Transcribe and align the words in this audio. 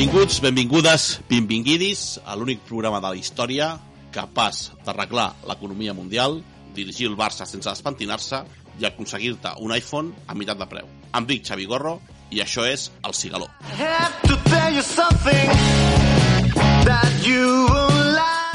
Benvinguts, 0.00 0.40
benvingudes, 0.40 1.02
benvinguidis 1.28 2.02
a 2.24 2.32
l'únic 2.32 2.62
programa 2.64 3.02
de 3.04 3.08
la 3.12 3.18
història 3.20 3.66
capaç 4.08 4.70
d'arreglar 4.80 5.26
l'economia 5.44 5.92
mundial, 5.92 6.38
dirigir 6.72 7.10
el 7.10 7.18
Barça 7.20 7.44
sense 7.44 7.68
despentinar-se 7.68 8.38
i 8.80 8.86
aconseguir-te 8.88 9.52
un 9.60 9.74
iPhone 9.76 10.14
a 10.24 10.32
meitat 10.32 10.56
de 10.56 10.68
preu. 10.70 10.88
Em 11.12 11.26
dic 11.28 11.44
Xavi 11.44 11.68
Gorro 11.68 11.98
i 12.32 12.40
això 12.40 12.64
és 12.64 12.86
El 13.04 13.12
Cigaló. 13.12 13.50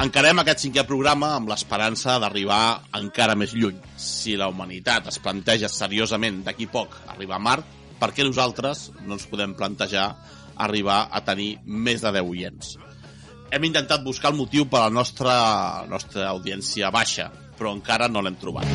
Encarem 0.01 0.41
aquest 0.41 0.65
cinquè 0.65 0.81
programa 0.89 1.35
amb 1.35 1.53
l'esperança 1.53 2.17
d'arribar 2.23 2.89
encara 2.97 3.37
més 3.37 3.53
lluny. 3.53 3.77
Si 4.01 4.33
la 4.33 4.49
humanitat 4.49 5.13
es 5.13 5.21
planteja 5.21 5.69
seriosament 5.69 6.41
d'aquí 6.49 6.65
poc 6.65 6.97
arribar 7.13 7.37
a 7.37 7.45
Mart, 7.51 7.69
per 8.01 8.09
què 8.17 8.25
nosaltres 8.25 8.89
no 9.05 9.13
ens 9.19 9.29
podem 9.29 9.53
plantejar 9.53 10.09
arribar 10.57 11.05
a 11.11 11.21
tenir 11.25 11.55
més 11.65 12.03
de 12.03 12.11
10 12.15 12.29
oients? 12.29 12.75
Hem 13.51 13.67
intentat 13.67 14.03
buscar 14.03 14.31
el 14.33 14.37
motiu 14.39 14.65
per 14.67 14.81
a 14.81 14.87
la 14.89 14.93
nostra, 14.93 15.35
nostra 15.89 16.27
audiència 16.31 16.91
baixa, 16.91 17.29
però 17.57 17.71
encara 17.75 18.09
no 18.11 18.23
l'hem 18.25 18.37
trobat. 18.41 18.67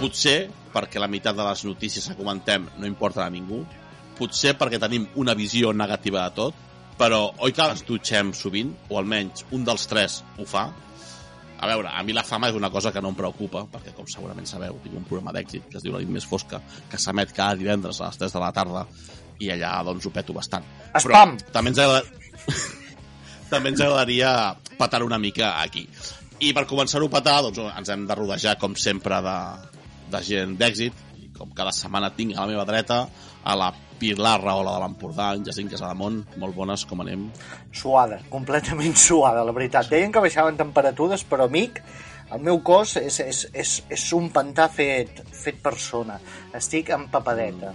Potser 0.00 0.38
perquè 0.74 1.00
la 1.00 1.08
meitat 1.08 1.36
de 1.36 1.44
les 1.46 1.64
notícies 1.64 2.04
que 2.08 2.16
comentem 2.18 2.66
no 2.76 2.88
importen 2.88 3.24
a 3.24 3.32
ningú, 3.32 3.62
potser 4.18 4.56
perquè 4.58 4.80
tenim 4.82 5.06
una 5.16 5.34
visió 5.38 5.72
negativa 5.72 6.26
de 6.26 6.36
tot, 6.36 6.58
però 7.00 7.30
oi 7.44 7.52
que 7.52 7.64
ens 7.70 7.84
dutxem 7.86 8.32
sovint, 8.36 8.74
o 8.90 8.98
almenys 9.00 9.46
un 9.56 9.64
dels 9.64 9.86
tres 9.88 10.22
ho 10.36 10.48
fa? 10.48 10.68
A 11.56 11.68
veure, 11.70 11.88
a 11.88 12.02
mi 12.04 12.12
la 12.16 12.24
fama 12.26 12.50
és 12.50 12.56
una 12.58 12.70
cosa 12.70 12.92
que 12.92 13.00
no 13.00 13.12
em 13.12 13.16
preocupa, 13.16 13.64
perquè 13.72 13.94
com 13.96 14.08
segurament 14.10 14.48
sabeu, 14.48 14.76
tinc 14.84 14.96
un 14.98 15.06
programa 15.08 15.32
d'èxit 15.36 15.70
que 15.70 15.78
es 15.80 15.84
diu 15.84 15.94
La 15.94 16.02
nit 16.02 16.12
més 16.12 16.26
fosca, 16.28 16.60
que 16.90 17.00
s'emet 17.00 17.32
cada 17.36 17.56
divendres 17.56 18.00
a 18.00 18.10
les 18.10 18.20
3 18.20 18.34
de 18.36 18.42
la 18.42 18.50
tarda, 18.56 18.84
i 19.40 19.50
allà 19.52 19.72
doncs 19.86 20.06
ho 20.06 20.12
peto 20.12 20.36
bastant. 20.36 20.66
Espam! 20.92 21.36
Però 21.40 21.54
també 21.54 21.72
ens, 21.72 21.80
agrada... 21.80 22.02
també 23.52 23.72
ens 23.72 23.80
agradaria 23.80 24.30
petar 24.76 25.02
una 25.06 25.20
mica 25.22 25.54
aquí. 25.62 25.86
I 26.44 26.52
per 26.52 26.66
començar-ho 26.68 27.08
a 27.08 27.14
petar, 27.16 27.38
doncs 27.46 27.62
ens 27.72 27.92
hem 27.94 28.04
de 28.08 28.18
rodejar, 28.18 28.58
com 28.60 28.76
sempre, 28.76 29.22
de, 29.24 29.38
de 30.12 30.22
gent 30.28 30.56
d'èxit, 30.60 31.04
i 31.22 31.32
com 31.36 31.56
cada 31.56 31.72
setmana 31.72 32.12
tinc 32.16 32.36
a 32.36 32.44
la 32.44 32.52
meva 32.52 32.68
dreta 32.68 33.06
a 33.46 33.54
la 33.58 33.70
Pilar 33.96 34.40
Rahola 34.42 34.74
de 34.74 34.82
l'Empordà, 34.82 35.30
en 35.36 35.44
Jacint 35.46 35.70
Casademont, 35.72 36.18
molt 36.42 36.56
bones, 36.56 36.84
com 36.88 37.00
anem? 37.04 37.28
Suada, 37.72 38.18
completament 38.32 38.96
suada, 39.00 39.44
la 39.46 39.54
veritat. 39.56 39.88
Deien 39.92 40.12
que 40.12 40.22
baixaven 40.24 40.58
temperatures, 40.58 41.24
però, 41.30 41.46
amic, 41.48 41.80
el 42.34 42.42
meu 42.42 42.58
cos 42.66 42.96
és, 43.00 43.20
és, 43.22 43.44
és, 43.54 43.76
és 43.96 44.06
un 44.16 44.28
pantà 44.34 44.66
fet, 44.72 45.22
fet 45.30 45.62
persona. 45.62 46.18
Estic 46.58 46.90
empapadeta. 46.96 47.72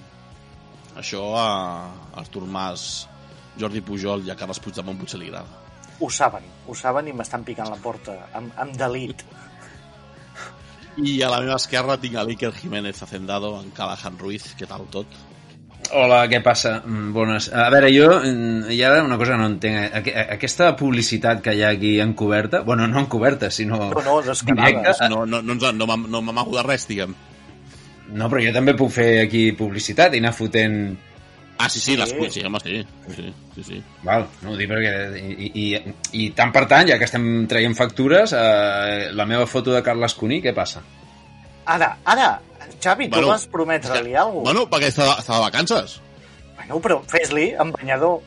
Això 1.00 1.24
a 1.40 1.48
Artur 2.20 2.44
Mas, 2.52 3.08
Jordi 3.58 3.82
Pujol 3.82 4.28
i 4.28 4.34
a 4.34 4.38
Carles 4.38 4.60
Puigdemont 4.60 5.00
potser 5.00 5.22
li 5.22 5.32
agrada. 5.32 5.60
Ho 6.02 6.10
saben, 6.12 6.44
ho 6.68 6.76
saben 6.76 7.08
i 7.08 7.16
m'estan 7.16 7.46
picant 7.48 7.70
la 7.72 7.80
porta, 7.80 8.18
amb, 8.38 8.52
amb 8.60 8.76
delit. 8.78 9.24
I 11.00 11.22
a 11.24 11.30
la 11.32 11.40
meva 11.40 11.56
esquerra 11.56 11.96
tinc 12.02 12.18
a 12.20 12.26
l'Iker 12.28 12.52
Jiménez 12.58 13.00
Hacendado, 13.02 13.54
en 13.62 13.72
Callahan 13.72 14.20
Ruiz, 14.20 14.52
què 14.60 14.68
tal 14.68 14.90
tot? 14.92 15.08
Hola, 15.94 16.22
què 16.32 16.40
passa? 16.44 16.78
Mm, 16.86 17.10
Bones. 17.14 17.50
A 17.52 17.66
veure, 17.74 17.90
jo 17.92 18.08
mm, 18.22 18.70
hi 18.72 18.80
ha 18.86 18.92
una 19.04 19.18
cosa 19.20 19.34
que 19.34 19.40
no 19.42 19.48
entenc. 19.52 19.96
Aqu- 20.00 20.14
Aquesta 20.38 20.70
publicitat 20.80 21.42
que 21.44 21.54
hi 21.58 21.64
ha 21.66 21.70
aquí 21.76 21.98
encoberta, 22.00 22.62
bueno, 22.68 22.88
no 22.88 23.00
encoberta, 23.02 23.50
sinó... 23.52 23.90
No, 23.92 24.02
no, 24.06 24.22
descarada. 24.22 24.70
directa, 24.70 25.10
No, 25.10 25.26
no, 25.26 25.42
no, 25.42 25.54
ens- 25.58 25.74
no, 25.76 25.88
no 25.98 26.22
m'amago 26.22 26.56
de 26.58 26.64
res, 26.64 26.88
diguem. 26.88 27.16
No, 28.12 28.28
però 28.30 28.42
jo 28.44 28.54
també 28.56 28.74
puc 28.76 28.92
fer 28.92 29.10
aquí 29.26 29.52
publicitat 29.58 30.16
i 30.16 30.20
anar 30.24 30.34
fotent... 30.36 30.78
Ah, 31.62 31.68
sí, 31.70 31.80
sí, 31.80 31.92
Sí. 31.92 31.98
l'escull, 32.00 32.32
sí, 32.34 32.42
home, 32.48 32.60
sí. 32.64 32.80
Sí, 33.16 33.28
sí, 33.56 33.64
sí. 33.64 33.84
Val, 34.04 34.26
no 34.42 34.52
ho 34.54 34.58
dic 34.58 34.72
perquè... 34.72 34.94
I, 35.20 35.52
i, 35.54 35.66
I 36.24 36.30
tant 36.38 36.52
per 36.56 36.64
tant, 36.72 36.88
ja 36.90 36.98
que 36.98 37.06
estem 37.06 37.46
traient 37.52 37.76
factures, 37.78 38.34
eh, 38.34 39.12
la 39.14 39.28
meva 39.30 39.46
foto 39.46 39.76
de 39.76 39.84
Carles 39.86 40.16
Cuní, 40.18 40.40
què 40.42 40.56
passa? 40.58 40.82
Ara, 41.72 41.90
ara, 42.06 42.30
Xavi, 42.82 43.08
tu 43.10 43.16
Bueno, 43.18 43.28
vas 43.32 43.46
prometre-li 43.48 44.16
alguna 44.16 44.42
cosa. 44.44 44.52
Bueno, 44.52 44.64
perquè 44.72 44.90
està, 44.92 45.10
està 45.22 45.36
de 45.38 45.44
vacances. 45.46 46.00
Bueno, 46.58 46.80
però 46.84 47.00
fes-li, 47.10 47.52
amb 47.56 47.76
banyador. 47.78 48.20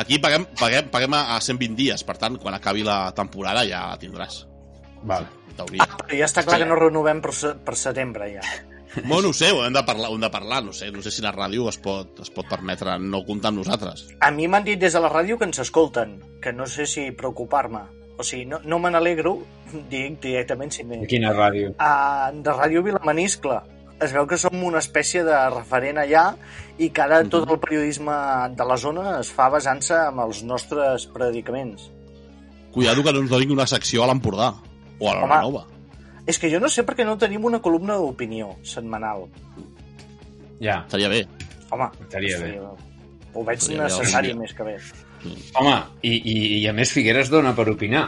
Aquí 0.00 0.18
paguem, 0.22 0.46
paguem, 0.58 0.88
paguem 0.92 1.14
a 1.18 1.22
a 1.36 1.40
120 1.44 1.76
dies, 1.76 2.02
per 2.08 2.16
tant, 2.18 2.38
quan 2.40 2.54
acabi 2.56 2.82
la 2.86 3.12
temporada 3.16 3.62
ja 3.68 3.86
la 3.92 3.98
tindràs. 4.00 4.42
Val. 5.02 5.26
Teoria. 5.56 5.84
Però 5.98 6.16
ja 6.16 6.26
està 6.28 6.44
clar 6.46 6.58
que 6.62 6.66
no 6.68 6.76
renovem 6.78 7.20
per, 7.20 7.32
se- 7.36 7.54
per 7.66 7.76
setembre, 7.76 8.30
ja. 8.36 8.44
Bueno, 9.04 9.28
no 9.28 9.28
ho 9.30 9.36
sé, 9.36 9.50
ho 9.52 9.60
hem 9.66 9.74
de 9.74 9.82
parlar, 9.86 10.08
ho 10.10 10.16
hem 10.16 10.22
de 10.24 10.30
parlar 10.34 10.64
no 10.66 10.72
sé, 10.74 10.88
no 10.90 11.02
sé 11.02 11.12
si 11.14 11.22
la 11.22 11.30
ràdio 11.34 11.68
es 11.70 11.76
pot, 11.78 12.16
es 12.24 12.30
pot 12.34 12.48
permetre 12.50 12.96
no 12.98 13.20
comptar 13.26 13.52
amb 13.52 13.60
nosaltres. 13.60 14.06
A 14.20 14.30
mi 14.34 14.48
m'han 14.50 14.64
dit 14.66 14.80
des 14.80 14.92
de 14.96 15.02
la 15.04 15.10
ràdio 15.12 15.36
que 15.38 15.46
ens 15.46 15.60
escolten, 15.62 16.16
que 16.42 16.52
no 16.52 16.66
sé 16.66 16.86
si 16.90 17.10
preocupar-me. 17.12 17.84
O 18.20 18.24
sigui, 18.26 18.44
no, 18.44 18.58
no 18.68 18.76
me 18.78 18.90
n'alegro, 18.92 19.38
dic 19.88 20.18
directament 20.20 20.72
si. 20.74 20.84
A 20.84 21.06
quina 21.08 21.30
ràdio? 21.32 21.70
a, 21.80 22.28
de 22.34 22.52
Ràdio 22.52 22.82
Vilamaniscle. 22.84 23.56
Es 24.00 24.12
veu 24.16 24.26
que 24.28 24.36
som 24.40 24.56
una 24.64 24.80
espècie 24.80 25.22
de 25.24 25.36
referent 25.54 25.98
allà 26.00 26.26
i 26.80 26.88
que 26.92 27.02
ara 27.04 27.22
tot 27.28 27.48
el 27.48 27.58
periodisme 27.60 28.14
de 28.56 28.64
la 28.68 28.76
zona 28.80 29.18
es 29.18 29.28
fa 29.32 29.50
basant-se 29.52 29.96
en 30.08 30.20
els 30.24 30.42
nostres 30.44 31.04
predicaments. 31.12 31.90
Cuidado 32.72 33.02
que 33.04 33.12
no 33.12 33.20
ens 33.24 33.32
donin 33.32 33.52
una 33.56 33.66
secció 33.68 34.04
a 34.04 34.08
l'Empordà. 34.08 34.52
O 35.00 35.08
a 35.10 35.14
la 35.16 35.24
Home. 35.26 35.40
Nova. 35.48 35.64
És 36.28 36.38
que 36.38 36.48
jo 36.52 36.60
no 36.60 36.68
sé 36.72 36.84
per 36.84 36.94
què 36.96 37.04
no 37.08 37.16
tenim 37.18 37.44
una 37.48 37.60
columna 37.64 37.96
d'opinió 38.00 38.54
setmanal. 38.64 39.26
Ja. 40.60 40.82
Estaria 40.84 41.08
bé. 41.12 41.24
Home, 41.70 41.88
Estaria 42.04 42.38
bé. 42.40 42.52
Ho 43.34 43.44
veig 43.44 43.58
Estaria 43.58 43.80
bé 43.80 43.88
necessari 43.88 44.32
dia. 44.32 44.40
més 44.40 44.52
que 44.56 44.66
bé. 44.66 44.76
Home, 45.54 45.76
i, 46.02 46.10
i, 46.16 46.36
i 46.60 46.66
a 46.68 46.72
més 46.72 46.92
Figueres 46.92 47.28
dona 47.32 47.52
per 47.56 47.68
opinar. 47.72 48.06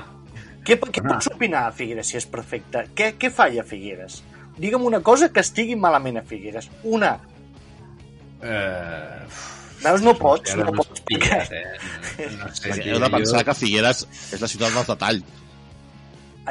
Què, 0.65 0.79
què 0.79 1.01
Home. 1.03 1.09
pots 1.11 1.29
opinar 1.33 1.67
a 1.69 1.73
Figueres 1.77 2.09
si 2.13 2.17
és 2.21 2.27
perfecte? 2.31 2.87
Què, 2.97 3.15
què 3.19 3.31
falla 3.35 3.63
a 3.63 3.69
Figueres? 3.69 4.23
Digue'm 4.59 4.85
una 4.87 5.01
cosa 5.01 5.31
que 5.33 5.41
estigui 5.41 5.75
malament 5.77 6.19
a 6.21 6.23
Figueres. 6.29 6.69
Una. 6.85 7.17
Eh... 8.43 9.27
Veus, 9.83 10.03
no 10.07 10.13
pots, 10.15 10.53
no 10.55 10.69
m'has 10.71 10.87
pots. 10.87 11.01
pillat, 11.09 11.51
eh? 11.51 12.27
No 12.39 12.47
sé, 12.55 12.69
Perquè 12.69 12.85
tio, 12.85 12.93
heu 12.95 13.01
de 13.03 13.09
pensar 13.11 13.41
jo- 13.41 13.47
que 13.49 13.55
Figueres 13.59 14.05
és 14.33 14.41
la 14.41 14.49
ciutat 14.51 14.77
del 14.77 14.87
detall. 14.93 15.23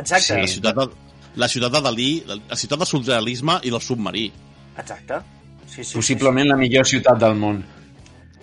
Exacte, 0.01 0.39
La 0.41 0.47
ciutat 0.51 0.75
de, 0.81 0.85
la 1.39 1.47
ciutat 1.47 1.71
de 1.77 1.81
Dalí, 1.85 2.09
la 2.27 2.57
ciutat 2.59 2.81
del 2.83 2.89
surrealisme 2.89 3.55
i 3.63 3.71
del 3.71 3.81
submarí, 3.83 4.25
exacte. 4.77 5.21
Sí, 5.65 5.77
sí, 5.77 5.83
sí, 5.85 5.95
Possiblement 5.95 6.49
la 6.51 6.57
millor 6.59 6.83
ciutat 6.87 7.19
del 7.23 7.35
món. 7.39 7.61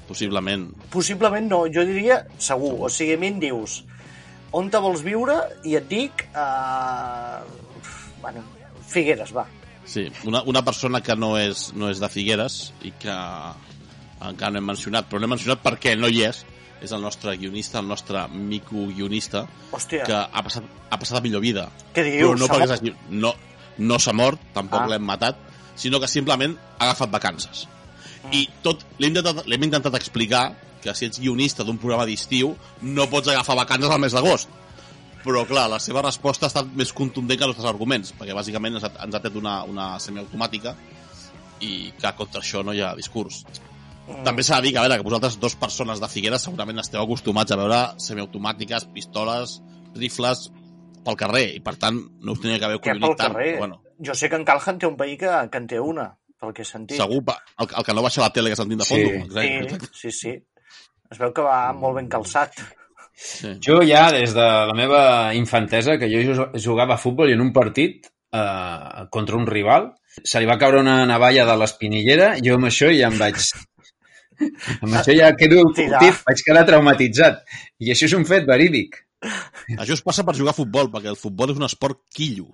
Possiblement. 0.09 0.71
Possiblement 0.91 1.47
no, 1.51 1.63
jo 1.73 1.85
diria 1.87 2.23
segur. 2.43 2.75
O 2.87 2.91
sigui, 2.93 3.15
a 3.15 3.21
mi 3.21 3.31
em 3.35 3.41
dius 3.43 3.83
on 4.57 4.71
te 4.73 4.81
vols 4.81 5.03
viure 5.05 5.35
i 5.69 5.75
et 5.77 5.89
dic 5.91 6.25
uh... 6.33 7.43
bueno, 8.23 8.41
Figueres, 8.89 9.35
va. 9.37 9.45
Sí, 9.85 10.07
una, 10.25 10.41
una 10.49 10.63
persona 10.65 11.03
que 11.05 11.15
no 11.17 11.35
és, 11.41 11.69
no 11.77 11.91
és 11.93 12.01
de 12.01 12.09
Figueres 12.13 12.73
i 12.85 12.93
que 13.01 13.13
encara 13.13 14.51
no 14.55 14.61
hem 14.63 14.71
mencionat, 14.73 15.09
però 15.09 15.21
no 15.21 15.29
hem 15.29 15.35
mencionat 15.37 15.61
perquè 15.65 15.95
no 15.97 16.09
hi 16.09 16.25
és, 16.27 16.43
és 16.81 16.93
el 16.95 17.03
nostre 17.05 17.37
guionista, 17.37 17.81
el 17.83 17.89
nostre 17.89 18.25
mico-guionista, 18.33 19.45
Hòstia, 19.73 20.05
que 20.09 20.17
ha 20.17 20.43
passat, 20.45 20.67
ha 20.89 20.99
passat 21.01 21.21
a 21.21 21.25
millor 21.25 21.45
vida. 21.45 21.69
què 21.93 22.05
Però 22.05 22.33
dius? 22.33 22.41
no 22.41 22.49
S'ha 22.49 22.59
perquè. 22.59 22.95
No, 23.11 23.35
no 23.79 23.99
s'ha 24.01 24.13
mort, 24.17 24.41
tampoc 24.55 24.85
Ah. 24.85 24.89
l'hem 24.95 25.05
matat, 25.05 25.37
sinó 25.77 26.01
que 26.01 26.09
simplement 26.09 26.57
ha 26.79 26.85
agafat 26.89 27.11
vacances. 27.11 27.67
Mm. 28.25 28.33
I 28.35 28.49
tot 28.65 28.85
l'hem 28.99 29.13
intentat, 29.15 29.47
intentat 29.47 29.99
explicar 29.99 30.45
que 30.83 30.95
si 30.95 31.09
ets 31.09 31.21
guionista 31.21 31.67
d'un 31.67 31.79
programa 31.79 32.07
d'estiu 32.07 32.55
no 32.83 33.09
pots 33.11 33.31
agafar 33.33 33.57
vacances 33.59 33.91
al 33.91 34.03
mes 34.03 34.15
d'agost. 34.15 34.51
Però, 35.25 35.43
clar, 35.49 35.67
la 35.71 35.81
seva 35.83 36.03
resposta 36.05 36.47
ha 36.47 36.53
estat 36.53 36.69
més 36.79 36.93
contundent 36.95 37.39
que 37.39 37.45
els 37.45 37.57
nostres 37.57 37.71
arguments, 37.71 38.13
perquè 38.17 38.37
bàsicament 38.37 38.79
ens 38.79 38.87
ha, 38.87 38.93
ens 39.05 39.17
ha 39.17 39.23
tret 39.23 39.35
una, 39.37 39.61
una 39.67 39.89
semiautomàtica 40.01 40.77
i 41.67 41.91
que 41.99 42.13
contra 42.17 42.41
això 42.41 42.63
no 42.65 42.73
hi 42.73 42.85
ha 42.85 42.95
discurs. 42.97 43.43
Mm. 44.07 44.23
També 44.25 44.45
s'ha 44.47 44.61
de 44.61 44.69
dir 44.69 44.73
que, 44.73 44.81
a 44.81 44.87
veure, 44.87 45.01
que 45.01 45.09
vosaltres, 45.09 45.41
dos 45.43 45.59
persones 45.59 46.01
de 46.01 46.09
Figueres, 46.09 46.47
segurament 46.47 46.81
esteu 46.81 47.03
acostumats 47.03 47.53
a 47.53 47.59
veure 47.61 47.81
semiautomàtiques, 48.01 48.87
pistoles, 48.95 49.59
rifles 49.99 50.47
pel 51.05 51.19
carrer, 51.19 51.45
i 51.59 51.61
per 51.65 51.75
tant 51.83 51.99
no 51.99 52.33
us 52.33 52.41
tenia 52.41 52.63
que 52.63 52.71
haver 52.71 52.81
collonit 52.81 53.19
tant. 53.19 53.35
carrer? 53.35 53.59
Bueno, 53.59 53.83
Jo 53.99 54.15
sé 54.15 54.29
que 54.31 54.39
en 54.39 54.45
Calhan 54.47 54.79
té 54.79 54.87
un 54.87 54.97
veí 54.97 55.17
que, 55.19 55.31
que 55.51 55.59
en 55.59 55.67
té 55.67 55.81
una, 55.83 56.13
pel 56.41 56.53
que 56.55 56.63
he 56.63 56.65
sentit. 56.69 56.97
segur, 57.01 57.23
el, 57.59 57.69
el 57.77 57.85
que 57.85 57.95
no 57.95 58.03
baixa 58.03 58.21
la 58.23 58.31
tele 58.33 58.51
que 58.51 58.57
sentim 58.57 58.79
de 58.79 58.85
Sí. 58.85 59.05
fons. 59.05 59.35
Sí, 59.35 59.89
sí, 59.93 60.13
sí. 60.13 60.35
Es 61.11 61.19
veu 61.19 61.33
que 61.33 61.43
va 61.43 61.73
molt 61.73 61.97
ben 61.97 62.09
calçat. 62.09 62.53
sí. 63.19 63.57
Jo 63.65 63.81
ja, 63.83 64.11
des 64.13 64.35
de 64.35 64.45
la 64.71 64.75
meva 64.75 65.35
infantesa, 65.35 65.99
que 65.99 66.07
jo 66.11 66.21
ju- 66.33 66.51
jugava 66.65 66.95
a 66.95 66.99
futbol 67.03 67.31
i 67.31 67.33
en 67.35 67.41
un 67.41 67.53
partit 67.53 68.07
eh, 68.33 69.07
contra 69.11 69.37
un 69.37 69.47
rival, 69.47 69.93
se 70.23 70.39
li 70.41 70.47
va 70.47 70.59
caure 70.59 70.81
una 70.81 71.05
navalla 71.07 71.45
de 71.47 71.57
l'espinillera, 71.57 72.37
jo 72.45 72.55
amb 72.59 72.67
això 72.71 72.91
ja 72.95 73.09
em 73.09 73.19
vaig... 73.19 73.37
Amb 74.83 74.95
això 74.95 75.15
ja 75.19 75.33
quedo 75.35 75.65
curtit, 75.75 76.21
vaig 76.27 76.43
quedar 76.47 76.65
traumatitzat. 76.69 77.41
I 77.83 77.91
això 77.91 78.07
és 78.07 78.13
un 78.15 78.25
fet 78.29 78.45
verídic. 78.47 79.01
Això 79.79 79.97
es 79.97 80.03
passa 80.07 80.23
per 80.23 80.37
jugar 80.39 80.53
a 80.55 80.59
futbol, 80.61 80.87
perquè 80.93 81.11
el 81.11 81.19
futbol 81.19 81.51
és 81.51 81.59
un 81.59 81.67
esport 81.67 82.05
quillo. 82.15 82.47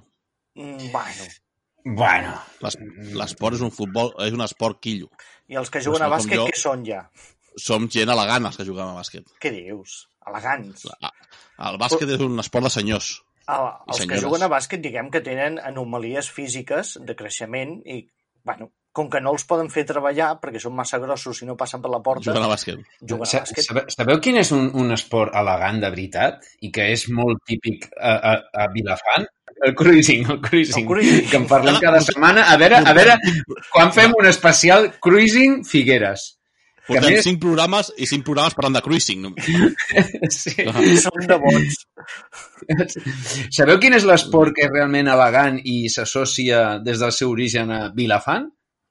Mm, 0.57 0.89
bueno, 0.95 1.27
Bueno, 1.85 2.33
Les- 2.65 2.79
L'esport 3.13 3.55
és 3.59 3.61
un 3.61 3.71
futbol, 3.71 4.15
és 4.25 4.33
un 4.33 4.41
esport 4.41 4.79
quillo. 4.81 5.11
I 5.53 5.59
els 5.61 5.69
que 5.71 5.83
juguen 5.85 6.01
no 6.01 6.07
a 6.09 6.15
bàsquet, 6.17 6.39
jo. 6.41 6.47
què 6.49 6.57
són 6.57 6.85
ja? 6.87 7.03
Som 7.61 7.89
gent 7.93 8.09
elegant, 8.11 8.47
els 8.49 8.57
que 8.57 8.65
juguem 8.65 8.89
a 8.89 8.95
bàsquet. 8.97 9.27
Què 9.41 9.53
dius? 9.53 10.09
Elegants. 10.27 10.87
Ah, 11.03 11.13
El 11.69 11.77
bàsquet 11.79 12.09
és 12.17 12.21
un 12.25 12.39
esport 12.41 12.65
de 12.65 12.71
senyors. 12.71 13.11
I 13.47 13.59
els 13.93 14.07
que 14.09 14.19
juguen 14.23 14.43
a 14.43 14.49
bàsquet, 14.49 14.81
diguem 14.81 15.11
que 15.13 15.21
tenen 15.21 15.59
anomalies 15.61 16.31
físiques 16.33 16.97
de 17.05 17.15
creixement 17.15 17.77
i, 17.85 18.01
bueno, 18.43 18.71
com 18.95 19.11
que 19.11 19.21
no 19.21 19.33
els 19.35 19.45
poden 19.45 19.69
fer 19.71 19.85
treballar 19.85 20.41
perquè 20.41 20.61
són 20.63 20.75
massa 20.75 20.99
grossos 21.03 21.43
i 21.43 21.47
no 21.47 21.57
passen 21.59 21.83
per 21.83 21.91
la 21.91 22.01
porta, 22.01 22.31
Juguen 22.31 22.45
a 22.47 22.49
bàsquet. 22.49 22.81
juguen 23.03 23.29
a 23.29 23.41
bàsquet. 23.43 23.65
Sabeu, 23.69 23.85
sabeu 23.91 24.21
quin 24.25 24.37
és 24.41 24.51
un, 24.57 24.71
un 24.75 24.93
esport 24.97 25.35
elegant 25.37 25.81
de 25.83 25.91
veritat 25.91 26.45
i 26.63 26.71
que 26.73 26.89
és 26.95 27.09
molt 27.11 27.43
típic 27.45 27.91
a, 28.01 28.15
a, 28.33 28.35
a 28.65 28.69
Vilafant? 28.73 29.27
El 29.63 29.75
cruising, 29.75 30.25
el 30.31 30.41
cruising, 30.41 30.83
El 30.83 30.89
cruising. 30.89 31.29
que 31.31 31.37
en 31.37 31.47
parlem 31.47 31.77
cada 31.81 32.01
setmana. 32.01 32.49
A 32.53 32.57
veure, 32.61 32.77
a 32.83 32.93
veure, 32.97 33.15
quan 33.73 33.93
fem 33.93 34.13
un 34.19 34.27
especial 34.27 34.95
cruising 35.01 35.63
Figueres. 35.65 36.33
Portem 36.85 37.15
més- 37.15 37.25
cinc 37.25 37.39
programes 37.41 37.93
i 37.97 38.05
cinc 38.07 38.25
programes 38.27 38.53
parlant 38.59 38.75
de 38.77 38.83
cruising. 38.85 39.23
No? 39.25 39.31
Sí. 40.35 40.53
Són 41.01 41.25
de 41.31 41.39
bons. 41.41 41.79
Sabeu 43.57 43.79
quin 43.81 43.95
és 43.97 44.05
l'esport 44.09 44.53
que 44.57 44.67
és 44.67 44.73
realment 44.73 45.09
elegant 45.13 45.57
i 45.65 45.89
s'associa 45.93 46.79
des 46.85 47.01
del 47.01 47.13
seu 47.17 47.31
origen 47.33 47.71
a 47.73 47.81
Vilafant? 47.95 48.51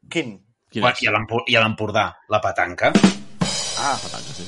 Quin? 0.09 0.37
Quin 0.73 0.83
I 0.89 1.55
a 1.59 1.61
l'Empordà, 1.61 2.07
la 2.33 2.39
petanca. 2.41 2.89
Ah, 2.97 3.93
Petanca, 4.01 4.33
sí. 4.37 4.45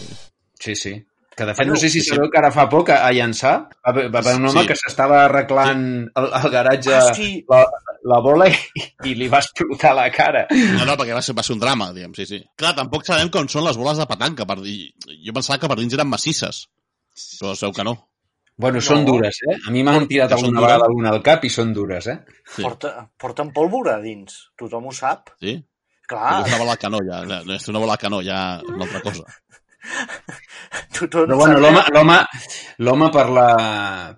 Sí, 0.66 0.76
sí. 0.76 0.94
Que 1.36 1.44
de 1.44 1.52
fet 1.54 1.66
Bueno, 1.66 1.74
no 1.74 1.80
sé 1.82 1.90
si 1.92 2.00
sabeu 2.02 2.30
que 2.32 2.38
ara 2.40 2.50
fa 2.56 2.64
poc 2.72 2.90
a 2.96 3.10
Llançà 3.12 3.52
va 3.68 3.92
haver, 3.92 4.06
va 4.14 4.20
haver 4.22 4.36
un 4.40 4.46
home 4.48 4.62
Sí. 4.62 4.68
que 4.70 4.76
s'estava 4.80 5.18
arreglant 5.26 5.82
el, 6.16 6.28
el 6.40 6.50
garatge 6.54 6.94
Ah, 6.96 7.14
sí. 7.14 7.44
la, 7.52 7.60
la 8.08 8.20
bola 8.24 8.48
i, 8.48 8.56
i 9.12 9.16
li 9.20 9.28
va 9.28 9.42
explotar 9.44 9.92
la 9.98 10.06
cara. 10.16 10.46
No, 10.52 10.86
no, 10.88 10.96
perquè 10.96 11.14
va 11.18 11.22
ser, 11.26 11.36
va 11.36 11.44
ser 11.44 11.58
un 11.58 11.60
drama, 11.60 11.90
diguem, 11.92 12.14
sí, 12.16 12.26
sí. 12.30 12.40
Clar, 12.56 12.72
tampoc 12.80 13.04
sabem 13.06 13.30
com 13.34 13.50
són 13.52 13.66
les 13.68 13.76
boles 13.76 14.00
de 14.00 14.08
petanca. 14.08 14.46
Per 14.48 14.62
dir... 14.64 14.78
Jo 15.28 15.34
pensava 15.36 15.60
que 15.60 15.68
per 15.68 15.78
dins 15.82 15.94
eren 16.00 16.08
massisses, 16.08 16.64
però 17.42 17.52
veu 17.66 17.76
que 17.76 17.84
no. 17.92 17.98
Bueno, 18.56 18.80
són 18.80 19.02
No. 19.04 19.12
dures, 19.12 19.36
eh? 19.52 19.58
A 19.68 19.72
mi 19.76 19.82
m'han 19.84 20.08
tirat 20.08 20.32
són 20.32 20.46
alguna 20.46 20.62
vegada 20.64 20.86
alguna 20.88 21.10
al 21.12 21.22
cap 21.22 21.44
i 21.44 21.50
són 21.52 21.74
dures, 21.76 22.08
eh? 22.08 22.20
Sí. 22.56 22.62
porta, 22.64 23.10
porten 23.20 23.52
pólvora 23.52 23.98
a 23.98 24.04
dins. 24.04 24.46
Tothom 24.56 24.88
ho 24.88 24.94
sap. 24.96 25.34
Sí? 25.44 25.58
Clar, 26.08 26.46
és 26.46 26.54
una 26.54 26.60
bola 26.62 26.74
de 26.78 26.80
canó, 26.86 27.00
ja. 27.04 27.20
No 27.26 27.54
és 27.58 27.68
una 27.68 27.80
bola 27.82 27.96
de 27.98 28.04
canó, 28.06 28.22
ja 28.24 28.40
és 28.62 28.70
una 28.70 28.86
altra 28.86 29.02
cosa. 29.02 29.24
Tothom 30.96 31.28
Però 31.30 31.38
bueno, 31.38 31.60
l'home 31.60 31.84
l'home 31.94 32.18
l'home 32.86 33.10
per, 33.14 33.26
la, 33.30 33.48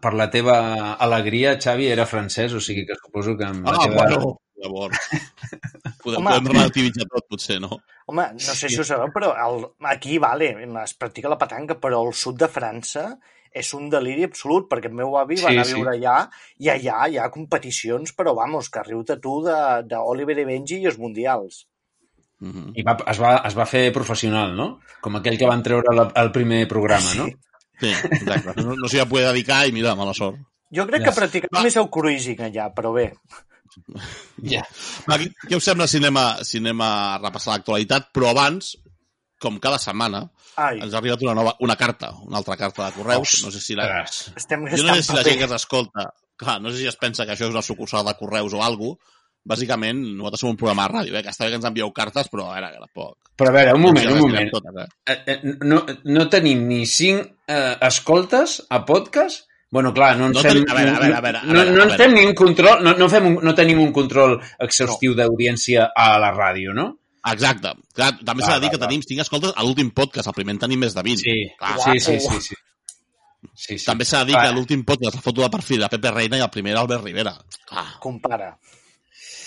per 0.02 0.14
la 0.18 0.28
teva 0.34 0.58
alegria, 0.98 1.56
Xavi, 1.62 1.88
era 1.94 2.06
francès, 2.10 2.54
o 2.58 2.62
sigui 2.64 2.86
que 2.90 2.98
suposo 3.00 3.36
que 3.38 3.46
amb 3.46 3.66
la 3.68 3.76
Ah, 3.78 3.86
teva... 3.86 4.04
bueno. 4.04 4.36
Llavors, 4.58 4.98
podem, 6.02 6.18
Home. 6.18 6.32
podem 6.32 6.48
relativitzar 6.50 7.06
tot, 7.12 7.28
potser, 7.30 7.60
no? 7.62 7.78
Home, 8.10 8.24
no 8.34 8.40
sé 8.58 8.72
si 8.74 8.80
ho 8.82 8.86
sabeu, 8.88 9.12
però 9.14 9.36
el, 9.46 9.68
aquí, 9.92 10.16
vale, 10.18 10.48
es 10.82 10.96
practica 10.98 11.30
la 11.30 11.38
petanca, 11.38 11.76
però 11.78 12.00
al 12.08 12.16
sud 12.18 12.40
de 12.42 12.48
França 12.50 13.04
és 13.54 13.70
un 13.78 13.86
deliri 13.94 14.26
absolut, 14.26 14.66
perquè 14.72 14.90
el 14.90 14.98
meu 14.98 15.14
avi 15.22 15.38
va 15.38 15.52
Sí, 15.52 15.54
anar 15.54 15.62
a 15.68 15.70
sí. 15.70 15.76
viure 15.78 15.94
allà 15.94 16.16
i 16.58 16.72
allà 16.74 17.06
hi 17.06 17.20
ha 17.22 17.30
competicions, 17.34 18.16
però 18.18 18.34
vamos, 18.34 18.72
que 18.74 18.82
riu-te 18.88 19.20
tu 19.22 19.38
de- 19.46 19.84
d'Oliver 19.94 20.40
i 20.42 20.48
Benji 20.50 20.82
i 20.82 20.90
els 20.90 20.98
mundials. 20.98 21.68
Uh 22.40 22.48
-huh. 22.48 22.72
I 22.76 22.84
va, 22.84 22.98
es, 23.08 23.20
va, 23.20 23.38
es 23.48 23.58
va 23.58 23.66
fer 23.66 23.92
professional, 23.94 24.56
no? 24.56 24.80
Com 25.02 25.16
aquell 25.16 25.38
que 25.38 25.48
van 25.48 25.64
treure 25.64 25.96
la, 25.96 26.12
el 26.22 26.32
primer 26.32 26.68
programa, 26.68 27.14
no? 27.16 27.26
Sí, 27.80 27.90
exacte. 27.90 28.62
No, 28.62 28.76
no 28.76 28.88
s'hi 28.88 28.98
va 29.00 29.06
poder 29.10 29.28
dedicar 29.28 29.68
i 29.68 29.72
mira, 29.72 29.96
mala 29.96 30.14
sort. 30.14 30.38
Jo 30.74 30.86
crec 30.86 31.02
Ja. 31.02 31.10
que 31.10 31.16
practicam 31.16 31.64
més 31.64 31.76
el 31.76 31.90
cruising 31.90 32.40
allà, 32.42 32.74
però 32.74 32.94
bé. 32.94 33.14
Ja. 34.44 34.64
Va, 35.10 35.18
què, 35.18 35.32
què 35.50 35.58
us 35.58 35.64
sembla 35.64 35.88
si 35.88 35.98
anem, 36.02 36.18
a, 36.18 36.44
si 36.48 36.58
anem 36.62 36.82
a 36.82 36.92
repassar 37.22 37.54
l'actualitat? 37.56 38.10
Però 38.14 38.32
abans, 38.32 38.76
com 39.42 39.60
cada 39.60 39.78
setmana, 39.82 40.30
Ai, 40.58 40.80
ens 40.82 40.94
ha 40.94 40.98
arribat 40.98 41.22
una, 41.22 41.36
nova, 41.38 41.56
una 41.60 41.76
carta, 41.76 42.12
una 42.26 42.38
altra 42.38 42.58
carta 42.58 42.88
de 42.88 42.96
correus. 42.98 43.44
No 43.46 43.52
sé 43.52 43.62
si 43.62 43.76
la, 43.78 44.04
estem 44.04 44.66
jo 44.66 44.84
no 44.84 44.96
sé 44.96 45.04
si 45.04 45.14
la 45.14 45.24
gent 45.24 45.40
que 45.40 45.48
s'escolta... 45.48 46.10
Clar, 46.38 46.60
no 46.62 46.70
sé 46.70 46.78
si 46.78 46.86
es 46.86 46.96
pensa 47.02 47.26
que 47.26 47.34
això 47.34 47.48
és 47.48 47.54
una 47.56 47.64
sucursal 47.66 48.06
de 48.06 48.14
correus 48.14 48.54
o 48.54 48.62
alguna 48.62 48.94
cosa. 48.94 49.14
Bàsicament, 49.48 50.00
nosaltres 50.18 50.42
som 50.44 50.52
un 50.52 50.60
programa 50.60 50.88
de 50.88 50.94
ràdio, 50.94 51.18
eh? 51.18 51.24
que 51.24 51.32
està 51.32 51.46
bé 51.46 51.54
que 51.54 51.60
ens 51.62 51.68
envieu 51.70 51.92
cartes, 51.96 52.28
però 52.32 52.50
a 52.50 52.58
veure, 52.58 52.72
que 52.74 52.84
tampoc. 52.84 53.32
Però 53.40 53.52
a 53.52 53.56
veure, 53.56 53.76
un 53.78 53.84
moment, 53.86 54.10
un 54.12 54.20
moment. 54.26 54.52
Totes, 54.52 54.80
eh? 54.84 54.88
Eh, 55.14 55.20
eh, 55.34 55.54
No, 55.64 55.84
no 56.18 56.26
tenim 56.34 56.66
ni 56.68 56.82
cinc 56.86 57.48
eh, 57.48 57.76
escoltes 57.88 58.60
a 58.70 58.84
podcast? 58.86 59.46
Bueno, 59.72 59.94
clar, 59.94 60.14
no 60.20 60.30
ens 60.30 60.38
No 60.38 60.44
fem... 60.44 60.62
a 60.64 60.76
veure, 60.78 60.92
a 60.96 61.00
veure, 61.00 61.16
a 61.16 61.24
veure, 61.24 61.40
a 61.40 61.48
no, 61.48 61.58
veure, 61.60 61.74
no 61.76 61.88
ens 61.88 61.98
fem 62.00 62.14
ni 62.16 62.24
un 62.28 62.36
control, 62.40 62.84
no, 62.84 62.94
no, 63.00 63.10
fem 63.12 63.26
un, 63.32 63.40
no 63.44 63.56
tenim 63.56 63.82
un 63.84 63.92
control 63.96 64.38
exhaustiu 64.64 65.16
d'audiència 65.16 65.90
a 65.92 66.14
la 66.24 66.32
ràdio, 66.36 66.76
no? 66.78 66.94
Exacte. 67.28 67.74
Clar, 67.96 68.14
també 68.24 68.46
s'ha 68.46 68.56
de 68.56 68.64
dir 68.64 68.70
que 68.72 68.80
va. 68.80 68.88
tenim 68.88 69.04
5 69.04 69.26
escoltes 69.26 69.52
a 69.56 69.66
l'últim 69.68 69.92
podcast, 69.92 70.30
al 70.32 70.36
primer 70.38 70.56
en 70.56 70.62
tenim 70.64 70.80
més 70.86 70.96
de 70.96 71.04
20. 71.04 71.36
Clar, 71.60 71.76
sí, 71.84 72.00
sí, 72.00 72.16
sí, 72.24 72.40
sí. 72.46 72.56
sí, 72.56 73.76
sí. 73.76 73.84
També 73.84 74.08
s'ha 74.08 74.24
de 74.24 74.32
dir 74.32 74.38
Va, 74.38 74.46
que 74.48 74.56
l'últim 74.56 74.86
podcast 74.88 75.20
la 75.20 75.26
foto 75.26 75.44
de 75.44 75.50
perfil 75.52 75.84
de 75.84 75.92
Pepe 75.92 76.14
Reina 76.16 76.40
i 76.40 76.46
el 76.46 76.54
primer 76.54 76.78
Albert 76.80 77.04
Rivera. 77.04 77.36
Clar, 77.68 77.88
Compara. 78.00 78.54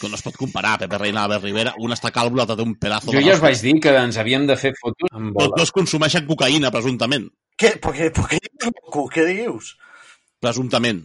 Que 0.00 0.08
no 0.08 0.16
es 0.16 0.22
pot 0.24 0.36
comparar, 0.40 0.78
Pepe 0.80 0.98
Reina 0.98 1.22
Albert 1.26 1.44
Rivera. 1.44 1.74
Un 1.78 1.92
està 1.94 2.10
calvo, 2.14 2.36
l'altre 2.40 2.56
té 2.56 2.64
un 2.64 2.74
pedazo 2.80 3.12
Jo 3.12 3.18
de... 3.20 3.24
ja 3.28 3.34
us 3.36 3.42
vaig 3.44 3.60
dir 3.62 3.74
que 3.84 3.92
ens 4.00 4.16
havíem 4.18 4.46
de 4.48 4.56
fer 4.56 4.72
fotos 4.80 5.12
amb 5.12 5.34
Tots 5.36 5.50
bola. 5.50 5.60
dos 5.60 5.72
consumeixen 5.76 6.26
cocaïna, 6.26 6.70
presumptament. 6.74 7.28
Què? 7.60 7.74
Per 7.82 7.92
què, 7.96 8.08
per 8.16 8.24
què 8.32 8.38
loco? 8.64 9.06
Què 9.12 9.26
dius? 9.28 9.74
Presumptament. 10.40 11.04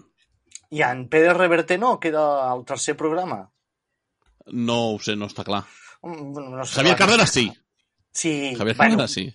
I 0.72 0.82
en 0.88 1.06
Pérez 1.12 1.36
Reverte 1.38 1.78
no, 1.78 1.98
que 2.00 2.10
era 2.14 2.24
el 2.56 2.64
tercer 2.66 2.96
programa. 2.98 3.44
No 4.52 4.80
ho 4.94 5.00
sé, 5.00 5.16
no 5.20 5.28
està 5.30 5.44
clar. 5.48 5.64
Mm, 6.06 6.56
No 6.56 6.66
sé, 6.66 6.76
Javier 6.80 6.96
Cárdenas 7.00 7.32
sí. 7.32 7.46
Sí, 8.16 8.56
Javier 8.56 8.76
bueno, 8.76 8.96
Cárdenas 8.96 9.12
sí. 9.12 9.28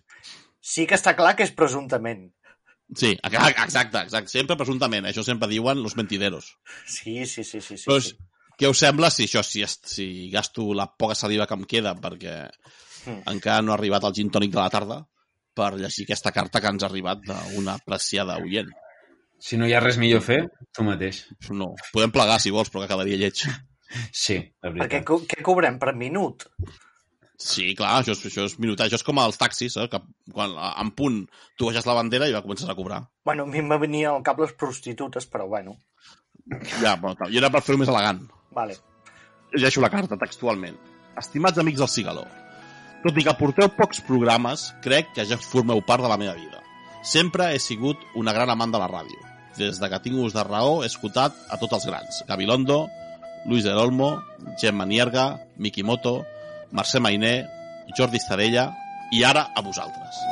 sí 0.60 0.86
que 0.86 0.96
està 0.96 1.14
clar 1.18 1.34
que 1.36 1.44
és 1.44 1.52
presumptament. 1.56 2.30
Sí, 2.96 3.12
exacte, 3.22 4.00
exacte. 4.02 4.28
Sempre 4.32 4.56
presumptament. 4.58 5.06
Això 5.06 5.22
sempre 5.22 5.46
diuen 5.50 5.82
los 5.82 5.94
mentideros. 5.96 6.56
Sí, 6.86 7.24
sí, 7.26 7.44
sí, 7.44 7.60
sí. 7.60 7.76
sí, 7.78 7.84
Però 7.86 8.00
sí. 8.02 8.16
Què 8.60 8.68
us 8.68 8.82
sembla 8.84 9.08
si 9.10 9.24
això, 9.26 9.40
si, 9.46 9.64
si 9.66 10.06
gasto 10.32 10.68
la 10.76 10.86
poca 10.92 11.16
saliva 11.16 11.46
que 11.48 11.56
em 11.56 11.64
queda 11.64 11.94
perquè 11.96 12.36
Mm. 13.00 13.22
encara 13.32 13.62
no 13.64 13.72
ha 13.72 13.76
arribat 13.78 14.04
el 14.04 14.12
gin 14.12 14.28
tònic 14.28 14.50
de 14.52 14.58
la 14.60 14.68
tarda 14.68 14.96
per 15.56 15.70
llegir 15.80 16.04
aquesta 16.04 16.32
carta 16.36 16.60
que 16.60 16.68
ens 16.68 16.82
ha 16.84 16.88
arribat 16.90 17.22
d'una 17.24 17.78
apreciada 17.80 18.34
oient. 18.44 18.68
Si 19.40 19.56
no 19.56 19.64
hi 19.66 19.72
ha 19.72 19.80
res 19.80 19.96
millor 19.96 20.20
a 20.20 20.24
fer, 20.26 20.36
tu 20.76 20.84
mateix. 20.84 21.22
No, 21.48 21.70
podem 21.94 22.12
plegar 22.12 22.36
si 22.44 22.52
vols, 22.52 22.68
però 22.68 22.82
que 22.84 22.90
quedaria 22.92 23.16
lleig. 23.16 23.40
Sí, 24.12 24.36
la 24.62 24.68
Perquè 24.68 24.76
veritat. 25.00 25.06
co 25.08 25.16
què 25.26 25.40
cobrem 25.42 25.78
per 25.80 25.94
minut? 25.96 26.44
Sí, 27.40 27.70
clar, 27.74 28.02
això 28.02 28.12
és, 28.12 28.20
això 28.28 28.44
és 28.44 28.58
minutar. 28.60 28.84
Això 28.90 28.98
és 29.00 29.02
com 29.08 29.18
els 29.18 29.38
taxis, 29.40 29.78
eh? 29.80 29.88
que 29.88 30.02
quan 30.36 30.52
en 30.60 30.90
punt 30.92 31.22
tu 31.56 31.70
baixes 31.70 31.88
la 31.88 31.94
bandera 31.96 32.28
i 32.28 32.34
va 32.36 32.42
comences 32.44 32.68
a 32.68 32.76
cobrar. 32.76 33.00
Bueno, 33.24 33.44
a 33.48 33.50
mi 33.50 33.58
em 33.64 33.72
va 33.72 33.78
venir 33.80 34.04
al 34.10 34.20
cap 34.22 34.38
les 34.44 34.52
prostitutes, 34.52 35.24
però 35.26 35.48
bueno, 35.48 35.78
Ja, 36.82 36.98
però 37.00 37.16
jo 37.30 37.38
era 37.40 37.48
per 37.50 37.62
fer-ho 37.64 37.78
més 37.80 37.88
elegant. 37.88 38.26
Vale. 38.50 38.76
Llegeixo 39.52 39.82
la 39.82 39.90
carta 39.90 40.18
textualment. 40.20 40.76
Estimats 41.18 41.58
amics 41.58 41.82
del 41.82 41.90
Cigaló, 41.90 42.24
tot 43.00 43.16
i 43.16 43.24
que 43.24 43.32
porteu 43.38 43.70
pocs 43.72 44.02
programes, 44.04 44.66
crec 44.84 45.14
que 45.16 45.24
ja 45.24 45.38
formeu 45.40 45.80
part 45.86 46.04
de 46.04 46.10
la 46.12 46.18
meva 46.20 46.36
vida. 46.36 46.60
Sempre 47.02 47.48
he 47.54 47.60
sigut 47.62 48.02
una 48.20 48.34
gran 48.36 48.52
amant 48.52 48.74
de 48.74 48.80
la 48.82 48.90
ràdio. 48.90 49.16
Des 49.56 49.80
de 49.80 49.88
que 49.88 50.02
tinc 50.04 50.20
ús 50.20 50.36
de 50.36 50.44
raó 50.44 50.82
he 50.82 50.90
escoltat 50.90 51.36
a 51.48 51.56
tots 51.56 51.78
els 51.78 51.88
grans. 51.88 52.20
Gabilondo, 52.28 52.82
Luis 53.46 53.64
del 53.64 53.80
Olmo, 53.80 54.12
Gemma 54.60 54.84
Nierga, 54.84 55.26
Miki 55.56 55.82
Moto, 55.82 56.20
Mercè 56.76 57.00
Mainé, 57.00 57.34
Jordi 57.96 58.20
Estadella 58.20 58.70
i 59.16 59.24
ara 59.24 59.48
a 59.56 59.64
vosaltres. 59.64 60.24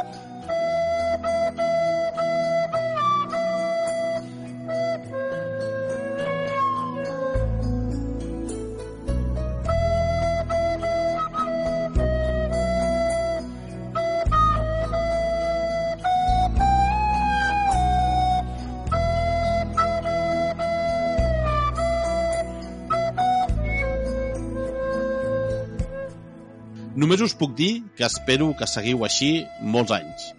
Puc 27.38 27.54
dir 27.59 27.83
que 27.97 28.07
espero 28.07 28.50
que 28.59 28.66
seguiu 28.66 29.04
així 29.07 29.45
molts 29.62 29.95
anys. 29.95 30.33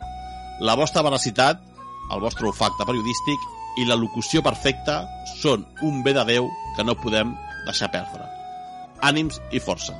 La 0.59 0.75
vostra 0.79 1.03
veracitat, 1.05 1.61
el 2.11 2.23
vostre 2.23 2.49
olfacte 2.49 2.87
periodístic 2.87 3.47
i 3.79 3.85
la 3.87 3.97
locució 3.99 4.43
perfecta 4.43 5.01
són 5.39 5.63
un 5.87 6.03
bé 6.03 6.13
de 6.17 6.25
Déu 6.27 6.49
que 6.75 6.85
no 6.85 6.97
podem 6.99 7.31
deixar 7.67 7.91
perdre. 7.93 8.27
Ànims 9.05 9.39
i 9.55 9.63
força. 9.63 9.95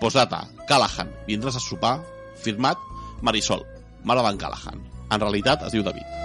Posata, 0.00 0.46
Callahan, 0.68 1.12
vindràs 1.28 1.60
a 1.60 1.62
sopar? 1.62 1.98
Firmat, 2.42 2.80
Marisol, 3.22 3.62
mare 4.08 4.24
d'en 4.24 4.40
Callahan. 4.40 4.82
En 5.12 5.20
realitat 5.20 5.68
es 5.68 5.76
diu 5.76 5.84
David. 5.84 6.21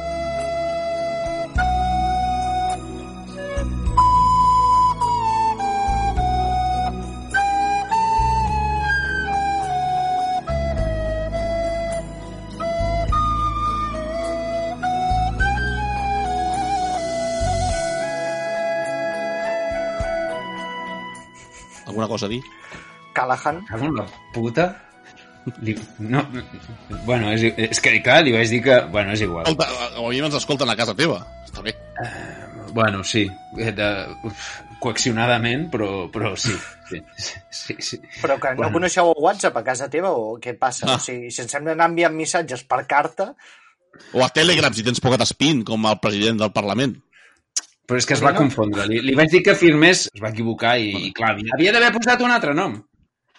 Alguna 21.87 22.07
cosa 22.07 22.27
a 22.27 22.29
dir? 22.29 22.41
Callahan. 23.13 23.63
Cago 23.65 23.91
la 23.95 24.05
puta. 24.33 24.67
Li... 25.63 25.77
No, 26.03 26.25
bueno, 27.05 27.31
és, 27.31 27.45
és 27.55 27.79
que, 27.79 27.93
clar, 28.03 28.19
li 28.25 28.33
vaig 28.35 28.49
dir 28.51 28.59
que... 28.65 28.81
Bueno, 28.91 29.13
és 29.15 29.21
igual. 29.23 29.47
Escolta, 29.47 29.67
a 29.95 30.03
mi 30.11 30.19
ens 30.19 30.35
escolten 30.35 30.69
a 30.69 30.75
casa 30.75 30.95
teva. 30.97 31.21
Està 31.47 31.63
bé. 31.63 31.73
Bueno, 32.75 32.99
sí, 33.07 33.23
eh, 33.57 33.71
de, 33.71 33.87
uf, 34.27 34.49
coaccionadament, 34.83 35.69
però, 35.71 36.09
però 36.11 36.33
sí. 36.35 36.51
Sí, 36.89 36.99
sí, 37.49 37.77
sí. 37.79 38.01
Però 38.21 38.35
que 38.39 38.51
no 38.51 38.65
Bueno. 38.65 38.73
coneixeu 38.75 39.13
el 39.13 39.23
WhatsApp 39.23 39.55
a 39.57 39.63
casa 39.63 39.87
teva 39.89 40.11
o 40.11 40.35
què 40.43 40.53
passa? 40.59 40.85
Ah. 40.85 40.99
O 40.99 40.99
sigui, 40.99 41.31
si 41.31 41.41
ens 41.45 41.55
hem 41.55 41.65
d'anar 41.71 41.87
enviant 41.89 42.13
missatges 42.15 42.67
per 42.67 42.83
carta, 42.85 43.31
O 44.13 44.21
a 44.21 44.29
Telegram, 44.29 44.69
si 44.73 44.83
tens 44.85 44.99
poquet 45.01 45.23
espín, 45.25 45.63
com 45.65 45.87
el 45.89 45.95
president 45.97 46.37
del 46.37 46.51
Parlament. 46.53 46.99
Però 47.87 47.97
és 48.01 48.05
que 48.05 48.13
es 48.17 48.21
va 48.23 48.33
No. 48.33 48.39
confondre. 48.41 48.85
Li, 48.87 48.99
li 49.01 49.13
vaig 49.15 49.29
dir 49.31 49.41
que 49.43 49.55
firmés, 49.55 50.09
es 50.13 50.21
va 50.21 50.29
equivocar 50.33 50.77
i, 50.79 50.89
i 51.07 51.11
clar, 51.15 51.37
havia 51.55 51.71
d'haver 51.71 51.93
posat 51.95 52.21
un 52.21 52.31
altre 52.31 52.53
nom. 52.53 52.73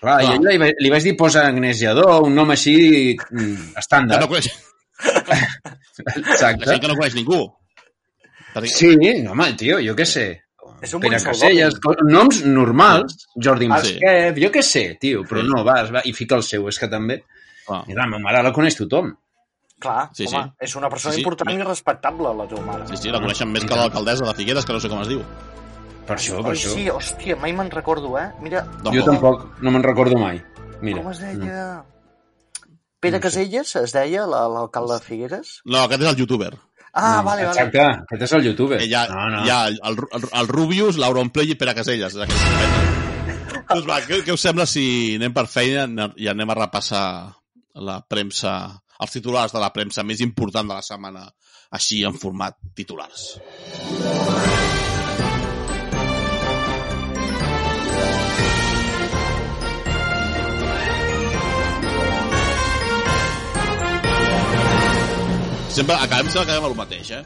Clar, 0.01 0.21
Clar. 0.23 0.23
i 0.23 0.37
ell 0.39 0.61
li, 0.63 0.73
li 0.79 0.91
vaig 0.91 1.03
dir 1.05 1.17
posa 1.19 1.43
Agnès 1.51 1.81
Lledó, 1.83 2.23
un 2.25 2.35
nom 2.35 2.51
així 2.55 3.17
mm, 3.19 3.73
Que 3.75 3.81
estàndard. 3.83 4.21
no 4.23 4.29
coneix, 4.31 4.49
la 6.07 6.13
Exacte. 6.17 6.65
gent 6.71 6.81
que 6.83 6.89
no 6.89 6.95
coneix 6.97 7.15
ningú. 7.19 7.41
Sí, 8.65 8.95
home, 9.29 9.53
tio, 9.59 9.79
jo 9.85 9.95
què 9.99 10.07
sé. 10.09 10.27
És 10.83 10.93
un 10.95 11.03
Pere 11.03 11.19
Caselles, 11.23 11.75
noms 12.07 12.41
normals, 12.47 13.27
Jordi 13.35 13.67
Ah, 13.71 13.81
sí. 13.83 13.97
Masquef, 13.99 14.39
jo 14.45 14.51
què 14.55 14.63
sé, 14.63 14.85
tio, 15.01 15.25
però 15.27 15.43
Sí. 15.43 15.49
no, 15.51 15.65
va, 15.67 15.83
va, 15.91 16.03
i 16.05 16.13
fica 16.15 16.37
el 16.39 16.43
seu, 16.47 16.69
és 16.69 16.79
que 16.79 16.89
també... 16.89 17.21
clar. 17.67 17.83
I 17.91 17.95
la 17.99 18.07
meva 18.07 18.23
mare 18.23 18.43
la 18.43 18.53
coneix 18.53 18.77
tothom. 18.79 19.11
Clar, 19.79 20.11
Sí, 20.13 20.27
home, 20.27 20.43
sí. 20.45 20.55
és 20.67 20.75
una 20.77 20.89
persona 20.91 21.13
Sí, 21.15 21.21
sí. 21.21 21.25
important 21.27 21.53
i 21.55 21.63
respectable, 21.63 22.35
la 22.35 22.47
teva 22.49 22.63
mare. 22.67 22.87
Sí, 22.89 22.97
sí, 22.97 23.11
la 23.15 23.21
coneixen 23.21 23.51
més 23.53 23.65
que 23.65 23.75
l'alcaldessa 23.77 24.25
de 24.27 24.35
Figueres, 24.35 24.65
que 24.67 24.73
no 24.73 24.81
sé 24.81 24.89
com 24.89 25.01
es 25.03 25.09
diu. 25.09 25.23
Per 26.09 26.17
això, 26.17 26.39
per 26.43 26.53
Ai, 26.53 26.57
això. 26.57 26.73
sí, 26.75 26.89
hòstia, 26.89 27.37
mai 27.37 27.53
me'n 27.53 27.71
recordo, 27.71 28.17
eh? 28.19 28.31
Mira, 28.41 28.67
Jo 28.85 29.05
tampoc, 29.05 29.61
no 29.61 29.71
me'n 29.71 29.83
recordo 29.85 30.17
mai. 30.19 30.43
Mira. 30.81 31.03
com 31.03 31.11
es 31.13 31.19
deia? 31.19 31.85
Pere 33.01 33.21
Caselles 33.21 33.77
es 33.77 33.93
deia, 33.93 34.25
la- 34.27 34.49
l'alcalde 34.49 34.95
de 34.95 35.01
Figueres? 35.01 35.61
No, 35.65 35.83
aquest 35.85 36.03
és 36.03 36.09
el 36.09 36.17
youtuber. 36.17 36.55
Ah, 36.93 37.19
No, 37.19 37.25
vale, 37.25 37.45
vale. 37.45 37.61
Exacte, 37.61 37.79
aquest 38.09 38.23
és 38.23 38.33
el 38.33 38.43
youtuber. 38.45 38.81
Hi 38.83 38.95
ha, 38.95 39.07
no, 39.09 39.29
no. 39.37 39.45
hi 39.45 39.51
ha 39.51 39.67
el, 39.69 39.79
el, 39.85 40.25
el 40.41 40.49
Rubius, 40.49 40.97
l'Auronplay 40.97 41.51
i 41.53 41.55
Pere 41.55 41.75
Caselles. 41.75 42.15
doncs 42.15 43.87
va, 43.87 44.01
què, 44.07 44.23
què 44.25 44.33
us 44.33 44.41
sembla 44.41 44.67
si 44.67 45.15
anem 45.19 45.33
per 45.37 45.47
feina 45.47 46.09
i 46.17 46.27
anem 46.31 46.51
a 46.51 46.57
repassar 46.59 47.05
la 47.75 48.01
premsa, 48.09 48.55
els 48.99 49.15
titulars 49.15 49.55
de 49.55 49.63
la 49.63 49.71
premsa 49.75 50.05
més 50.07 50.23
important 50.25 50.69
de 50.69 50.79
la 50.79 50.85
setmana, 50.85 51.27
així 51.79 52.03
en 52.07 52.17
format 52.19 52.59
titulars. 52.75 53.39
Sempre 65.79 65.95
acabem, 65.95 66.27
sempre 66.27 66.43
acabem 66.43 66.65
el 66.67 66.75
mateix, 66.75 67.13
eh? 67.15 67.23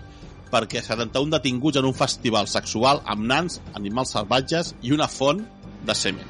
Perquè 0.53 0.83
71 0.85 1.33
detinguts 1.33 1.81
en 1.81 1.89
un 1.89 1.97
festival 1.97 2.51
sexual 2.53 3.01
amb 3.09 3.25
nans, 3.31 3.63
animals 3.73 4.13
salvatges 4.13 4.75
i 4.85 4.93
una 4.93 5.09
font 5.09 5.41
de 5.89 5.97
semen. 5.97 6.29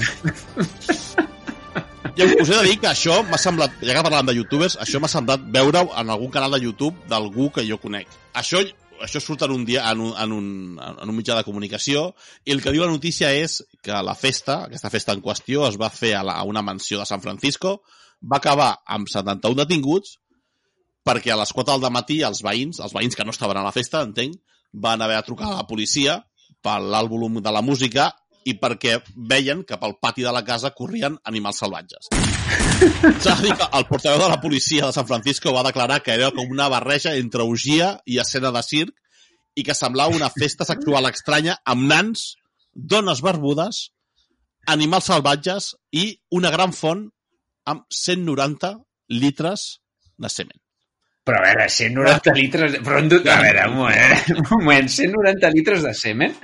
I 2.16 2.24
us 2.42 2.50
he 2.50 2.56
de 2.56 2.62
dir 2.66 2.78
que 2.82 2.88
això 2.90 3.20
m'ha 3.28 3.38
semblat, 3.38 3.76
ja 3.86 3.94
que 3.94 4.02
parlàvem 4.02 4.30
de 4.30 4.34
youtubers, 4.34 4.76
això 4.82 4.98
m'ha 5.00 5.08
semblat 5.10 5.42
veure 5.54 5.84
en 6.00 6.10
algun 6.10 6.30
canal 6.34 6.56
de 6.56 6.60
YouTube 6.64 6.96
d'algú 7.08 7.50
que 7.54 7.62
jo 7.68 7.78
conec. 7.78 8.10
Això, 8.34 8.62
això 9.04 9.22
surt 9.22 9.44
en 9.46 9.54
un, 9.54 9.64
dia, 9.68 9.84
en, 9.92 10.02
un, 10.08 10.14
en, 10.18 10.32
un, 10.34 10.48
en 10.80 11.12
un 11.12 11.16
mitjà 11.16 11.36
de 11.38 11.46
comunicació 11.46 12.08
i 12.44 12.54
el 12.54 12.62
que 12.64 12.72
diu 12.74 12.82
la 12.82 12.90
notícia 12.90 13.30
és 13.36 13.60
que 13.84 14.02
la 14.02 14.16
festa, 14.18 14.64
aquesta 14.66 14.90
festa 14.90 15.14
en 15.14 15.22
qüestió, 15.22 15.68
es 15.68 15.78
va 15.80 15.90
fer 15.94 16.16
a, 16.18 16.24
la, 16.26 16.38
a 16.40 16.48
una 16.48 16.64
mansió 16.66 16.98
de 16.98 17.06
San 17.08 17.22
Francisco, 17.22 17.78
va 18.20 18.40
acabar 18.42 18.72
amb 18.86 19.08
71 19.08 19.62
detinguts 19.62 20.18
perquè 21.06 21.32
a 21.32 21.38
les 21.40 21.52
4 21.56 21.78
del 21.78 21.94
matí 21.94 22.20
els 22.26 22.42
veïns, 22.44 22.82
els 22.82 22.96
veïns 22.96 23.16
que 23.16 23.24
no 23.24 23.32
estaven 23.36 23.60
a 23.60 23.64
la 23.64 23.72
festa, 23.76 24.02
entenc, 24.02 24.34
van 24.72 25.00
haver 25.02 25.16
de 25.20 25.28
trucar 25.30 25.48
a 25.48 25.60
la 25.62 25.68
policia 25.70 26.20
per 26.60 26.80
l'alt 26.82 27.08
volum 27.10 27.40
de 27.40 27.54
la 27.54 27.62
música 27.62 28.10
i 28.48 28.54
perquè 28.60 28.98
veien 29.30 29.62
que 29.68 29.78
pel 29.80 29.96
pati 30.00 30.24
de 30.24 30.32
la 30.32 30.42
casa 30.44 30.72
corrien 30.76 31.18
animals 31.28 31.60
salvatges. 31.60 32.08
S'ha 32.10 33.34
de 33.36 33.44
dir 33.44 33.56
que 33.58 33.68
el 33.76 33.86
portaveu 33.88 34.22
de 34.22 34.30
la 34.32 34.40
policia 34.40 34.86
de 34.86 34.96
San 34.96 35.06
Francisco 35.08 35.52
va 35.52 35.66
declarar 35.66 36.00
que 36.02 36.14
era 36.16 36.30
com 36.36 36.48
una 36.50 36.68
barreja 36.72 37.14
entre 37.20 37.44
orgia 37.44 37.92
i 38.06 38.20
escena 38.22 38.52
de 38.54 38.62
circ 38.64 38.94
i 39.56 39.64
que 39.66 39.76
semblava 39.76 40.16
una 40.16 40.30
festa 40.32 40.64
sexual 40.64 41.10
estranya 41.10 41.58
amb 41.68 41.88
nans, 41.90 42.36
dones 42.72 43.20
barbudes, 43.20 43.90
animals 44.66 45.10
salvatges 45.10 45.74
i 45.92 46.06
una 46.30 46.52
gran 46.54 46.72
font 46.76 47.08
amb 47.68 47.84
190 47.90 48.76
litres 49.20 49.80
de 50.16 50.28
semen. 50.32 50.59
Però 51.30 51.38
a 51.38 51.46
veure, 51.46 51.68
190 51.70 52.32
litres... 52.34 52.72
Però 52.82 52.96
on 52.98 53.08
du... 53.10 53.20
A 53.22 53.36
veure, 53.38 53.66
un 53.70 53.76
moment, 53.78 54.30
un 54.34 54.46
moment, 54.50 54.88
190 54.90 55.50
litres 55.54 55.84
de 55.86 55.92
semen? 55.94 56.34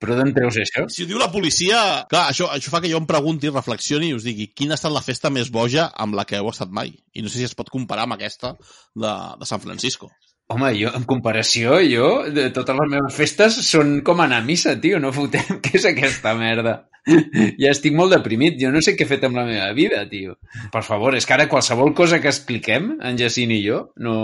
Però 0.00 0.14
d'on 0.14 0.30
treus 0.36 0.56
això? 0.62 0.84
Si 0.86 1.02
ho 1.02 1.08
diu 1.10 1.18
la 1.18 1.32
policia... 1.32 1.80
Clar, 2.12 2.28
això, 2.30 2.46
això 2.54 2.70
fa 2.70 2.78
que 2.84 2.92
jo 2.92 3.00
em 3.02 3.08
pregunti, 3.10 3.50
reflexioni 3.50 4.12
i 4.12 4.14
us 4.14 4.28
digui 4.28 4.46
quina 4.54 4.76
ha 4.76 4.78
estat 4.78 4.94
la 4.94 5.02
festa 5.02 5.32
més 5.34 5.50
boja 5.50 5.88
amb 6.04 6.14
la 6.14 6.24
que 6.30 6.38
heu 6.38 6.52
estat 6.52 6.70
mai. 6.70 6.94
I 7.10 7.26
no 7.26 7.32
sé 7.32 7.42
si 7.42 7.48
es 7.48 7.56
pot 7.58 7.74
comparar 7.74 8.06
amb 8.06 8.14
aquesta 8.14 8.54
de, 8.54 9.14
de 9.42 9.50
San 9.50 9.66
Francisco. 9.66 10.12
Home, 10.50 10.72
jo, 10.74 10.90
en 10.98 11.04
comparació, 11.06 11.76
jo, 11.86 12.06
de 12.34 12.48
totes 12.54 12.78
les 12.80 12.88
meves 12.90 13.14
festes 13.14 13.58
són 13.68 14.00
com 14.06 14.22
anar 14.24 14.40
a 14.42 14.46
missa, 14.46 14.74
tio, 14.82 14.98
no 15.02 15.12
fotem. 15.14 15.46
Què 15.62 15.76
és 15.78 15.86
aquesta 15.92 16.34
merda? 16.38 16.80
Ja 17.06 17.70
estic 17.70 17.94
molt 17.96 18.12
deprimit, 18.12 18.58
jo 18.60 18.68
no 18.74 18.82
sé 18.84 18.92
què 18.92 19.06
he 19.06 19.08
fet 19.08 19.22
amb 19.24 19.38
la 19.38 19.46
meva 19.48 19.70
vida, 19.76 20.02
tio. 20.10 20.34
Per 20.74 20.82
favor, 20.84 21.14
és 21.16 21.24
que 21.26 21.32
ara 21.32 21.46
qualsevol 21.48 21.94
cosa 21.96 22.18
que 22.20 22.28
expliquem, 22.28 22.90
en 23.06 23.16
Jacint 23.18 23.54
i 23.56 23.60
jo, 23.64 23.78
no, 24.04 24.18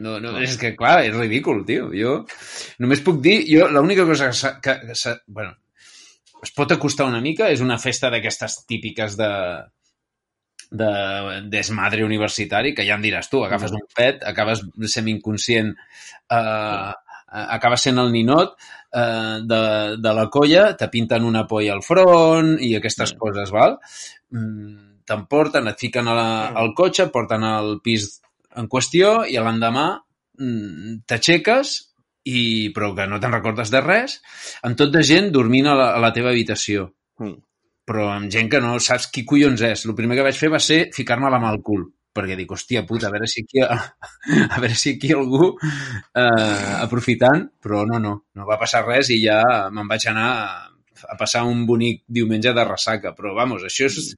no, 0.00 0.16
no 0.22 0.32
és 0.40 0.56
que, 0.60 0.72
clar, 0.78 1.02
és 1.04 1.14
ridícul, 1.14 1.60
tio. 1.68 1.90
Jo 1.92 2.16
només 2.82 3.04
puc 3.04 3.20
dir, 3.26 3.36
jo 3.50 3.68
l'única 3.68 4.08
cosa 4.08 4.30
que, 4.32 4.54
que, 4.64 4.94
que 4.94 5.14
bueno, 5.26 5.52
es 6.46 6.54
pot 6.56 6.72
acostar 6.72 7.10
una 7.10 7.20
mica 7.20 7.50
és 7.52 7.62
una 7.64 7.78
festa 7.82 8.10
d'aquestes 8.12 8.62
típiques 8.70 9.18
de 9.20 9.30
de 10.70 10.88
desmadre 11.52 12.04
universitari, 12.04 12.74
que 12.74 12.84
ja 12.86 12.94
em 12.96 13.02
diràs 13.04 13.28
tu, 13.30 13.44
agafes 13.44 13.72
un 13.72 13.84
pet, 13.94 14.24
acabes 14.26 14.62
semi-inconscient, 14.92 15.74
eh, 16.30 16.92
acabes 17.56 17.82
sent 17.86 17.98
el 17.98 18.10
ninot 18.12 18.54
eh, 18.92 19.38
de, 19.42 19.60
de 20.00 20.12
la 20.14 20.26
colla, 20.32 20.76
te 20.76 20.88
pinten 20.88 21.24
una 21.24 21.46
polla 21.46 21.74
al 21.74 21.82
front 21.82 22.56
i 22.60 22.74
aquestes 22.78 23.14
Mm. 23.14 23.18
coses, 23.18 23.50
val? 23.54 23.78
Mm, 24.32 24.82
T'emporten, 25.06 25.68
et 25.70 25.78
fiquen 25.78 26.08
a 26.08 26.14
la, 26.18 26.28
Mm. 26.50 26.56
al 26.58 26.72
cotxe, 26.74 27.06
porten 27.14 27.44
al 27.46 27.76
pis 27.80 28.20
en 28.56 28.66
qüestió 28.68 29.20
i 29.30 29.36
l'endemà 29.38 30.00
mm, 30.38 31.04
t'aixeques 31.06 31.76
i, 32.26 32.72
però 32.74 32.88
que 32.96 33.06
no 33.06 33.20
te'n 33.22 33.30
recordes 33.32 33.70
de 33.70 33.80
res, 33.84 34.16
amb 34.66 34.76
tot 34.76 34.90
de 34.90 35.02
gent 35.06 35.30
dormint 35.30 35.68
a 35.70 35.76
la, 35.78 35.86
a 35.94 36.00
la 36.02 36.12
teva 36.12 36.30
habitació 36.34 36.92
Mm. 37.22 37.38
Però 37.86 38.08
amb 38.12 38.32
gent 38.32 38.50
que 38.50 38.60
no 38.62 38.76
saps 38.82 39.10
qui 39.14 39.24
collons 39.28 39.62
és. 39.68 39.84
El 39.86 39.94
primer 39.98 40.18
que 40.18 40.26
vaig 40.26 40.38
fer 40.38 40.50
va 40.52 40.62
ser 40.62 40.86
ficar-me 40.94 41.30
la 41.30 41.40
mà 41.42 41.52
al 41.52 41.62
cul, 41.66 41.84
perquè 42.16 42.36
dic, 42.38 42.52
hòstia 42.52 42.84
puta, 42.88 43.08
a 43.08 43.14
veure 43.14 43.28
si 43.30 43.44
aquí, 43.44 43.62
a 44.56 44.60
veure 44.60 44.74
si 44.74 44.96
aquí 44.96 45.12
algú 45.14 45.52
eh, 45.54 46.72
aprofitant, 46.80 47.46
però 47.62 47.84
no, 47.88 48.00
no, 48.02 48.16
no 48.34 48.48
va 48.48 48.58
passar 48.62 48.84
res 48.86 49.12
i 49.14 49.20
ja 49.22 49.40
me'n 49.70 49.90
vaig 49.90 50.08
anar 50.10 50.28
a, 50.34 50.50
a 51.12 51.16
passar 51.20 51.44
un 51.46 51.64
bonic 51.68 52.02
diumenge 52.18 52.54
de 52.56 52.66
ressaca, 52.66 53.14
però 53.16 53.36
vamos, 53.38 53.66
això 53.68 53.90
és 53.90 54.14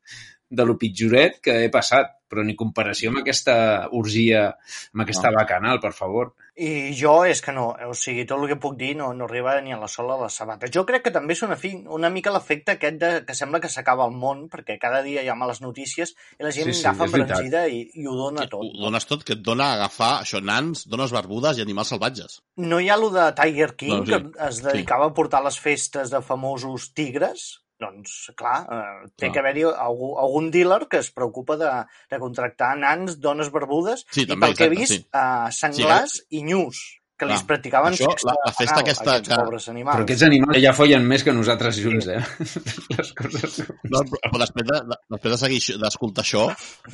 de 0.50 0.64
lo 0.64 0.78
pitjoret 0.78 1.40
que 1.44 1.64
he 1.64 1.70
passat, 1.70 2.14
però 2.28 2.42
ni 2.44 2.54
comparació 2.56 3.08
amb 3.08 3.22
aquesta 3.22 3.88
orgia, 3.96 4.50
amb 4.92 5.02
aquesta 5.04 5.30
No. 5.30 5.38
bacanal, 5.38 5.78
per 5.80 5.92
favor. 5.96 6.34
I 6.58 6.92
jo 6.98 7.22
és 7.24 7.40
que 7.40 7.52
no, 7.54 7.68
o 7.86 7.94
sigui, 7.94 8.24
tot 8.26 8.40
el 8.42 8.48
que 8.50 8.56
puc 8.60 8.74
dir 8.76 8.96
no, 8.98 9.12
no 9.14 9.24
arriba 9.28 9.60
ni 9.62 9.72
a 9.72 9.78
la 9.78 9.86
sola 9.88 10.16
a 10.16 10.22
la 10.24 10.28
sabata. 10.28 10.66
Jo 10.74 10.84
crec 10.84 11.04
que 11.04 11.12
també 11.14 11.32
és 11.36 11.42
una, 11.46 11.56
fi, 11.56 11.70
una 11.86 12.10
mica 12.10 12.32
l'efecte 12.34 12.72
aquest 12.74 12.98
de, 12.98 13.10
que 13.24 13.34
sembla 13.38 13.60
que 13.60 13.68
s'acaba 13.70 14.04
el 14.08 14.12
món, 14.12 14.48
perquè 14.50 14.76
cada 14.82 15.00
dia 15.06 15.22
hi 15.22 15.28
ha 15.30 15.36
males 15.38 15.60
notícies 15.62 16.14
i 16.38 16.42
la 16.42 16.50
gent 16.50 16.66
Sí, 16.66 16.74
sí, 16.74 16.80
sí, 16.80 16.86
agafa 16.88 17.04
embranzida 17.06 17.62
i, 17.68 17.84
i 17.94 18.06
ho 18.06 18.16
dona 18.18 18.42
Que 18.42 18.48
tot. 18.56 18.64
ho 18.66 18.82
dones 18.88 19.06
tot, 19.06 19.22
que 19.24 19.36
et 19.38 19.44
dona 19.46 19.70
a 19.70 19.74
agafar 19.78 20.10
això, 20.24 20.42
nans, 20.42 20.84
dones 20.88 21.12
barbudes 21.14 21.58
i 21.58 21.62
animals 21.62 21.88
salvatges. 21.94 22.42
No 22.56 22.80
hi 22.80 22.88
ha 22.90 22.96
lo 22.98 23.10
de 23.14 23.30
Tiger 23.40 23.74
King, 23.76 24.02
No, 24.02 24.04
sí. 24.04 24.10
que 24.12 24.48
es 24.48 24.60
dedicava 24.62 25.06
a 25.06 25.14
portar 25.14 25.44
les 25.44 25.58
festes 25.60 26.10
de 26.10 26.20
famosos 26.20 26.92
tigres? 26.92 27.60
Doncs, 27.78 28.32
clar, 28.34 28.64
eh, 28.66 29.08
té 29.14 29.28
Clar. 29.28 29.32
que 29.32 29.38
haver-hi 29.38 29.62
algú, 29.70 30.12
algun 30.18 30.50
dealer 30.50 30.80
que 30.90 30.98
es 30.98 31.12
preocupa 31.14 31.54
de, 31.56 31.68
de 32.10 32.18
contractar 32.18 32.72
nans, 32.76 33.20
dones 33.22 33.52
barbudes, 33.54 34.02
Sí, 34.10 34.24
i 34.24 34.26
també, 34.26 34.48
pel 34.48 34.56
que 34.58 34.64
he 34.64 34.72
exacte, 34.72 34.80
vist, 34.80 35.04
sí. 35.04 35.10
eh, 35.14 35.52
senglars 35.54 36.16
i 36.34 36.42
nyus, 36.42 36.80
que 37.18 37.26
Clar, 37.26 37.36
li 37.38 37.46
practicaven 37.46 37.94
això, 37.94 38.08
sexe 38.10 38.26
la- 38.26 38.34
la 38.46 38.50
festa 38.54 38.74
anal 38.74 38.82
aquesta 38.84 39.10
aquests 39.14 39.28
que- 39.30 39.38
pobres 39.44 39.68
animals. 39.70 39.94
Però 39.96 40.04
aquests 40.08 40.22
animals 40.26 40.60
ja 40.62 40.72
follen 40.74 41.06
més 41.06 41.22
que 41.26 41.32
nosaltres 41.34 41.78
junts, 41.82 42.06
eh? 42.10 42.18
Les 42.98 43.12
coses. 43.22 43.56
No, 43.94 44.02
però 44.10 44.42
després 44.42 44.66
de, 44.72 44.80
de- 44.90 44.98
després 45.14 45.32
de 45.36 45.38
seguir 45.46 45.78
d'escoltar 45.82 46.24
això, 46.26 46.44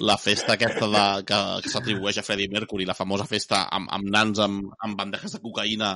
la 0.05 0.17
festa 0.21 0.53
aquesta 0.59 0.89
de, 0.89 1.05
que, 1.29 1.41
que 1.65 1.73
s'atribueix 1.73 2.21
a 2.21 2.25
Freddie 2.29 2.53
Mercury, 2.53 2.85
la 2.89 2.97
famosa 2.97 3.25
festa 3.29 3.65
amb, 3.73 3.89
amb 3.93 4.09
nans 4.13 4.39
amb, 4.45 4.73
amb 4.85 4.97
bandejes 5.01 5.33
de 5.37 5.41
cocaïna 5.45 5.95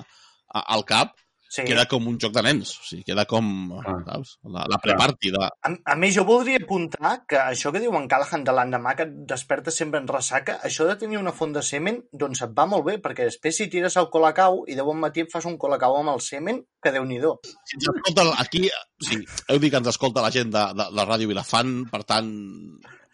al 0.64 0.84
cap, 0.88 1.12
Sí. 1.48 1.64
queda 1.64 1.86
com 1.88 2.04
un 2.10 2.18
joc 2.20 2.34
de 2.36 2.42
nens. 2.44 2.74
O 2.76 2.84
sigui, 2.84 3.04
queda 3.08 3.24
com, 3.24 3.46
Ah. 3.80 3.94
saps? 4.04 4.34
La, 4.44 4.66
la 4.68 4.78
preparty 4.82 5.30
de... 5.32 5.40
A, 5.48 5.70
a 5.92 5.96
més, 5.96 6.14
jo 6.14 6.24
voldria 6.28 6.60
apuntar 6.60 7.24
que 7.26 7.38
això 7.40 7.72
que 7.72 7.80
diu 7.80 7.94
en 7.96 8.08
Callahan 8.10 8.44
de 8.44 8.52
l'endemà 8.52 8.94
que 8.98 9.06
et 9.08 9.14
desperta 9.32 9.72
sempre 9.72 10.00
en 10.02 10.08
ressaca, 10.08 10.58
això 10.68 10.84
de 10.88 10.96
tenir 11.00 11.16
una 11.18 11.32
font 11.32 11.54
de 11.56 11.62
semen, 11.64 12.02
doncs 12.12 12.42
et 12.44 12.52
va 12.58 12.66
molt 12.68 12.84
bé, 12.84 12.98
perquè 13.00 13.24
després 13.30 13.56
si 13.56 13.68
tires 13.72 13.96
el 13.96 14.10
colacau 14.12 14.64
i 14.68 14.76
de 14.76 14.84
bon 14.84 15.00
matí 15.00 15.24
et 15.24 15.32
fas 15.32 15.48
un 15.48 15.56
colacau 15.56 15.96
amb 15.96 16.12
el 16.12 16.20
semen, 16.20 16.60
que 16.82 16.92
déu 16.92 17.04
nhi 17.08 17.18
Si 17.18 17.76
ens 17.76 17.88
escolta, 17.88 18.28
aquí, 18.38 18.68
sí, 19.00 19.24
heu 19.48 19.58
dit 19.58 19.70
que 19.72 19.80
ens 19.80 19.88
escolta 19.88 20.22
la 20.22 20.30
gent 20.30 20.52
de, 20.52 20.64
de, 20.76 20.90
de 20.94 21.04
Ràdio 21.08 21.28
Vilafant, 21.28 21.88
per 21.90 22.04
tant, 22.04 22.28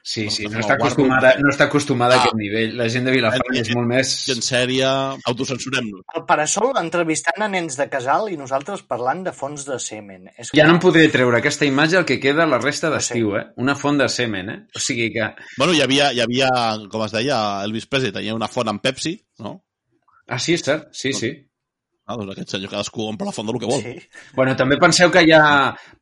Sí, 0.06 0.26
sí, 0.28 0.44
No, 0.44 0.50
no 0.50 0.61
està 0.61 0.75
acostumada, 0.76 1.30
no 1.40 1.49
està 1.49 1.64
acostumada 1.64 2.14
a 2.14 2.18
Ah. 2.18 2.20
aquest 2.26 2.34
nivell. 2.37 2.75
La 2.76 2.90
gent 2.92 3.06
de 3.06 3.12
Vilafant 3.14 3.54
és 3.56 3.70
molt 3.75 3.87
més... 3.88 4.11
gent 4.26 4.42
sèria, 4.44 4.90
autocensurem-nos. 5.30 6.02
El 6.18 6.26
Parasol 6.28 6.75
entrevistant 6.76 7.40
a 7.40 7.49
nens 7.49 7.78
de 7.80 7.87
casal 7.88 8.28
i 8.28 8.37
nosaltres 8.37 8.82
parlant 8.84 9.23
de 9.25 9.32
fons 9.32 9.64
de 9.64 9.78
semen. 9.80 10.28
És 10.37 10.50
Ja 10.52 10.58
que- 10.61 10.66
no 10.68 10.75
em 10.76 10.80
podré 10.82 11.06
treure 11.08 11.38
aquesta 11.40 11.64
imatge 11.64 11.96
el 12.02 12.04
que 12.04 12.18
queda 12.20 12.44
la 12.44 12.58
resta 12.61 12.90
d'estiu, 12.92 13.32
eh? 13.38 13.46
Una 13.56 13.75
font 13.80 13.96
de 13.99 14.11
semen, 14.12 14.50
eh? 14.50 14.58
O 14.76 14.78
sigui 14.78 15.11
que... 15.14 15.30
Bueno, 15.56 15.73
hi 15.73 15.80
havia, 15.80 16.12
hi 16.12 16.20
havia, 16.20 16.50
com 16.92 17.06
es 17.06 17.12
deia, 17.16 17.40
Elvis 17.64 17.87
Presley 17.88 18.12
tenia 18.12 18.34
una 18.37 18.49
font 18.52 18.68
amb 18.68 18.82
Pepsi, 18.84 19.16
no? 19.40 19.62
Ah, 20.28 20.38
sí, 20.38 20.52
és 20.61 20.62
cert, 20.68 20.90
sí, 20.92 21.14
sí. 21.16 21.32
Ah, 22.04 22.18
doncs 22.20 22.34
aquest 22.34 22.50
senyor 22.52 22.68
cadascú 22.68 23.06
omple 23.08 23.25
la 23.25 23.32
font 23.32 23.46
del 23.49 23.56
que 23.62 23.68
vol. 23.68 23.80
Sí. 23.80 23.94
Bueno, 24.37 24.52
també 24.61 24.76
penseu 24.80 25.08
que 25.12 25.23
hi 25.25 25.30
ha, 25.32 25.44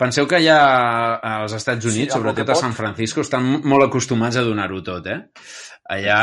penseu 0.00 0.26
que 0.26 0.40
hi 0.42 0.48
ha 0.50 0.62
als 1.36 1.54
Estats 1.54 1.86
Sí, 1.86 1.92
Units, 1.92 2.16
el 2.16 2.18
sobretot 2.18 2.50
a. 2.50 2.56
San 2.58 2.74
Francisco, 2.74 3.22
estan 3.22 3.46
molt 3.62 3.86
acostumats 3.86 4.40
a 4.40 4.42
donar-ho 4.42 4.80
tot, 4.82 5.06
eh? 5.06 5.20
Allà 5.94 6.18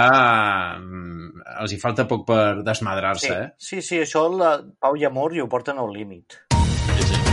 mm, 0.82 1.46
els 1.64 1.72
hi 1.72 1.80
falta 1.80 2.08
poc 2.12 2.26
per 2.28 2.42
Sí, 2.60 2.66
desmadrar-se, 2.68 3.32
eh? 3.38 3.48
sí, 3.56 3.80
sí, 3.86 4.02
això 4.04 4.26
la 4.34 4.58
Pau 4.84 5.00
i 5.00 5.08
Amor 5.08 5.38
i 5.38 5.44
ho 5.44 5.48
porten 5.48 5.80
al 5.80 5.94
límit. 5.96 6.42
Sí, 6.52 7.08
sí. 7.14 7.24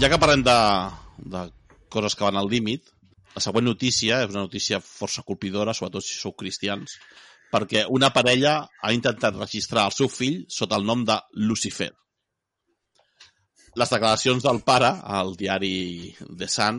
Ja 0.00 0.08
que 0.12 0.20
parlem 0.22 0.44
de, 0.46 0.56
de 1.36 1.46
coses 1.92 2.16
que 2.16 2.24
van 2.24 2.40
al 2.40 2.48
límit, 2.48 2.88
la 3.36 3.44
següent 3.44 3.68
notícia 3.68 4.22
és 4.24 4.32
una 4.32 4.46
notícia 4.48 4.80
força 4.80 5.20
colpidora, 5.26 5.76
sobretot 5.76 6.04
si 6.04 6.16
sou 6.16 6.32
cristians, 6.32 6.96
perquè 7.56 7.86
una 7.98 8.12
parella 8.12 8.58
ha 8.84 8.92
intentat 8.92 9.38
registrar 9.40 9.88
el 9.88 9.94
seu 9.96 10.12
fill 10.12 10.42
sota 10.52 10.76
el 10.76 10.84
nom 10.84 11.04
de 11.08 11.16
Lucifer. 11.48 11.90
Les 13.76 13.90
declaracions 13.92 14.44
del 14.44 14.62
pare 14.64 14.88
al 15.16 15.34
diari 15.36 16.14
The 16.40 16.46
Sun 16.48 16.78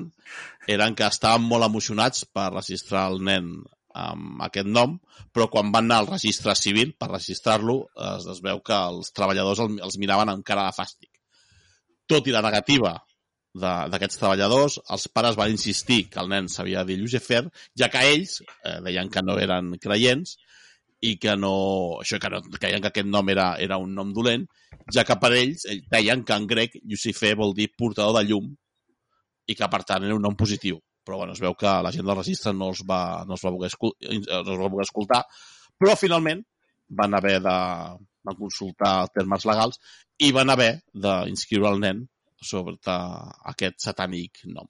eren 0.75 0.95
que 0.97 1.05
estaven 1.05 1.43
molt 1.45 1.67
emocionats 1.67 2.23
per 2.33 2.47
registrar 2.55 3.03
el 3.11 3.19
nen 3.27 3.51
amb 3.97 4.41
aquest 4.45 4.67
nom, 4.69 4.95
però 5.33 5.45
quan 5.49 5.69
van 5.73 5.85
anar 5.87 5.99
al 6.03 6.09
registre 6.11 6.53
civil 6.57 6.95
per 6.97 7.11
registrar-lo 7.11 7.75
es, 8.07 8.25
es 8.33 8.41
veu 8.45 8.59
que 8.65 8.73
els 8.93 9.13
treballadors 9.13 9.61
el- 9.65 9.77
els 9.85 9.97
miraven 10.01 10.29
amb 10.33 10.45
cara 10.45 10.65
de 10.67 10.75
fàstic. 10.77 11.11
Tot 12.09 12.27
i 12.29 12.33
la 12.35 12.41
negativa 12.45 12.95
d'aquests 13.57 14.19
treballadors, 14.21 14.75
els 14.93 15.07
pares 15.09 15.37
van 15.37 15.49
insistir 15.53 16.03
que 16.11 16.19
el 16.21 16.29
nen 16.29 16.49
s'havia 16.49 16.83
de 16.83 16.93
dir 16.93 16.99
Lucifer, 17.01 17.43
ja 17.77 17.89
que 17.89 18.03
ells 18.09 18.41
eh, 18.41 18.77
deien 18.85 19.09
que 19.09 19.23
no 19.25 19.37
eren 19.41 19.71
creients 19.81 20.35
i 21.05 21.15
que 21.21 21.35
no, 21.37 21.53
això 22.01 22.17
que 22.21 22.29
no, 22.33 22.41
creien 22.57 22.81
que 22.81 22.89
aquest 22.89 23.09
nom 23.09 23.29
era, 23.29 23.51
era 23.61 23.77
un 23.77 23.93
nom 23.93 24.13
dolent, 24.13 24.47
ja 24.93 25.03
que 25.05 25.17
per 25.21 25.31
ells, 25.37 25.67
deien 25.91 26.23
que 26.25 26.37
en 26.37 26.47
grec 26.49 26.79
Lucifer 26.83 27.35
vol 27.37 27.53
dir 27.57 27.69
portador 27.77 28.17
de 28.17 28.25
llum 28.29 28.49
i 29.47 29.55
que 29.55 29.69
per 29.71 29.83
tant 29.87 30.05
era 30.07 30.17
un 30.17 30.25
nom 30.25 30.35
positiu. 30.35 30.79
Però 31.07 31.21
bueno, 31.21 31.37
es 31.37 31.39
veu 31.39 31.53
que 31.55 31.71
la 31.83 31.91
gent 31.95 32.07
del 32.07 32.17
registre 32.17 32.51
no 32.53 32.71
els 32.73 32.81
va, 32.87 33.23
no 33.27 33.37
els 33.37 33.45
va, 33.45 33.53
voler, 33.53 33.69
escol 33.71 33.93
eh, 34.01 34.19
no 34.19 34.57
va 34.59 34.71
voler 34.73 34.87
escoltar, 34.87 35.21
però 35.79 35.95
finalment 35.95 36.41
van 36.99 37.15
haver 37.15 37.37
de, 37.45 37.57
de 38.27 38.35
consultar 38.39 38.95
termes 39.15 39.45
legals 39.47 39.79
i 40.23 40.33
van 40.35 40.51
haver 40.51 40.71
d'inscriure 41.05 41.71
el 41.71 41.79
nen 41.83 42.03
sobre 42.43 42.75
aquest 43.53 43.79
satànic 43.85 44.43
nom. 44.49 44.67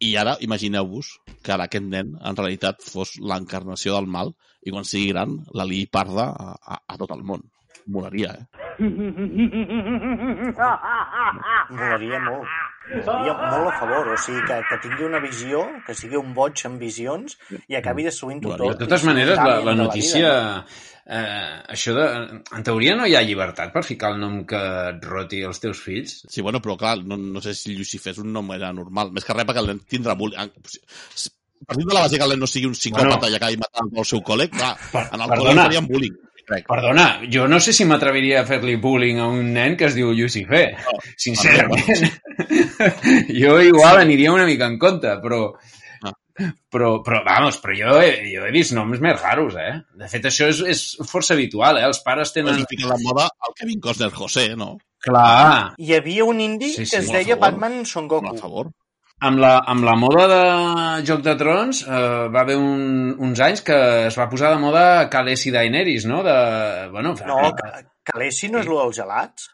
I 0.00 0.16
ara 0.16 0.38
imagineu-vos 0.40 1.20
que 1.44 1.52
ara 1.52 1.66
aquest 1.68 1.84
nen 1.84 2.16
en 2.16 2.36
realitat 2.38 2.80
fos 2.84 3.18
l'encarnació 3.20 3.92
del 3.98 4.06
mal 4.08 4.32
i 4.64 4.72
quan 4.72 4.84
sigui 4.88 5.12
gran 5.12 5.36
la 5.52 5.66
li 5.68 5.84
parda 5.98 6.24
a, 6.32 6.56
a, 6.56 6.78
a 6.94 6.96
tot 7.02 7.12
el 7.16 7.22
món. 7.30 7.42
Molaria, 7.90 8.30
eh? 8.38 8.44
Molaria 11.76 12.18
molt. 12.24 12.48
Molaria 12.90 13.34
molt 13.38 13.68
a 13.70 13.74
favor, 13.78 14.08
o 14.12 14.16
sigui, 14.18 14.42
que, 14.48 14.56
que 14.68 14.78
tingui 14.82 15.04
una 15.06 15.20
visió, 15.22 15.64
que 15.86 15.94
sigui 15.94 16.18
un 16.18 16.32
boig 16.34 16.62
amb 16.66 16.80
visions 16.82 17.36
i 17.70 17.76
acabi 17.78 18.04
destruint-ho 18.08 18.56
tot. 18.56 18.72
De 18.74 18.78
totes 18.84 19.04
maneres, 19.08 19.36
la, 19.38 19.58
la 19.64 19.74
de 19.74 19.82
notícia... 19.84 20.30
vida. 20.30 20.64
Eh, 21.10 21.54
això 21.74 21.90
de... 21.96 22.02
En 22.54 22.62
teoria 22.62 22.92
no 22.94 23.06
hi 23.08 23.16
ha 23.18 23.22
llibertat 23.26 23.72
per 23.74 23.82
ficar 23.82 24.12
el 24.14 24.20
nom 24.22 24.44
que 24.46 24.58
et 24.92 25.04
roti 25.10 25.40
els 25.46 25.58
teus 25.58 25.80
fills? 25.82 26.20
Sí, 26.30 26.42
bueno, 26.46 26.60
però 26.62 26.76
clar, 26.78 27.00
no, 27.02 27.16
no 27.18 27.42
sé 27.42 27.54
si 27.58 27.74
Lucifer 27.74 28.12
és 28.14 28.20
un 28.22 28.30
nom 28.34 28.52
era 28.54 28.70
normal. 28.76 29.10
Més 29.16 29.26
que 29.26 29.34
res 29.34 29.48
perquè 29.48 29.64
el 29.64 29.72
nen 29.72 29.80
tindrà 29.90 30.14
bullying. 30.18 30.52
Partint 31.66 31.88
de 31.90 31.94
la 31.96 32.04
base 32.06 32.16
que 32.20 32.24
el 32.24 32.30
nen 32.36 32.40
no 32.40 32.48
sigui 32.48 32.70
un 32.70 32.76
psicòpata 32.78 33.18
Bueno. 33.26 33.32
i 33.34 33.36
acabi 33.40 33.58
matant 33.60 33.90
el 34.00 34.06
seu 34.08 34.22
col·leg, 34.24 34.54
clar, 34.54 34.70
Per- 34.92 35.02
en 35.12 35.20
el 35.26 35.28
perdona. 35.34 35.50
col·leg 35.50 35.60
farien 35.64 35.88
bullying, 35.90 36.14
crec. 36.50 36.66
Perdona, 36.68 37.06
jo 37.32 37.46
no 37.50 37.60
sé 37.62 37.74
si 37.76 37.86
m'atreviria 37.88 38.42
a 38.42 38.46
fer-li 38.48 38.76
bullying 38.82 39.22
a 39.22 39.28
un 39.30 39.52
nen 39.54 39.76
que 39.78 39.88
es 39.88 39.96
diu 39.96 40.12
Lucifer. 40.16 40.66
Sincerament. 41.20 42.10
jo 43.42 43.60
igual 43.62 44.02
aniria 44.02 44.34
una 44.34 44.48
mica 44.48 44.70
en 44.70 44.78
compte, 44.82 45.16
però... 45.22 45.44
Però, 46.72 47.02
però, 47.04 47.18
vamos, 47.20 47.58
però 47.60 47.74
jo 47.76 47.96
he, 48.00 48.12
jo 48.32 48.46
he 48.46 48.52
vist 48.54 48.72
noms 48.72 49.02
més 49.04 49.18
raros, 49.20 49.58
eh? 49.60 49.74
De 50.00 50.06
fet, 50.08 50.24
això 50.30 50.46
és, 50.48 50.62
és 50.72 50.84
força 51.04 51.34
habitual, 51.36 51.76
eh? 51.76 51.84
Els 51.84 52.00
pares 52.06 52.32
Tenen... 52.32 52.62
fica 52.70 52.88
la 52.88 52.96
moda 53.02 53.26
el 53.44 53.56
Kevin 53.58 53.82
Costner 53.84 54.08
José, 54.14 54.46
no? 54.56 54.78
Clar, 55.04 55.74
Hi 55.80 55.94
havia 55.96 56.24
un 56.28 56.40
indi 56.44 56.70
Sí, 56.72 56.84
que 56.84 56.88
sí, 56.88 56.96
es 56.96 57.10
molt 57.10 57.16
a 57.16 57.20
deia 57.20 57.36
favor. 57.36 57.44
Batman 57.44 57.84
Son 57.88 58.08
Goku. 58.08 58.32
A 58.32 58.40
favor. 58.40 58.72
Amb 59.20 59.38
la, 59.42 59.52
amb 59.68 59.84
la 59.84 59.94
moda 60.00 60.26
de 60.32 61.04
Joc 61.08 61.20
de 61.26 61.34
Trons 61.40 61.82
eh, 61.84 62.00
va 62.32 62.40
haver 62.44 62.56
un, 62.60 63.14
uns 63.20 63.40
anys 63.44 63.62
que 63.66 63.76
es 64.08 64.16
va 64.18 64.28
posar 64.32 64.54
de 64.54 64.60
moda 64.62 64.84
Khaleesi 65.12 65.52
Daenerys, 65.54 66.06
no? 66.08 66.22
De, 66.26 66.36
bueno, 66.94 67.14
No, 67.28 67.40
Ca- 67.58 67.82
Calesi 68.12 68.48
no 68.50 68.62
és 68.62 68.66
lo 68.70 68.80
dels 68.82 68.96
gelats? 69.02 69.50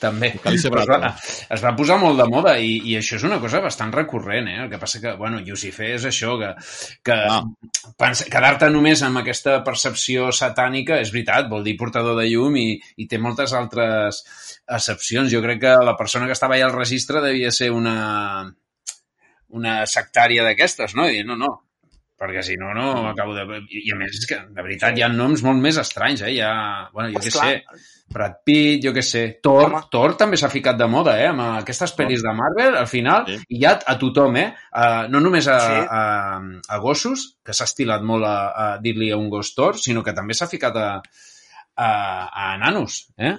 També. 0.00 0.30
Es, 0.50 0.64
va, 0.72 1.10
es 1.56 1.62
va 1.64 1.72
posar 1.76 1.98
molt 2.00 2.18
de 2.20 2.26
moda 2.30 2.56
i, 2.58 2.76
i 2.90 2.96
això 2.98 3.16
és 3.18 3.24
una 3.26 3.40
cosa 3.42 3.60
bastant 3.64 3.92
recurrent, 3.94 4.48
eh? 4.48 4.58
El 4.64 4.70
que 4.70 4.78
passa 4.82 5.00
que, 5.02 5.14
bueno, 5.20 5.40
Lucifer 5.46 5.92
és 5.96 6.04
això, 6.10 6.36
que, 6.40 6.52
que 7.04 7.18
Ah. 7.34 7.42
quedar-te 8.30 8.70
només 8.70 9.02
amb 9.02 9.18
aquesta 9.22 9.58
percepció 9.64 10.30
satànica, 10.32 11.00
és 11.00 11.12
veritat, 11.14 11.48
vol 11.50 11.64
dir 11.64 11.76
portador 11.80 12.18
de 12.20 12.28
llum 12.30 12.56
i, 12.56 12.80
i 12.96 13.06
té 13.08 13.18
moltes 13.18 13.52
altres 13.52 14.22
accepcions. 14.66 15.30
Jo 15.32 15.42
crec 15.42 15.60
que 15.60 15.76
la 15.84 15.96
persona 15.96 16.26
que 16.26 16.32
estava 16.36 16.54
allà 16.56 16.66
al 16.70 16.76
registre 16.76 17.20
devia 17.24 17.50
ser 17.50 17.70
una, 17.70 18.44
una 19.48 19.84
sectària 19.86 20.44
d'aquestes, 20.44 20.94
no? 20.94 21.08
I 21.08 21.22
no, 21.24 21.36
no, 21.36 21.63
perquè 22.20 22.42
si 22.46 22.54
no, 22.56 22.70
no 22.76 23.08
acabo 23.10 23.34
de... 23.34 23.42
I 23.74 23.90
a 23.92 23.96
més, 23.98 24.14
és 24.20 24.28
que 24.30 24.36
de 24.38 24.62
veritat 24.62 24.96
hi 24.96 25.02
ha 25.02 25.08
noms 25.10 25.42
molt 25.42 25.58
més 25.60 25.76
estranys, 25.82 26.22
eh? 26.22 26.30
Hi 26.36 26.40
ha, 26.46 26.52
bueno, 26.94 27.10
jo 27.16 27.22
què 27.24 27.32
sé, 27.34 27.54
Brad 28.14 28.36
Pitt, 28.46 28.84
jo 28.84 28.92
què 28.94 29.02
sé, 29.02 29.22
Thor, 29.42 29.64
Home. 29.66 29.80
Thor 29.90 30.14
també 30.20 30.38
s'ha 30.38 30.50
ficat 30.52 30.78
de 30.78 30.86
moda, 30.90 31.16
eh? 31.20 31.26
Amb 31.32 31.42
aquestes 31.62 31.94
pel·lis 31.98 32.22
de 32.22 32.34
Marvel, 32.36 32.76
al 32.78 32.86
final, 32.86 33.26
Sí. 33.26 33.38
i 33.56 33.60
ja 33.64 33.72
a 33.80 33.96
tothom, 33.98 34.36
eh? 34.38 34.46
Uh, 34.70 35.08
no 35.10 35.20
només 35.24 35.48
a, 35.50 35.58
Sí. 35.64 35.80
a, 35.90 36.04
a 36.76 36.78
gossos, 36.84 37.24
que 37.44 37.56
s'ha 37.56 37.66
estilat 37.66 38.04
molt 38.06 38.28
a, 38.28 38.36
a 38.54 38.68
dir-li 38.84 39.10
a 39.10 39.18
un 39.18 39.28
gos 39.32 39.50
Thor, 39.56 39.74
sinó 39.80 40.04
que 40.06 40.14
també 40.14 40.36
s'ha 40.38 40.46
ficat 40.52 40.76
a, 40.78 40.86
a, 41.74 41.90
a 42.44 42.46
nanos, 42.62 43.08
eh? 43.18 43.34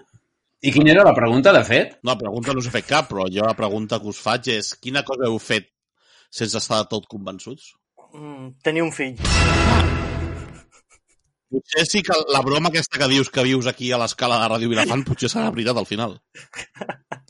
I 0.65 0.71
quina 0.73 0.91
era 0.95 1.03
la 1.05 1.13
pregunta, 1.13 1.53
de 1.53 1.63
fet? 1.63 1.97
No, 2.03 2.11
la 2.15 2.17
pregunta 2.19 2.51
no 2.53 2.59
us 2.59 2.67
he 2.67 2.73
fet 2.73 2.87
cap, 2.89 3.07
però 3.11 3.27
jo 3.31 3.45
la 3.45 3.53
pregunta 3.55 3.99
que 4.01 4.09
us 4.09 4.19
faig 4.19 4.47
és 4.55 4.73
quina 4.81 5.03
cosa 5.05 5.27
heu 5.29 5.37
fet 5.39 5.67
sense 6.33 6.57
estar 6.57 6.83
tot 6.89 7.05
convençuts? 7.07 7.75
Mm, 8.15 8.53
tenir 8.63 8.83
un 8.85 8.91
fill. 8.95 9.17
Potser 11.51 11.85
sí 11.87 12.01
que 12.03 12.15
la 12.33 12.41
broma 12.43 12.69
aquesta 12.71 12.99
que 12.99 13.07
dius 13.11 13.29
que 13.31 13.43
vius 13.45 13.67
aquí 13.69 13.91
a 13.93 13.99
l'escala 14.01 14.39
de 14.41 14.47
Ràdio 14.51 14.71
Vilafant 14.71 15.03
potser 15.07 15.29
serà 15.31 15.51
veritat 15.51 15.77
al 15.81 15.87
final. 15.89 16.17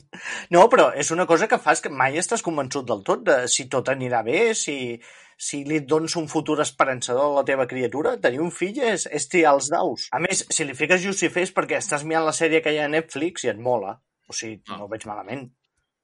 No, 0.50 0.62
però 0.72 0.86
és 0.96 1.10
una 1.12 1.26
cosa 1.28 1.46
que 1.46 1.58
fas 1.60 1.82
que 1.84 1.90
mai 1.92 2.16
estàs 2.18 2.42
convençut 2.42 2.86
del 2.88 3.02
tot 3.06 3.20
de 3.26 3.34
si 3.52 3.66
tot 3.70 3.90
anirà 3.92 4.22
bé, 4.26 4.54
si, 4.58 4.96
si 5.38 5.60
li 5.68 5.82
dones 5.86 6.14
un 6.18 6.26
futur 6.32 6.56
esperançador 6.64 7.28
a 7.28 7.34
la 7.36 7.44
teva 7.46 7.66
criatura. 7.70 8.14
Tenir 8.22 8.40
un 8.42 8.50
fill 8.54 8.80
és, 8.80 9.04
és 9.12 9.28
triar 9.30 9.52
els 9.58 9.68
daus. 9.70 10.06
A 10.16 10.20
més, 10.24 10.42
si 10.50 10.64
li 10.66 10.74
fiques 10.78 11.04
Lucifer 11.06 11.44
és 11.44 11.52
perquè 11.54 11.78
estàs 11.82 12.02
mirant 12.08 12.24
la 12.26 12.34
sèrie 12.34 12.62
que 12.64 12.72
hi 12.74 12.80
ha 12.80 12.86
a 12.88 12.92
Netflix 12.94 13.44
i 13.44 13.52
et 13.52 13.60
mola. 13.60 13.98
O 14.26 14.34
sigui, 14.34 14.62
Ah. 14.66 14.78
no 14.80 14.86
ho 14.86 14.90
veig 14.90 15.04
malament. 15.06 15.44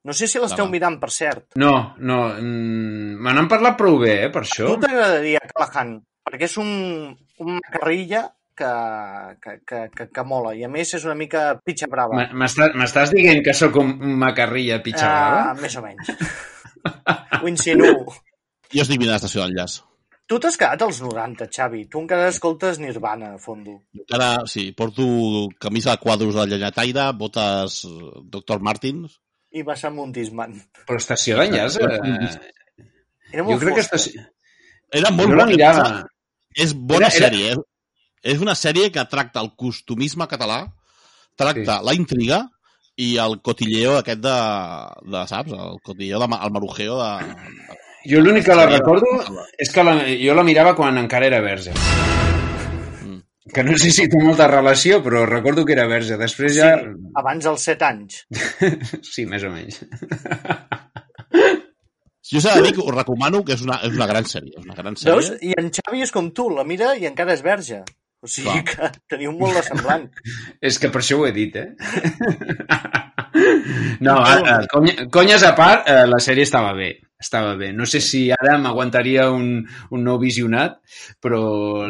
No 0.05 0.13
sé 0.19 0.27
si 0.27 0.41
l'esteu 0.43 0.67
mirant, 0.67 0.97
per 0.99 1.11
cert. 1.15 1.45
No, 1.63 1.95
no, 2.03 2.17
mm, 2.35 3.19
me 3.23 3.35
n'han 3.37 3.49
parlat 3.51 3.77
prou 3.79 4.01
bé, 4.01 4.25
eh, 4.25 4.31
per 4.35 4.43
A 4.43 4.47
això. 4.49 4.67
tu 4.73 4.81
t'agradaria 4.83 5.43
Callahan, 5.53 5.93
perquè 6.27 6.49
és 6.49 6.57
un, 6.59 6.73
un 7.39 7.53
macarrilla 7.61 8.25
que, 8.59 8.73
que, 9.45 9.55
que, 9.67 9.85
que, 9.95 10.09
que 10.11 10.25
mola. 10.27 10.57
I 10.59 10.67
a 10.67 10.73
més 10.73 10.91
és 10.99 11.07
una 11.07 11.15
mica 11.15 11.45
pitxa 11.65 11.87
brava. 11.93 12.19
M'estàs 12.35 13.15
dient 13.15 13.45
que 13.47 13.55
sóc 13.55 13.79
un 13.79 13.95
macarrilla 14.19 14.83
pitxa 14.83 15.07
brava? 15.07 15.47
Ah, 15.53 15.55
més 15.63 15.79
o 15.79 15.85
menys. 15.87 16.11
Ho 17.43 17.49
insinuo. 17.49 18.13
Jo 18.73 18.83
estic 18.85 18.99
mirant 18.99 19.15
l'estació 19.17 19.47
d'enllaç. 19.47 19.81
Tu 20.31 20.39
t'has 20.41 20.57
quedat 20.57 20.81
als 20.83 21.01
90, 21.03 21.47
Xavi. 21.53 21.87
Tu 21.93 22.01
encara 22.01 22.29
escoltes 22.31 22.79
Nirvana, 22.81 23.35
a 23.37 23.41
fondo. 23.43 23.83
Encara, 23.99 24.47
sí, 24.49 24.71
porto 24.73 25.05
camisa 25.61 25.93
de 25.93 26.01
quadros 26.01 26.35
de 26.39 26.47
llenyataire, 26.47 27.11
botes 27.19 27.83
eh, 27.85 28.13
Dr. 28.33 28.61
Martins. 28.65 29.19
I 29.53 29.63
vas 29.67 29.83
a 29.85 29.91
Montisman. 29.93 30.55
Però 30.87 30.97
Estació 31.01 31.37
d'Enllaç... 31.41 31.77
Eh, 31.83 31.91
Era 33.33 33.43
jo 33.43 33.49
molt 33.51 33.61
crec 33.63 33.75
que 33.77 33.83
fosca. 33.83 33.97
Estació... 33.99 34.23
Era 34.93 35.11
molt 35.13 35.31
Jo 35.33 35.37
bona. 35.37 35.47
mirava... 35.51 35.87
És 36.55 36.73
bona 36.77 37.07
Era- 37.09 37.17
era- 37.17 37.29
sèrie. 37.29 37.53
eh? 37.53 38.33
És 38.33 38.41
una 38.45 38.55
sèrie 38.55 38.91
que 38.95 39.05
tracta 39.11 39.41
el 39.43 39.51
costumisme 39.59 40.27
català, 40.31 40.61
tracta 41.37 41.79
Sí. 41.81 41.85
la 41.89 41.95
intriga 41.97 42.43
i 42.97 43.17
el 43.19 43.39
cotilleo 43.43 43.97
aquest 43.99 44.21
de, 44.23 44.37
de 45.17 45.23
saps? 45.27 45.53
El 45.53 45.81
cotilleo, 45.83 46.21
de, 46.21 46.29
el 46.45 46.53
marujeo 46.55 46.99
de... 47.01 47.11
Jo 48.11 48.21
l'únic 48.21 48.45
que 48.47 48.55
la 48.59 48.67
recordo 48.67 49.07
és 49.63 49.71
que 49.73 49.83
la, 49.87 49.97
jo 50.21 50.35
la 50.35 50.43
mirava 50.47 50.75
quan 50.79 50.99
encara 50.99 51.27
era 51.31 51.41
verge. 51.41 51.73
Que 53.51 53.65
no 53.67 53.75
sé 53.75 53.91
si 53.91 54.05
té 54.07 54.21
molta 54.23 54.47
relació, 54.47 55.01
però 55.03 55.25
recordo 55.27 55.65
que 55.67 55.75
era 55.75 55.89
verge. 55.91 56.15
Després 56.21 56.55
ja... 56.55 56.77
Sí, 56.79 56.93
abans 57.19 57.49
dels 57.49 57.65
7 57.73 57.89
anys. 57.89 58.21
Sí, 59.13 59.27
més 59.27 59.43
o 59.43 59.51
menys. 59.51 59.81
Jo 62.33 62.41
s'ha 62.41 62.55
de 62.57 62.69
dir 62.69 62.77
que 62.77 62.85
us 62.85 62.95
recomano 62.95 63.43
que 63.45 63.57
és 63.57 63.65
una, 63.67 63.81
és 63.83 63.97
una 63.99 64.07
gran 64.09 64.29
sèrie. 64.31 64.55
És 64.55 64.63
una 64.63 64.79
gran 64.79 64.95
sèrie. 64.95 65.17
Veus? 65.19 65.33
I 65.43 65.57
en 65.59 65.73
Xavi 65.75 66.07
és 66.07 66.15
com 66.15 66.31
tu, 66.31 66.47
la 66.55 66.65
mira 66.69 66.95
i 66.95 67.09
encara 67.11 67.35
és 67.35 67.43
verge. 67.45 67.83
O 68.23 68.31
sigui 68.31 68.63
que 68.69 68.89
teniu 69.11 69.33
molt 69.35 69.59
de 69.59 69.65
semblant. 69.67 70.05
És 70.69 70.77
que 70.79 70.93
per 70.95 71.01
això 71.01 71.17
ho 71.19 71.25
he 71.27 71.33
dit, 71.35 71.57
eh? 71.59 71.73
No, 74.03 74.19
ara, 74.21 74.59
conya, 74.71 75.07
conyes 75.15 75.43
a 75.47 75.53
part, 75.57 75.89
eh, 75.89 76.05
la 76.07 76.19
sèrie 76.23 76.45
estava 76.47 76.73
bé. 76.77 76.91
Estava 77.23 77.55
bé. 77.59 77.71
No 77.75 77.87
sé 77.89 78.01
si 78.05 78.27
ara 78.35 78.57
m'aguantaria 78.61 79.29
un, 79.33 79.47
un 79.91 80.05
nou 80.05 80.19
visionat, 80.23 80.79
però 81.23 81.41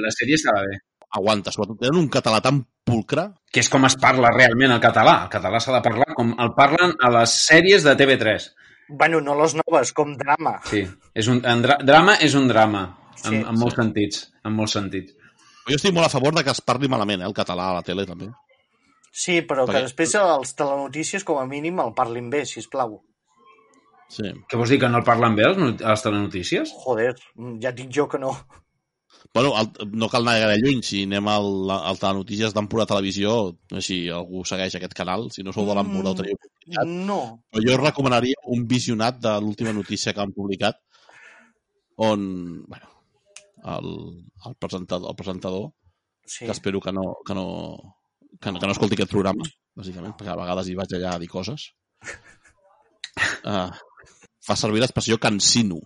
la 0.01 0.13
sèrie 0.15 0.39
estava 0.39 0.63
bé. 0.69 0.79
Aguanta, 1.13 1.53
sobretot 1.53 1.79
tenen 1.83 1.99
un 2.01 2.09
català 2.09 2.41
tan 2.41 2.63
pulcre 2.85 3.27
Que 3.53 3.61
és 3.61 3.69
com 3.69 3.85
es 3.85 3.97
parla 4.01 4.31
realment 4.33 4.73
el 4.73 4.81
català. 4.81 5.19
El 5.27 5.31
català 5.33 5.61
s'ha 5.61 5.75
de 5.77 5.83
parlar 5.85 6.15
com 6.17 6.31
el 6.41 6.53
parlen 6.57 6.95
a 7.05 7.11
les 7.19 7.35
sèries 7.47 7.85
de 7.85 7.93
TV3. 8.01 8.47
Bueno, 8.89 9.21
no 9.21 9.35
les 9.41 9.55
noves, 9.55 9.93
com 9.93 10.15
drama. 10.17 10.55
Sí, 10.69 10.83
és 11.15 11.29
un, 11.29 11.43
en 11.45 11.63
dra 11.65 11.77
drama 11.85 12.17
és 12.21 12.35
un 12.35 12.49
drama, 12.49 12.87
en, 13.25 13.29
Sí, 13.29 13.37
en 13.43 13.59
molts 13.61 13.77
sentits. 13.77 14.23
En 14.45 14.57
molts 14.57 14.73
sentits. 14.79 15.13
Jo 15.69 15.77
estic 15.77 15.93
molt 15.95 16.09
a 16.09 16.13
favor 16.13 16.35
de 16.35 16.43
que 16.45 16.51
es 16.51 16.61
parli 16.65 16.89
malament, 16.89 17.21
eh, 17.23 17.29
el 17.29 17.37
català 17.37 17.69
a 17.71 17.75
la 17.77 17.83
tele, 17.87 18.05
també. 18.09 18.31
Sí, 19.13 19.43
però 19.43 19.67
que 19.67 19.73
Perquè- 19.75 19.83
després 19.85 20.15
els 20.17 20.55
telenotícies, 20.57 21.25
com 21.25 21.39
a 21.39 21.47
mínim, 21.47 21.79
el 21.81 21.93
parlin 21.95 22.31
bé, 22.31 22.47
si 22.47 22.65
plau. 22.73 23.03
Sí. 24.09 24.25
Què 24.49 24.57
vols 24.57 24.69
dir, 24.73 24.81
que 24.81 24.89
no 24.89 24.99
el 24.99 25.05
parlen 25.05 25.37
bé 25.37 25.45
a 25.45 25.53
les 25.55 26.03
telenotícies? 26.03 26.73
Joder, 26.85 27.15
ja 27.61 27.71
dic 27.73 27.91
jo 27.93 28.09
que 28.09 28.19
no. 28.19 28.33
Bueno, 29.33 29.55
el, 29.57 29.91
no 29.97 30.11
cal 30.13 30.27
anar 30.27 30.43
gaire 30.43 30.61
lluny. 30.61 30.83
Si 30.85 31.03
anem 31.09 31.29
al, 31.33 31.51
al 31.73 32.01
Telenotícies 32.01 32.53
d'Empordà 32.53 32.87
Televisió, 32.91 33.37
no 33.73 33.81
sé 33.81 33.87
si 33.87 33.99
algú 34.13 34.45
segueix 34.49 34.77
aquest 34.77 34.97
canal, 34.99 35.31
si 35.33 35.45
no 35.45 35.55
sou 35.57 35.69
de 35.69 35.77
l'Empordà 35.79 36.13
ho 36.13 36.19
teniu. 36.19 36.41
No. 36.89 37.21
Però 37.51 37.65
jo 37.65 37.79
recomanaria 37.81 38.43
un 38.55 38.67
visionat 38.69 39.21
de 39.25 39.37
l'última 39.41 39.73
notícia 39.73 40.13
que 40.13 40.21
han 40.21 40.35
publicat, 40.37 40.83
on, 42.05 42.27
bueno, 42.69 42.93
el, 43.73 43.89
el 44.49 44.59
presentador, 44.61 45.13
el 45.13 45.17
presentador 45.17 45.71
Sí. 46.25 46.45
que 46.45 46.53
espero 46.53 46.81
que 46.81 46.93
no, 46.93 47.17
que 47.27 47.35
no, 47.35 47.99
que 48.41 48.53
no, 48.53 48.61
que 48.61 48.67
no 48.67 48.73
escolti 48.73 48.95
aquest 48.95 49.11
programa, 49.11 49.47
bàsicament, 49.77 50.15
perquè 50.19 50.33
a 50.33 50.39
vegades 50.39 50.69
hi 50.71 50.77
vaig 50.79 50.95
allà 50.97 51.17
a 51.17 51.21
dir 51.23 51.29
coses. 51.31 51.71
Uh, 53.43 53.69
fa 54.47 54.57
servir 54.59 54.83
l'expressió 54.83 55.19
cansino. 55.19 55.81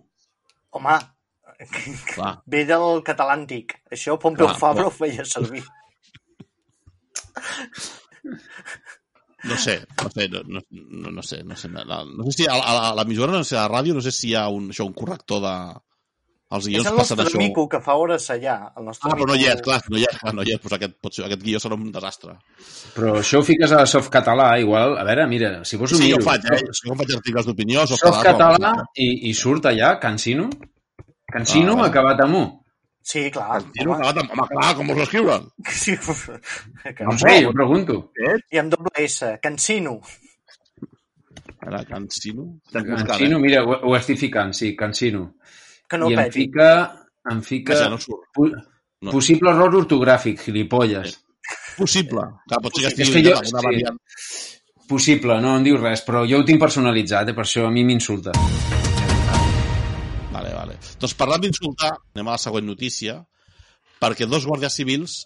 Home, 0.76 0.96
Clar, 2.14 2.34
ve 2.46 2.64
del 2.68 3.02
català 3.06 3.32
antic. 3.38 3.78
Això 3.90 4.18
Pompeu 4.20 4.46
Clar, 4.50 4.58
Fabra 4.60 4.84
clar. 4.84 4.92
ho 4.92 4.96
feia 4.96 5.24
servir. 5.24 5.62
no 9.44 9.56
sé, 9.56 9.86
no 10.02 10.10
sé, 10.10 10.28
no, 10.28 10.40
no, 10.46 10.60
no, 10.70 11.10
no 11.10 11.22
sé, 11.22 11.42
no 11.44 11.54
sé, 11.56 11.68
no, 11.68 11.84
no 12.04 12.24
sé 12.24 12.32
si 12.32 12.46
a, 12.46 12.54
a, 12.54 12.90
a 12.90 12.94
l'emissora, 12.98 13.32
no 13.32 13.44
sé, 13.44 13.56
a 13.56 13.66
la 13.68 13.76
ràdio, 13.78 13.94
no 13.94 14.02
sé 14.02 14.10
si 14.10 14.32
hi 14.32 14.34
ha 14.34 14.48
un, 14.50 14.70
això, 14.74 14.86
un 14.88 14.94
corrector 14.96 15.42
de... 15.44 15.56
Els 16.56 16.62
És 16.62 16.70
guions 16.70 16.86
el 16.86 16.94
passen 17.00 17.16
nostre 17.18 17.32
això... 17.32 17.38
mico 17.42 17.62
que 17.68 17.80
fa 17.82 17.96
hores 17.98 18.22
allà. 18.30 18.52
El 18.78 18.84
nostre 18.86 19.10
Ah, 19.10 19.16
però 19.18 19.26
no 19.32 19.34
hi 19.34 19.48
és, 19.50 19.58
clar, 19.66 19.80
no 19.90 19.98
hi 19.98 20.04
és, 20.06 20.18
clar, 20.20 20.32
no 20.36 20.44
hi 20.46 20.52
és, 20.54 20.60
doncs 20.62 20.76
aquest, 20.76 20.92
pot 21.02 21.16
ser, 21.16 21.24
aquest 21.26 21.42
guió 21.42 21.58
serà 21.58 21.74
un 21.74 21.88
desastre. 21.90 22.36
Però 22.94 23.16
això 23.18 23.40
ho 23.40 23.46
fiques 23.48 23.72
a 23.74 23.80
Soft 23.90 24.12
Català, 24.14 24.52
igual... 24.62 24.94
A 25.00 25.02
veure, 25.08 25.24
mira, 25.26 25.50
si 25.66 25.74
vols 25.80 25.96
ho 25.96 25.98
Sí, 25.98 26.06
jo 26.12 26.20
miro. 26.20 26.22
ho 26.22 26.28
faig, 26.28 26.46
eh? 26.54 26.60
Jo 26.86 26.94
faig 27.00 27.10
articles 27.16 27.48
d'opinió, 27.50 27.82
soc 27.90 27.98
Soft 28.04 28.22
català, 28.22 28.52
Català 28.60 28.70
però- 28.76 28.86
i, 29.02 29.08
i 29.26 29.34
surt 29.34 29.66
allà, 29.72 29.90
Cansino. 30.04 30.46
Cansino 31.36 31.76
Ah, 31.82 31.86
acabat 31.90 32.20
amb 32.24 32.40
U. 32.40 32.44
Sí, 33.06 33.26
clar. 33.30 33.60
Tiro 33.76 33.92
acabat 33.94 34.18
amb... 34.24 34.32
Home, 34.34 34.46
clar, 34.50 34.70
com 34.78 34.88
us 34.90 34.98
ho 34.98 35.04
escriuen? 35.04 35.44
Sí, 35.82 35.94
que 36.96 37.04
No 37.06 37.14
sé, 37.20 37.36
jo 37.44 37.52
pregunto. 37.54 37.98
I 38.50 38.58
amb 38.62 38.72
doble 38.72 39.04
S, 39.04 39.36
Cansino. 39.42 40.00
Ara, 41.66 41.84
Cansino? 41.86 42.46
Estem 42.66 42.84
buscant, 42.90 43.08
Cansino, 43.12 43.38
eh? 43.38 43.42
mira, 43.42 43.62
ho, 43.66 43.76
ho 43.90 43.94
estic 43.98 44.18
ficant, 44.20 44.52
sí, 44.54 44.72
Cansino. 44.78 45.36
Que 45.88 45.98
no 45.98 46.10
I 46.10 46.16
em 46.16 46.22
peti. 46.24 46.40
fica... 46.46 46.70
Em 47.30 47.42
fica... 47.42 47.74
Vaja, 47.74 47.88
no 47.90 47.98
surt. 47.98 48.42
No. 49.02 49.12
Possible 49.12 49.50
error 49.52 49.74
ortogràfic, 49.82 50.40
gilipolles. 50.48 51.18
Possible. 51.76 52.22
Clar, 52.48 52.60
pot 52.64 52.78
ser 52.80 52.92
que 52.94 53.02
estigui 53.06 53.28
que 53.28 53.34
jo- 53.34 53.38
una 53.42 53.50
sí. 53.50 53.66
variant. 53.68 53.98
Possible, 54.88 55.40
no 55.42 55.56
em 55.58 55.66
diu 55.66 55.78
res, 55.82 56.02
però 56.06 56.22
jo 56.30 56.38
ho 56.40 56.46
tinc 56.46 56.62
personalitzat, 56.62 57.28
eh, 57.32 57.34
per 57.36 57.44
això 57.46 57.66
a 57.66 57.72
mi 57.74 57.82
m'insulta. 57.86 58.34
Vale. 60.76 60.98
Doncs 61.02 61.16
parlant 61.18 61.42
d'insultar, 61.44 61.94
anem 62.14 62.30
a 62.30 62.36
la 62.36 62.42
següent 62.42 62.68
notícia, 62.68 63.18
perquè 64.02 64.28
dos 64.28 64.46
guàrdies 64.48 64.76
civils 64.80 65.24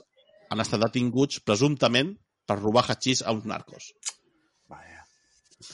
han 0.51 0.63
estat 0.63 0.83
detinguts 0.83 1.43
presumptament 1.47 2.15
per 2.47 2.59
robar 2.59 2.87
hachís 2.89 3.23
a 3.23 3.35
uns 3.37 3.47
narcos. 3.47 3.93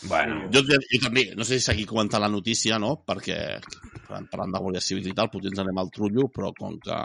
Bueno, 0.03 0.49
Jo, 0.51 0.65
jo 0.67 0.99
també, 0.99 1.29
no 1.39 1.45
sé 1.47 1.61
si 1.61 1.69
seguir 1.69 1.85
comentant 1.87 2.25
la 2.25 2.31
notícia, 2.33 2.79
no? 2.83 2.97
Perquè 3.07 3.37
parlant, 4.03 4.27
parlant 4.33 4.57
de 4.57 4.63
guàrdies 4.65 4.89
civils 4.91 5.07
i 5.07 5.15
tal, 5.15 5.31
potser 5.31 5.53
ens 5.53 5.63
anem 5.63 5.79
al 5.79 5.93
trullo, 5.95 6.27
però 6.35 6.51
com 6.57 6.75
que 6.83 6.97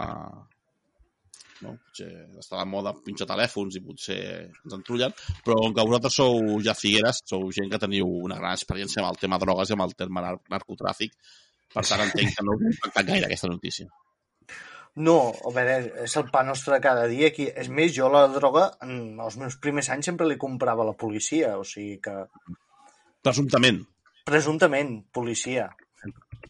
no, 1.62 1.76
potser 1.76 2.10
està 2.42 2.58
de 2.58 2.66
moda 2.72 2.94
pinxar 3.04 3.28
telèfons 3.30 3.78
i 3.78 3.84
potser 3.86 4.18
ens 4.48 4.74
entrullen, 4.74 5.14
però 5.46 5.60
com 5.60 5.76
que 5.76 5.86
vosaltres 5.86 6.18
sou 6.18 6.58
ja 6.66 6.74
Figueres, 6.74 7.22
sou 7.30 7.46
gent 7.54 7.70
que 7.70 7.80
teniu 7.84 8.10
una 8.26 8.40
gran 8.40 8.58
experiència 8.58 9.04
amb 9.04 9.12
el 9.12 9.22
tema 9.22 9.38
drogues 9.42 9.70
i 9.70 9.78
amb 9.78 9.86
el 9.86 9.94
terme 10.02 10.26
nar 10.26 10.34
narcotràfic, 10.50 11.14
per 11.72 11.84
tant 11.88 12.06
entenc 12.06 12.36
que 12.36 12.46
no 12.46 12.56
us 12.56 12.64
ha 12.64 12.72
impactat 12.72 13.10
gaire 13.10 13.28
aquesta 13.28 13.50
notícia. 13.50 13.88
No, 15.02 15.16
a 15.32 15.50
veure, 15.54 15.76
és 16.04 16.16
el 16.20 16.26
pa 16.32 16.42
nostre 16.44 16.76
de 16.76 16.84
cada 16.84 17.06
dia 17.08 17.30
aquí. 17.32 17.46
És 17.48 17.70
més, 17.72 17.94
jo 17.96 18.10
la 18.12 18.26
droga, 18.28 18.66
en 18.84 19.20
els 19.24 19.38
meus 19.40 19.56
primers 19.56 19.88
anys 19.94 20.10
sempre 20.10 20.28
li 20.28 20.36
comprava 20.40 20.84
a 20.84 20.90
la 20.90 20.98
policia, 20.98 21.54
o 21.56 21.64
sigui 21.64 21.96
que... 22.04 22.18
Presumptament, 23.24 23.80
Presumptament, 24.24 25.02
policia. 25.10 25.68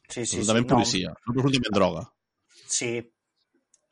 Sí, 0.08 0.26
sí, 0.26 0.36
presumptament 0.36 0.66
sí. 0.66 0.72
policia, 0.74 1.12
no 1.26 1.34
presumptament 1.34 1.76
droga. 1.76 2.04
Sí. 2.68 2.92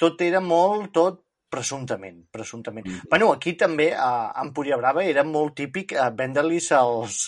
Tot 0.01 0.21
era 0.25 0.41
molt, 0.45 0.91
tot 0.97 1.23
presumptament, 1.51 2.21
presumptament. 2.33 2.87
Mm. 2.87 3.09
Bueno, 3.11 3.33
aquí 3.33 3.55
també, 3.59 3.91
a 3.97 4.33
Empúria 4.43 4.79
Brava, 4.81 5.05
era 5.05 5.25
molt 5.25 5.57
típic 5.61 5.95
eh, 5.97 6.11
vendre-lis 6.17 6.71
als, 6.77 7.23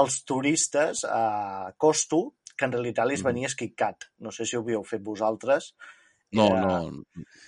als 0.00 0.22
turistes 0.28 1.04
a 1.08 1.72
costo, 1.76 2.22
que 2.56 2.64
en 2.64 2.72
realitat 2.72 3.06
li 3.06 3.16
Mm. 3.16 3.24
venia 3.24 3.48
KitKat. 3.56 4.04
No 4.18 4.30
sé 4.32 4.44
si 4.46 4.56
ho 4.56 4.60
havíeu 4.60 4.82
fet 4.84 5.02
vosaltres. 5.02 5.74
No, 6.32 6.48
Era- 6.48 6.60
no, 6.66 7.02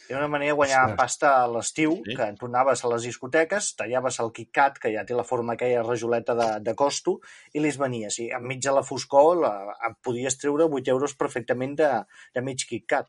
Era 0.08 0.18
una 0.20 0.28
manera 0.28 0.52
de 0.52 0.56
guanyar 0.56 0.82
Ostres. 0.84 0.96
pasta 0.96 1.42
a 1.42 1.48
l'estiu, 1.48 1.96
Sí. 2.06 2.14
que 2.14 2.32
tu 2.38 2.46
anaves 2.46 2.84
a 2.84 2.88
les 2.88 3.02
discoteques, 3.02 3.74
tallaves 3.76 4.20
el 4.20 4.30
KitKat, 4.32 4.78
que 4.78 4.92
ja 4.94 5.04
té 5.04 5.14
la 5.14 5.24
forma 5.24 5.54
aquella 5.54 5.82
rajoleta 5.82 6.34
de, 6.34 6.60
de 6.60 6.74
costo, 6.76 7.18
i 7.52 7.60
li 7.60 7.70
venies. 7.76 8.18
I 8.20 8.30
enmig 8.30 8.62
de 8.62 8.70
la 8.72 8.82
foscor 8.84 9.36
la, 9.36 9.74
em 9.84 9.94
podies 10.00 10.38
treure 10.38 10.64
8 10.64 10.88
euros 10.88 11.14
perfectament 11.16 11.76
de, 11.76 11.90
de 12.34 12.40
mig 12.40 12.56
KitKat. 12.68 13.08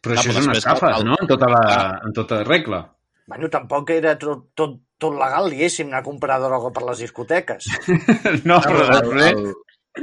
però 0.00 0.12
Ah, 0.14 0.20
això 0.22 0.30
però 0.30 0.38
és 0.38 0.46
una 0.46 0.52
estafa, 0.56 0.96
el- 0.96 1.04
no? 1.04 1.16
En 1.20 1.26
tota, 1.26 1.46
la, 1.48 2.00
en 2.04 2.12
tota 2.12 2.44
regla. 2.44 2.94
Bueno, 3.26 3.50
tampoc 3.50 3.90
era 3.90 4.16
tot, 4.16 4.54
tot, 4.54 4.78
tot 4.96 5.12
legal, 5.12 5.50
diguéssim, 5.50 5.88
anar 5.88 5.98
a 6.00 6.02
comprar 6.04 6.38
droga 6.40 6.70
per 6.72 6.84
les 6.84 6.98
discoteques. 7.00 7.66
No, 8.46 8.60
Però 8.60 8.70
però 8.70 8.84
el, 8.84 8.90
després... 8.92 9.32
el, 9.32 9.54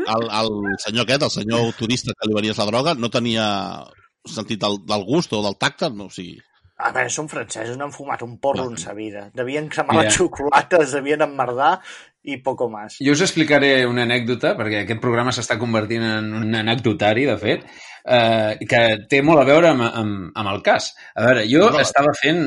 el, 0.04 0.26
el 0.42 0.52
senyor 0.84 1.06
aquest, 1.06 1.28
el 1.28 1.34
senyor 1.34 1.72
turista 1.80 2.16
que 2.16 2.28
li 2.30 2.36
venies 2.38 2.60
la 2.62 2.68
droga, 2.70 2.96
no 3.00 3.12
tenia 3.14 3.46
sentit 4.26 4.62
del, 4.62 4.82
del 4.90 5.06
gust 5.08 5.34
o 5.34 5.42
del 5.46 5.58
tacte, 5.62 5.90
no, 5.94 6.10
o 6.10 6.14
sigui... 6.14 6.38
A 6.76 6.90
veure, 6.92 7.12
són 7.14 7.30
francesos, 7.32 7.78
no 7.80 7.86
han 7.88 7.94
fumat 7.96 8.26
un 8.26 8.34
porro 8.44 8.66
en 8.68 8.76
sa 8.76 8.92
vida. 8.92 9.30
Devien 9.38 9.70
cremar 9.72 9.96
Mira. 9.96 10.10
la 10.10 10.12
xocolata, 10.12 10.82
es 10.84 10.92
devien 10.92 11.24
emmerdar 11.24 11.78
i 12.26 12.38
poco 12.42 12.70
más. 12.70 12.98
Jo 13.00 13.14
us 13.14 13.22
explicaré 13.22 13.86
una 13.88 14.04
anècdota, 14.08 14.56
perquè 14.58 14.84
aquest 14.84 15.02
programa 15.04 15.32
s'està 15.36 15.58
convertint 15.62 16.04
en 16.08 16.32
un 16.40 16.56
anecdotari, 16.58 17.26
de 17.30 17.36
fet, 17.42 17.66
eh, 18.06 18.56
que 18.70 18.80
té 19.12 19.22
molt 19.26 19.44
a 19.44 19.46
veure 19.48 19.70
amb, 19.72 19.86
amb, 19.88 20.32
amb 20.38 20.52
el 20.54 20.62
cas. 20.66 20.92
A 21.16 21.26
veure, 21.28 21.44
jo 21.50 21.68
Drogues. 21.68 21.88
estava 21.92 22.14
fent... 22.18 22.42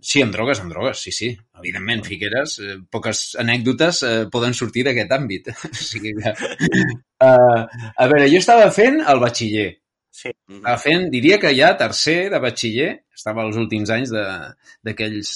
Sí, 0.00 0.22
amb 0.24 0.32
drogues, 0.32 0.60
amb 0.64 0.72
drogues, 0.72 1.02
sí, 1.04 1.12
sí. 1.12 1.28
Evidentment, 1.60 2.04
Figueres, 2.08 2.56
eh, 2.64 2.78
poques 2.90 3.34
anècdotes 3.42 4.02
eh, 4.08 4.14
poden 4.32 4.56
sortir 4.56 4.86
d'aquest 4.88 5.12
àmbit. 5.18 5.52
o 5.70 5.74
sigui 5.76 6.14
que... 6.16 6.32
Eh, 6.32 7.60
a 7.96 8.06
veure, 8.08 8.26
jo 8.32 8.40
estava 8.40 8.70
fent 8.72 9.02
el 9.06 9.20
batxiller, 9.22 9.68
Sí. 10.10 10.32
Estava 10.50 10.74
fent, 10.82 11.04
diria 11.12 11.36
que 11.38 11.52
ja 11.54 11.68
tercer 11.78 12.32
de 12.32 12.38
batxiller, 12.42 12.88
estava 13.14 13.44
als 13.44 13.56
últims 13.56 13.88
anys 13.94 14.10
de- 14.10 14.50
d'aquells 14.84 15.30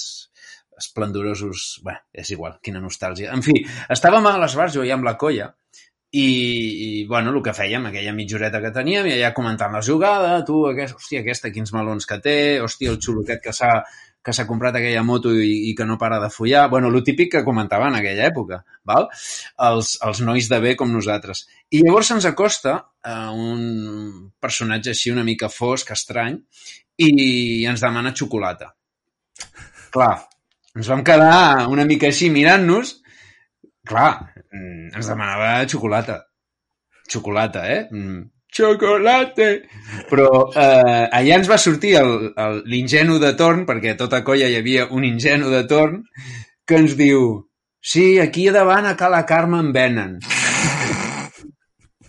esplendorosos... 0.79 1.67
Bé, 1.85 1.97
és 2.13 2.31
igual, 2.35 2.57
quina 2.63 2.81
nostàlgia. 2.83 3.33
En 3.35 3.43
fi, 3.45 3.57
estàvem 3.93 4.25
a 4.29 4.37
les 4.41 4.57
bars, 4.57 4.75
jo 4.77 4.85
i 4.85 4.93
amb 4.95 5.07
la 5.07 5.15
colla, 5.21 5.51
i, 6.15 6.25
i 6.25 6.89
bueno, 7.09 7.33
el 7.33 7.43
que 7.43 7.53
fèiem, 7.55 7.89
aquella 7.89 8.15
mitja 8.15 8.37
horeta 8.37 8.61
que 8.63 8.73
teníem, 8.75 9.09
i 9.09 9.15
allà 9.17 9.33
comentant 9.35 9.73
la 9.75 9.83
jugada, 9.83 10.37
tu, 10.47 10.61
aquest, 10.69 10.95
hòstia, 10.95 11.23
aquesta, 11.25 11.51
quins 11.51 11.73
melons 11.75 12.07
que 12.07 12.19
té, 12.23 12.35
hòstia, 12.63 12.93
el 12.93 13.01
xulo 13.03 13.25
aquest 13.25 13.43
que 13.43 13.55
s'ha 13.55 13.71
que 14.25 14.33
s'ha 14.33 14.47
comprat 14.49 14.79
aquella 14.79 15.03
moto 15.05 15.29
i, 15.37 15.69
i 15.69 15.73
que 15.77 15.85
no 15.85 15.99
para 16.01 16.17
de 16.17 16.31
follar. 16.33 16.63
Bueno, 16.71 16.89
lo 16.89 17.03
típic 17.05 17.29
que 17.35 17.43
comentava 17.45 17.91
en 17.91 17.99
aquella 17.99 18.25
època, 18.25 18.63
val? 18.89 19.05
Els, 19.67 19.91
els 20.07 20.21
nois 20.25 20.47
de 20.49 20.57
bé 20.63 20.73
com 20.79 20.89
nosaltres. 20.89 21.43
I 21.69 21.83
llavors 21.83 22.09
se'ns 22.09 22.25
acosta 22.25 22.73
a 23.05 23.17
un 23.29 24.31
personatge 24.41 24.95
així 24.95 25.13
una 25.13 25.27
mica 25.27 25.51
fosc, 25.53 25.93
estrany, 25.93 26.39
i 26.97 27.11
ens 27.69 27.85
demana 27.85 28.15
xocolata. 28.17 28.71
Clar, 29.93 30.15
ens 30.75 30.91
vam 30.91 31.03
quedar 31.07 31.67
una 31.71 31.85
mica 31.89 32.11
així 32.11 32.29
mirant-nos. 32.33 32.97
Clar, 33.87 34.13
mm, 34.51 34.95
ens 34.95 35.11
demanava 35.11 35.57
xocolata. 35.69 36.21
Xocolata, 37.11 37.67
eh? 37.69 37.83
Mm, 37.91 38.23
Xocolate! 38.55 39.47
Però 40.07 40.29
eh, 40.55 41.07
allà 41.11 41.39
ens 41.41 41.49
va 41.51 41.57
sortir 41.59 41.97
l'ingenu 42.71 43.17
de 43.19 43.33
torn, 43.35 43.65
perquè 43.67 43.93
a 43.93 43.99
tota 43.99 44.21
colla 44.23 44.47
hi 44.47 44.55
havia 44.55 44.87
un 44.95 45.03
ingenu 45.03 45.51
de 45.51 45.65
torn, 45.67 45.99
que 46.65 46.79
ens 46.79 46.95
diu 46.95 47.27
sí, 47.83 48.15
aquí 48.23 48.47
a 48.47 48.55
davant 48.55 48.87
a 48.87 48.95
Cala 48.95 49.25
Carme 49.27 49.59
en 49.59 49.73
venen. 49.75 50.17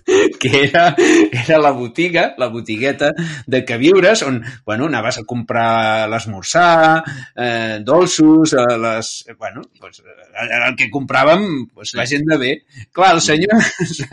que 0.40 0.64
era, 0.64 0.94
era 1.32 1.58
la 1.58 1.70
botiga, 1.70 2.34
la 2.38 2.48
botigueta 2.48 3.12
de 3.46 3.64
queviures, 3.64 4.22
on, 4.22 4.42
bueno, 4.64 4.86
anaves 4.86 5.18
a 5.18 5.24
comprar 5.24 6.08
l'esmorzar, 6.10 7.02
eh, 7.34 7.78
dolços, 7.82 8.54
eh, 8.54 8.78
les... 8.78 9.12
Bueno, 9.38 9.62
pues, 9.80 10.02
era 10.46 10.68
el 10.68 10.76
que 10.76 10.90
compràvem 10.92 11.66
pues, 11.74 11.94
la 11.98 12.06
gent 12.06 12.26
de 12.30 12.38
bé. 12.38 12.52
Clar, 12.92 13.14
el 13.16 13.22
senyor 13.24 13.56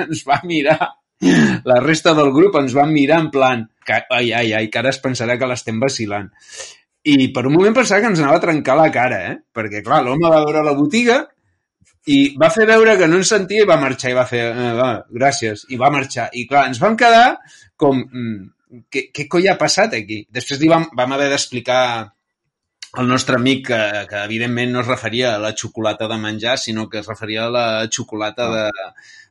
ens 0.08 0.23
va 0.27 0.41
mirar, 0.43 0.79
la 1.63 1.79
resta 1.84 2.15
del 2.17 2.34
grup 2.34 2.58
ens 2.60 2.73
van 2.75 2.93
mirar 2.93 3.21
en 3.21 3.29
plan, 3.32 3.67
que, 3.86 4.01
ai, 4.10 4.32
ai, 4.34 4.53
ai, 4.58 4.71
que 4.71 4.82
ara 4.82 4.93
es 4.93 5.01
pensarà 5.03 5.38
que 5.38 5.49
l'estem 5.49 5.79
vacilant. 5.79 6.32
I 7.03 7.29
per 7.36 7.45
un 7.49 7.58
moment 7.58 7.75
pensava 7.75 7.99
que 8.01 8.10
ens 8.13 8.21
anava 8.23 8.39
a 8.39 8.43
trencar 8.43 8.77
la 8.79 8.89
cara, 8.91 9.19
eh? 9.29 9.38
Perquè, 9.53 9.84
clar, 9.84 10.01
l'home 10.06 10.29
va 10.32 10.43
veure 10.45 10.63
la 10.63 10.75
botiga 10.77 11.25
i 12.11 12.17
va 12.39 12.49
fer 12.51 12.65
veure 12.67 12.97
que 12.99 13.07
no 13.07 13.19
ens 13.21 13.31
sentia 13.31 13.63
i 13.63 13.69
va 13.69 13.79
marxar 13.79 14.11
i 14.11 14.17
va 14.17 14.25
fer, 14.27 14.43
eh, 14.51 14.71
va, 14.79 14.89
gràcies, 15.19 15.67
i 15.71 15.79
va 15.79 15.91
marxar. 15.93 16.27
I 16.35 16.45
clar, 16.49 16.65
ens 16.71 16.81
vam 16.81 16.97
quedar 16.99 17.37
com, 17.79 18.01
mm, 18.03 18.83
què, 18.91 19.07
què 19.15 19.27
coi 19.31 19.47
ha 19.47 19.57
passat 19.59 19.95
aquí? 19.99 20.23
Després 20.31 20.59
li 20.59 20.71
vam, 20.71 20.89
vam 20.97 21.15
haver 21.15 21.29
d'explicar 21.31 21.83
al 22.93 23.07
nostre 23.09 23.39
amic 23.39 23.67
que, 23.71 23.81
que 24.09 24.23
evidentment 24.27 24.73
no 24.73 24.81
es 24.83 24.89
referia 24.89 25.35
a 25.35 25.41
la 25.41 25.53
xocolata 25.57 26.07
de 26.11 26.17
menjar, 26.21 26.57
sinó 26.61 26.89
que 26.89 26.99
es 26.99 27.07
referia 27.09 27.47
a 27.47 27.53
la 27.53 27.67
xocolata 27.89 28.49
de, 28.51 28.65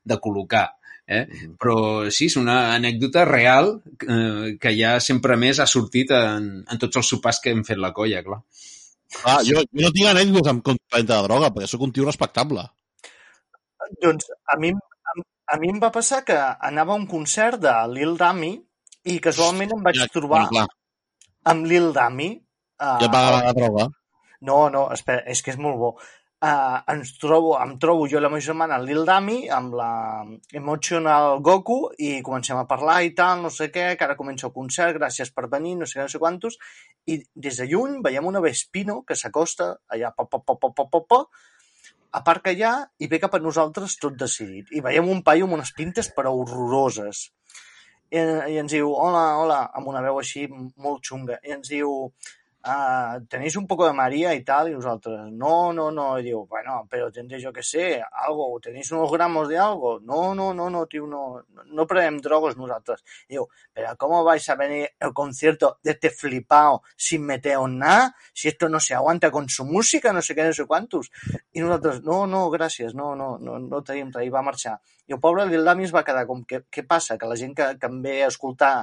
de 0.04 0.18
col·locar. 0.22 0.70
Eh? 1.12 1.26
Però 1.60 1.76
sí, 2.14 2.28
és 2.30 2.36
una 2.40 2.72
anècdota 2.74 3.26
real 3.28 3.74
eh, 4.06 4.54
que 4.62 4.72
ja 4.78 4.96
sempre 5.02 5.36
més 5.36 5.60
ha 5.60 5.68
sortit 5.68 6.14
en, 6.16 6.52
en 6.62 6.82
tots 6.82 7.02
els 7.02 7.14
sopars 7.14 7.42
que 7.42 7.52
hem 7.52 7.62
fet 7.66 7.78
la 7.82 7.92
colla, 7.94 8.22
clar. 8.26 8.40
Ah, 9.28 9.40
jo, 9.44 9.60
jo 9.60 9.84
no 9.84 9.90
tinc 9.92 10.08
anècdotes 10.08 10.52
amb 10.54 10.64
compra 10.92 11.16
de 11.16 11.26
droga, 11.28 11.50
perquè 11.52 11.68
sóc 11.70 11.84
un 11.86 11.92
tio 11.92 12.06
respectable. 12.06 12.64
Doncs 14.02 14.28
a 14.52 14.58
mi, 14.60 14.72
a, 14.72 15.16
a 15.54 15.58
mi 15.60 15.72
em 15.72 15.80
va 15.82 15.90
passar 15.94 16.22
que 16.24 16.36
anava 16.38 16.94
a 16.94 17.00
un 17.00 17.06
concert 17.06 17.60
de 17.60 17.72
Lil 17.92 18.16
Dami 18.16 18.52
i 19.04 19.18
casualment 19.18 19.74
em 19.74 19.82
vaig 19.82 19.98
Ja, 19.98 20.08
trobar 20.12 20.46
clar, 20.50 20.66
amb 21.44 21.66
Lil 21.66 21.92
Dami. 21.92 22.30
Uh, 22.78 22.98
ja 23.00 23.08
et 23.08 23.14
va 23.14 23.26
agradar 23.26 23.48
la 23.48 23.56
droga. 23.58 23.88
No, 24.42 24.68
no, 24.74 24.88
espera, 24.90 25.22
és 25.30 25.42
que 25.42 25.52
és 25.54 25.58
molt 25.58 25.78
bo. 25.78 25.92
Uh, 26.42 26.80
ens 26.90 27.12
trobo, 27.22 27.52
em 27.62 27.76
trobo 27.78 28.08
jo 28.10 28.18
i 28.18 28.22
la 28.24 28.26
meva 28.26 28.42
germana 28.42 28.74
el 28.80 28.88
Lil 28.88 29.04
Dami 29.06 29.44
amb 29.46 29.76
la 29.78 29.90
Emotional 30.58 31.36
Goku 31.38 31.76
i 32.02 32.16
comencem 32.26 32.58
a 32.58 32.64
parlar 32.66 32.96
i 33.06 33.12
tal, 33.14 33.44
no 33.44 33.50
sé 33.54 33.68
què, 33.70 33.84
que 33.94 34.02
ara 34.08 34.16
comença 34.18 34.48
el 34.48 34.54
concert, 34.56 34.96
gràcies 34.98 35.30
per 35.30 35.46
venir, 35.52 35.76
no 35.78 35.86
sé 35.86 36.00
què, 36.00 36.08
no 36.08 36.10
sé 36.10 36.18
quantos, 36.18 36.58
i 37.06 37.20
des 37.46 37.62
de 37.62 37.68
lluny 37.70 38.00
veiem 38.02 38.26
una 38.26 38.42
Vespino 38.42 39.04
que 39.06 39.14
s'acosta 39.14 39.70
allà, 39.86 40.10
pa, 40.18 40.26
pa, 40.26 40.42
pa, 40.42 40.58
pa, 40.58 40.72
pa, 40.82 41.04
pa, 41.14 41.22
aparca 42.18 42.50
allà 42.50 42.74
i 42.98 43.06
ve 43.06 43.22
cap 43.22 43.38
a 43.38 43.42
nosaltres 43.46 43.96
tot 44.02 44.18
decidit. 44.18 44.74
I 44.74 44.82
veiem 44.84 45.14
un 45.14 45.22
paio 45.22 45.46
amb 45.46 45.60
unes 45.60 45.70
pintes 45.78 46.10
però 46.16 46.34
horroroses. 46.42 47.28
I, 48.10 48.18
i 48.18 48.58
ens 48.60 48.74
diu, 48.74 48.90
hola, 48.92 49.24
hola, 49.40 49.62
amb 49.78 49.94
una 49.94 50.02
veu 50.04 50.18
així 50.20 50.48
molt 50.50 51.06
xunga, 51.06 51.38
i 51.46 51.54
ens 51.54 51.70
diu, 51.70 52.10
ah, 52.64 53.18
¿tenéis 53.28 53.56
un 53.56 53.66
poco 53.66 53.86
de 53.86 53.92
María 53.92 54.34
y 54.34 54.42
tal? 54.44 54.70
Y 54.70 54.72
nosotros, 54.72 55.30
no, 55.32 55.72
no, 55.72 55.90
no. 55.90 56.18
Y 56.18 56.24
digo, 56.24 56.46
bueno, 56.46 56.86
pero 56.88 57.10
tendré 57.10 57.40
yo 57.40 57.52
que 57.52 57.62
sé, 57.62 58.02
algo, 58.12 58.58
¿tenéis 58.60 58.90
unos 58.92 59.10
gramos 59.10 59.48
de 59.48 59.58
algo? 59.58 60.00
No, 60.00 60.34
no, 60.34 60.54
no, 60.54 60.70
no, 60.70 60.86
tío, 60.86 61.06
no, 61.06 61.44
no 61.66 61.86
prenem 61.86 62.18
drogos 62.18 62.56
nosotros. 62.56 63.04
Y 63.28 63.34
digo, 63.34 63.48
pero 63.72 63.96
¿cómo 63.96 64.24
vais 64.24 64.48
a 64.48 64.54
venir 64.54 64.90
al 65.00 65.12
concierto 65.12 65.78
de 65.82 65.92
este 65.92 66.10
flipao 66.10 66.82
sin 66.96 67.24
meteos 67.24 67.70
nada? 67.70 68.14
Si 68.32 68.48
esto 68.48 68.68
no 68.68 68.80
se 68.80 68.94
aguanta 68.94 69.30
con 69.30 69.48
su 69.48 69.64
música, 69.64 70.12
no 70.12 70.22
sé 70.22 70.34
qué, 70.34 70.44
no 70.44 70.52
sé 70.52 70.66
cuántos. 70.66 71.10
I 71.52 71.60
nosaltres, 71.60 72.02
no, 72.02 72.26
no, 72.26 72.48
gràcies, 72.50 72.94
no, 72.94 73.14
no, 73.16 73.38
no, 73.38 73.58
no 73.58 73.82
tenim 73.84 74.10
res, 74.12 74.26
i 74.26 74.32
va 74.32 74.42
marxar. 74.44 74.78
I 75.08 75.16
el 75.16 75.20
pobre 75.20 75.46
Lil 75.46 75.64
Dami 75.66 75.84
es 75.84 75.94
va 75.94 76.04
quedar 76.06 76.24
com, 76.28 76.44
què, 76.48 76.62
què 76.72 76.86
passa? 76.88 77.18
Que 77.18 77.28
la 77.28 77.36
gent 77.36 77.54
que, 77.58 77.66
que 77.78 77.90
em 77.90 78.00
ve 78.04 78.22
a 78.22 78.30
escoltar 78.32 78.74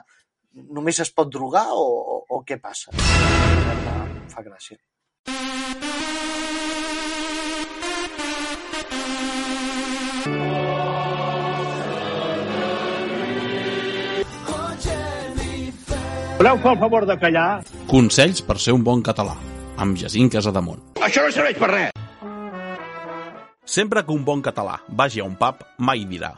només 0.54 1.00
es 1.00 1.12
pot 1.14 1.30
drogar 1.32 1.68
o, 1.74 1.84
o, 1.84 2.22
o 2.30 2.42
què 2.46 2.60
passa? 2.62 2.94
Em 2.96 4.28
fa, 4.30 4.44
gràcia. 4.46 4.78
Voleu 16.40 16.56
fer 16.64 16.72
el 16.72 16.78
favor 16.80 17.04
de 17.04 17.16
callar? 17.20 17.48
Consells 17.92 18.40
per 18.48 18.56
ser 18.64 18.72
un 18.72 18.84
bon 18.88 19.02
català, 19.04 19.34
amb 19.76 19.98
Jacint 20.00 20.32
Casademont. 20.32 20.80
Això 21.04 21.26
no 21.26 21.34
serveix 21.36 21.60
per 21.60 21.68
res. 21.74 22.06
Sempre 23.68 24.06
que 24.08 24.16
un 24.16 24.24
bon 24.26 24.40
català 24.42 24.80
vagi 24.88 25.20
a 25.20 25.28
un 25.28 25.36
pub, 25.36 25.66
mai 25.84 26.08
dirà. 26.08 26.32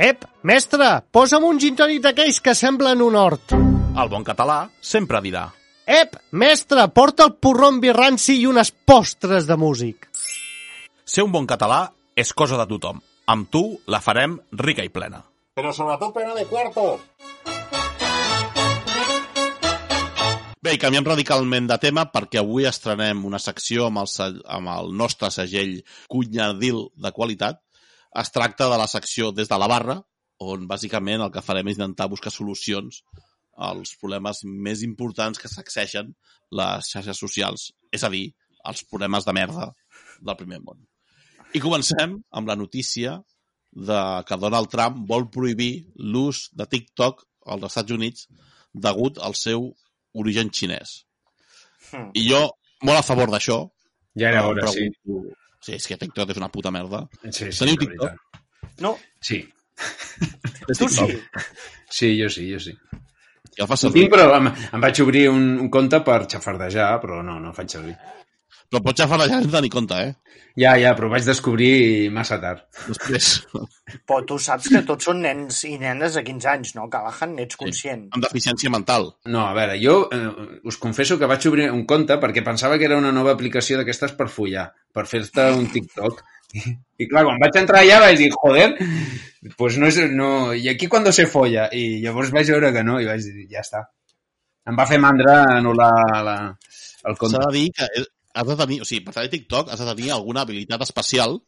Ep, 0.00 0.22
mestre, 0.48 0.86
posa'm 1.12 1.44
un 1.44 1.58
gin 1.60 1.74
tònic 1.76 1.98
d'aquells 2.00 2.38
que 2.40 2.54
semblen 2.56 3.02
un 3.04 3.18
hort. 3.20 3.52
El 3.52 4.08
bon 4.08 4.22
català 4.24 4.62
sempre 4.80 5.20
dirà. 5.20 5.42
Ep, 5.84 6.16
mestre, 6.40 6.86
porta 6.96 7.26
el 7.28 7.34
porró 7.36 7.68
amb 7.68 7.84
vi 7.84 7.92
ranci 7.92 8.38
i 8.40 8.46
unes 8.48 8.70
postres 8.88 9.44
de 9.44 9.58
músic. 9.60 10.08
Ser 11.04 11.26
un 11.26 11.34
bon 11.36 11.44
català 11.44 11.82
és 12.16 12.32
cosa 12.32 12.56
de 12.56 12.64
tothom. 12.72 13.04
Amb 13.28 13.52
tu 13.52 13.62
la 13.92 14.00
farem 14.00 14.38
rica 14.56 14.88
i 14.88 14.88
plena. 14.88 15.20
Però 15.60 15.76
sobretot 15.76 16.16
plena 16.16 16.32
de 16.32 16.48
cuarto. 16.48 16.96
Bé, 20.64 20.78
i 20.78 20.80
canviem 20.80 21.04
radicalment 21.04 21.68
de 21.68 21.76
tema 21.80 22.06
perquè 22.08 22.40
avui 22.40 22.64
estrenem 22.68 23.20
una 23.28 23.38
secció 23.40 23.92
amb 23.92 24.00
el, 24.00 24.40
amb 24.48 24.76
el 24.78 24.94
nostre 24.96 25.28
segell 25.28 25.82
Cunyadil 26.08 26.86
de 26.96 27.12
qualitat. 27.12 27.60
Es 28.18 28.32
tracta 28.34 28.68
de 28.70 28.78
la 28.80 28.88
secció 28.90 29.30
des 29.32 29.48
de 29.48 29.58
la 29.58 29.68
barra, 29.70 30.00
on 30.40 30.66
bàsicament 30.68 31.22
el 31.22 31.32
que 31.34 31.44
farem 31.44 31.68
és 31.68 31.78
intentar 31.78 32.08
buscar 32.10 32.32
solucions 32.32 33.02
als 33.70 33.92
problemes 34.00 34.40
més 34.44 34.82
importants 34.86 35.38
que 35.38 35.50
sacseixen 35.52 36.14
les 36.56 36.92
xarxes 36.92 37.18
socials, 37.20 37.70
és 37.92 38.04
a 38.04 38.10
dir, 38.12 38.30
els 38.66 38.82
problemes 38.88 39.26
de 39.26 39.34
merda 39.36 39.68
del 40.20 40.38
primer 40.38 40.60
món. 40.64 40.80
I 41.54 41.60
comencem 41.60 42.16
amb 42.30 42.48
la 42.48 42.56
notícia 42.56 43.18
de 43.90 44.00
que 44.26 44.38
Donald 44.40 44.70
Trump 44.72 45.04
vol 45.08 45.28
prohibir 45.34 45.72
l'ús 45.96 46.48
de 46.56 46.66
TikTok 46.66 47.22
als 47.52 47.68
Estats 47.70 47.94
Units 47.96 48.26
degut 48.72 49.18
al 49.18 49.36
seu 49.38 49.70
origen 50.14 50.50
xinès. 50.50 51.04
Hmm. 51.90 52.10
I 52.14 52.26
jo, 52.26 52.42
molt 52.86 53.02
a 53.02 53.06
favor 53.06 53.30
d'això, 53.30 53.60
Ja 54.18 54.30
era 54.30 54.46
hora, 54.46 54.66
sí. 54.72 54.88
Pregunto- 55.60 55.66
Sí, 55.66 55.72
és 55.76 55.86
que 55.86 55.96
TikTok 55.96 56.30
és 56.30 56.36
una 56.40 56.48
puta 56.48 56.70
merda. 56.70 57.06
Sí, 57.30 57.50
sí, 57.52 57.58
Teniu 57.58 57.76
TikTok? 57.76 58.00
veritat. 58.00 58.80
No, 58.80 58.96
Sí. 59.20 59.48
tu 60.78 60.88
sí. 60.88 61.20
Sí, 61.90 62.22
jo 62.22 62.28
sí, 62.28 62.52
jo 62.52 62.58
sí. 62.60 62.72
Ja 63.56 63.64
el 63.64 63.68
fas 63.68 63.80
servir. 63.80 64.04
tinc, 64.08 64.12
però 64.14 64.36
em, 64.36 64.46
em 64.72 64.80
vaig 64.80 65.00
obrir 65.02 65.28
un, 65.28 65.58
un 65.60 65.68
compte 65.70 66.00
per 66.06 66.26
xafardejar, 66.30 67.00
però 67.02 67.22
no, 67.22 67.38
no 67.40 67.48
el 67.50 67.54
faig 67.54 67.68
servir. 67.68 67.96
Però 68.70 68.82
pots 68.84 69.02
xafar 69.02 69.18
ja 69.24 69.28
sense 69.32 69.50
tenir 69.50 69.70
compte, 69.72 69.96
eh? 69.98 70.40
Ja, 70.58 70.76
ja, 70.78 70.92
però 70.98 71.08
vaig 71.10 71.24
descobrir 71.26 72.10
massa 72.14 72.38
tard. 72.42 72.62
Després, 72.86 73.28
Però 74.06 74.20
tu 74.26 74.36
saps 74.42 74.68
que 74.70 74.82
tots 74.86 75.08
són 75.08 75.22
nens 75.24 75.62
i 75.66 75.76
nenes 75.78 76.14
de 76.18 76.22
15 76.26 76.50
anys, 76.52 76.74
no, 76.78 76.86
Callahan? 76.90 77.34
N'ets 77.38 77.58
conscient. 77.58 78.08
amb 78.14 78.26
deficiència 78.26 78.70
mental. 78.70 79.08
No, 79.26 79.44
a 79.46 79.54
veure, 79.58 79.78
jo 79.82 79.96
eh, 80.14 80.26
us 80.70 80.78
confesso 80.82 81.18
que 81.18 81.30
vaig 81.30 81.46
obrir 81.50 81.70
un 81.74 81.86
compte 81.90 82.18
perquè 82.22 82.44
pensava 82.46 82.78
que 82.78 82.86
era 82.86 82.98
una 82.98 83.14
nova 83.14 83.34
aplicació 83.34 83.80
d'aquestes 83.80 84.14
per 84.18 84.28
follar, 84.30 84.68
per 84.94 85.06
fer-te 85.10 85.50
un 85.56 85.66
TikTok, 85.74 86.22
I 87.00 87.06
clar, 87.08 87.24
quan 87.26 87.38
vaig 87.40 87.58
entrar 87.60 87.82
allà 87.84 88.00
vaig 88.02 88.18
dir, 88.18 88.30
joder, 88.34 88.68
pues 89.58 89.78
no 89.80 89.88
és, 89.90 90.00
no, 90.10 90.52
i 90.52 90.68
aquí 90.72 90.88
quan 90.90 91.06
se 91.14 91.26
folla? 91.30 91.68
I 91.72 92.00
llavors 92.04 92.32
vaig 92.34 92.50
veure 92.50 92.72
que 92.74 92.84
no, 92.86 92.98
i 93.00 93.08
vaig 93.08 93.22
dir, 93.26 93.46
ja 93.52 93.62
està. 93.62 93.84
Em 94.68 94.76
va 94.78 94.86
fer 94.86 94.98
mandra 95.02 95.36
anul·lar 95.56 95.92
la, 96.26 96.36
el 97.06 97.20
compte. 97.20 97.38
S'ha 97.38 97.46
de 97.48 97.54
dir 97.56 97.68
que 97.76 97.88
has 98.34 98.46
de 98.46 98.56
tenir, 98.56 98.80
o 98.82 98.88
sigui, 98.88 99.04
per 99.06 99.14
tenir 99.16 99.30
TikTok 99.32 99.70
has 99.72 99.80
de 99.82 99.88
tenir 99.94 100.12
alguna 100.14 100.44
habilitat 100.46 100.82
especial 100.86 101.38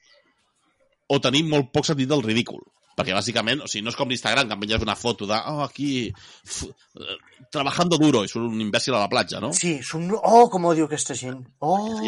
o 1.13 1.19
tenir 1.21 1.45
molt 1.49 1.73
poc 1.75 1.87
sentit 1.89 2.09
del 2.11 2.25
ridícul. 2.25 2.63
Perquè 2.93 3.15
bàsicament, 3.17 3.63
o 3.65 3.69
sigui, 3.71 3.87
no 3.87 3.93
és 3.93 3.97
com 3.97 4.11
l'Instagram, 4.11 4.51
que 4.51 4.57
penges 4.61 4.83
una 4.85 4.97
foto 4.99 5.25
de, 5.29 5.37
oh, 5.49 5.63
aquí, 5.65 6.11
f 6.45 6.67
eh, 7.01 7.15
trabajando 7.53 7.97
duro, 7.97 8.21
i 8.25 8.29
surt 8.29 8.45
un 8.51 8.61
imbècil 8.61 8.93
a 8.93 9.01
la 9.01 9.09
platja, 9.09 9.41
no? 9.41 9.49
Sí, 9.57 9.79
som... 9.87 10.05
Oh, 10.19 10.49
com 10.53 10.67
odio 10.69 10.85
aquesta 10.91 11.17
gent. 11.17 11.41
Oh, 11.65 12.01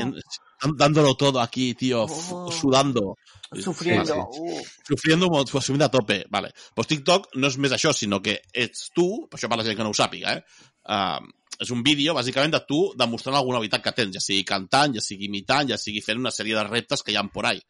dándolo 0.77 1.15
todo 1.17 1.41
aquí, 1.41 1.73
tío, 1.75 2.05
Oh. 2.05 2.51
sudando, 2.53 3.17
sufriendo. 3.61 4.29
sí, 4.33 4.41
Uh. 4.41 4.61
sufriendo, 4.87 5.47
subiendo 5.47 5.87
a 5.87 5.91
tope. 5.91 6.27
Vale. 6.31 6.53
Pues 6.75 6.87
TikTok 6.89 7.31
no 7.37 7.49
és 7.49 7.57
més 7.59 7.73
això, 7.73 7.93
sinó 7.93 8.21
que 8.21 8.43
ets 8.53 8.91
tu, 8.95 9.27
per 9.31 9.39
això 9.39 9.49
per 9.49 9.59
la 9.59 9.65
gent 9.65 9.77
que 9.77 9.85
no 9.85 9.91
ho 9.91 9.97
sàpiga, 9.97 10.37
eh? 10.37 10.45
Uh, 10.85 11.21
és 11.61 11.71
un 11.71 11.83
vídeo, 11.87 12.15
bàsicament, 12.17 12.53
de 12.55 12.61
tu 12.69 12.81
demostrant 12.99 13.37
alguna 13.39 13.61
habilitat 13.61 13.83
que 13.85 13.95
tens, 13.97 14.15
ja 14.17 14.23
sigui 14.23 14.45
cantant, 14.49 14.95
ja 14.97 15.03
sigui 15.05 15.29
imitant, 15.31 15.71
ja 15.71 15.79
sigui 15.81 16.03
fent 16.05 16.21
una 16.21 16.33
sèrie 16.35 16.57
de 16.57 16.65
reptes 16.67 17.03
que 17.03 17.15
hi 17.15 17.19
ha 17.21 17.25
por 17.33 17.47
ahí. 17.47 17.63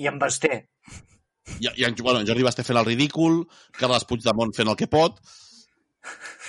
I 0.00 0.08
en 0.10 0.18
Basté. 0.18 0.64
I, 1.60 1.68
i 1.68 1.84
en, 1.86 1.94
bueno, 2.00 2.20
en 2.20 2.26
Jordi 2.26 2.46
Basté 2.46 2.64
fent 2.66 2.80
el 2.80 2.88
ridícul, 2.88 3.44
Carles 3.78 4.06
Puigdemont 4.08 4.54
fent 4.56 4.70
el 4.70 4.78
que 4.80 4.90
pot. 4.90 5.20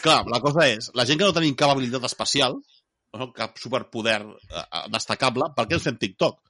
Clar, 0.01 0.23
la 0.31 0.41
cosa 0.43 0.67
és, 0.69 0.89
la 0.97 1.05
gent 1.07 1.21
que 1.21 1.27
no 1.27 1.35
tenim 1.35 1.55
cap 1.59 1.73
habilitat 1.73 2.03
especial, 2.09 2.57
no, 3.15 3.29
cap 3.35 3.59
superpoder 3.61 4.19
eh, 4.25 4.65
destacable, 4.93 5.51
per 5.55 5.67
què 5.69 5.77
ens 5.77 5.87
fem 5.87 5.99
TikTok? 6.01 6.41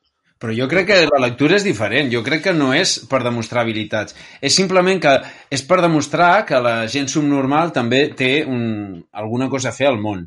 Però 0.42 0.52
jo 0.52 0.68
crec 0.68 0.90
que 0.90 0.98
la 1.08 1.22
lectura 1.24 1.56
és 1.56 1.64
diferent. 1.64 2.10
Jo 2.12 2.22
crec 2.24 2.44
que 2.50 2.54
no 2.54 2.74
és 2.76 2.98
per 3.12 3.22
demostrar 3.24 3.64
habilitats. 3.64 4.16
És 4.44 4.56
simplement 4.58 5.00
que 5.02 5.14
és 5.54 5.64
per 5.64 5.80
demostrar 5.84 6.44
que 6.50 6.60
la 6.60 6.76
gent 6.92 7.08
subnormal 7.12 7.72
també 7.76 8.10
té 8.20 8.32
un, 8.44 9.00
alguna 9.16 9.48
cosa 9.50 9.72
a 9.72 9.78
fer 9.78 9.88
al 9.88 10.02
món. 10.02 10.26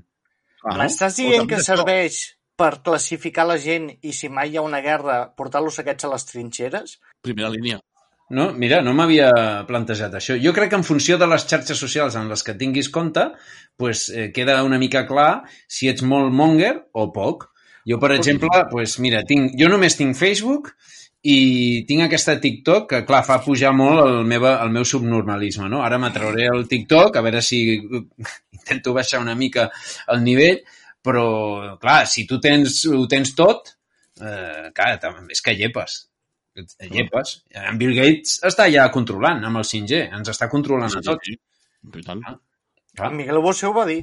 Clar, 0.62 0.79
M'estàs 0.81 1.21
O 1.21 1.27
dient 1.27 1.51
que 1.51 1.61
serveix 1.62 2.23
per 2.59 2.81
classificar 2.83 3.44
la 3.47 3.59
gent 3.62 3.92
i 4.03 4.14
si 4.16 4.31
mai 4.33 4.51
hi 4.51 4.59
ha 4.59 4.64
una 4.66 4.81
guerra, 4.83 5.21
portar-los 5.38 5.79
aquests 5.83 6.09
a 6.09 6.14
les 6.14 6.27
trinxeres? 6.27 6.97
Primera 7.23 7.53
línia. 7.53 7.79
No? 8.35 8.51
Mira, 8.53 8.81
no 8.85 8.92
m'havia 8.97 9.29
plantejat 9.68 10.16
això. 10.18 10.37
Jo 10.40 10.53
crec 10.57 10.73
que 10.73 10.81
en 10.81 10.85
funció 10.85 11.16
de 11.21 11.29
les 11.31 11.47
xarxes 11.49 11.79
socials 11.81 12.16
en 12.18 12.29
les 12.29 12.42
que 12.44 12.57
tinguis 12.61 12.90
compte, 12.92 13.25
pues, 13.77 14.09
eh, 14.09 14.31
queda 14.35 14.62
una 14.64 14.81
mica 14.81 15.07
clar 15.09 15.44
si 15.66 15.88
ets 15.88 16.03
molt 16.03 16.35
monger 16.35 16.75
o 16.92 17.09
poc. 17.12 17.49
Jo, 17.88 17.98
per 18.03 18.12
exemple, 18.16 18.64
pues, 18.70 18.98
mira, 19.01 19.22
tinc, 19.29 19.55
jo 19.59 19.68
només 19.72 19.96
tinc 19.96 20.16
Facebook 20.18 20.74
i 21.29 21.85
tinc 21.88 22.05
aquesta 22.05 22.37
TikTok 22.42 22.88
que, 22.90 23.01
clar, 23.09 23.22
fa 23.27 23.38
pujar 23.42 23.72
molt 23.74 24.03
el, 24.05 24.18
meva, 24.29 24.59
el 24.62 24.74
meu 24.74 24.85
subnormalisme, 24.87 25.70
no? 25.72 25.81
Ara 25.87 25.98
m'atrauré 26.03 26.46
el 26.53 26.66
TikTok, 26.70 27.16
a 27.16 27.24
veure 27.24 27.42
si 27.42 27.62
intento 28.59 28.94
baixar 28.96 29.22
una 29.24 29.35
mica 29.38 29.70
el 30.14 30.22
nivell, 30.27 30.61
però, 31.05 31.24
clar, 31.81 32.03
si 32.11 32.27
tu 32.29 32.38
tens, 32.42 32.83
ho 32.92 33.07
tens 33.11 33.33
tot, 33.38 33.72
eh, 34.20 34.68
clar, 34.77 34.92
és 35.33 35.42
que 35.42 35.57
llepes. 35.57 36.05
Llepes. 36.90 37.35
En 37.55 37.79
Bill 37.79 37.94
Gates 37.94 38.40
està 38.46 38.66
ja 38.72 38.88
controlant 38.94 39.44
amb 39.46 39.61
el 39.61 39.66
5G, 39.66 40.09
ens 40.18 40.31
està 40.35 40.51
controlant 40.51 40.90
a 40.90 41.03
tots. 41.03 41.31
sí. 41.31 41.38
I 41.88 42.03
tant. 42.03 42.20
Clar. 42.98 43.12
En 43.12 43.16
Miguel 43.16 43.38
Bosé 43.42 43.68
ho 43.68 43.74
va 43.77 43.87
dir. 43.87 44.01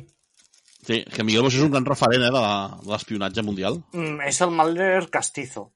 Sí, 0.86 1.04
que 1.04 1.24
Miguel 1.26 1.42
Bosé 1.42 1.58
és 1.58 1.64
un 1.66 1.72
gran 1.74 1.86
referent 1.86 2.22
eh, 2.22 2.32
de 2.32 2.42
la- 2.42 2.78
de 2.84 2.92
l'espionatge 2.92 3.42
mundial. 3.44 3.80
Mm, 3.94 4.22
és 4.30 4.42
el 4.46 4.52
Malder 4.54 5.10
Castizo. 5.10 5.72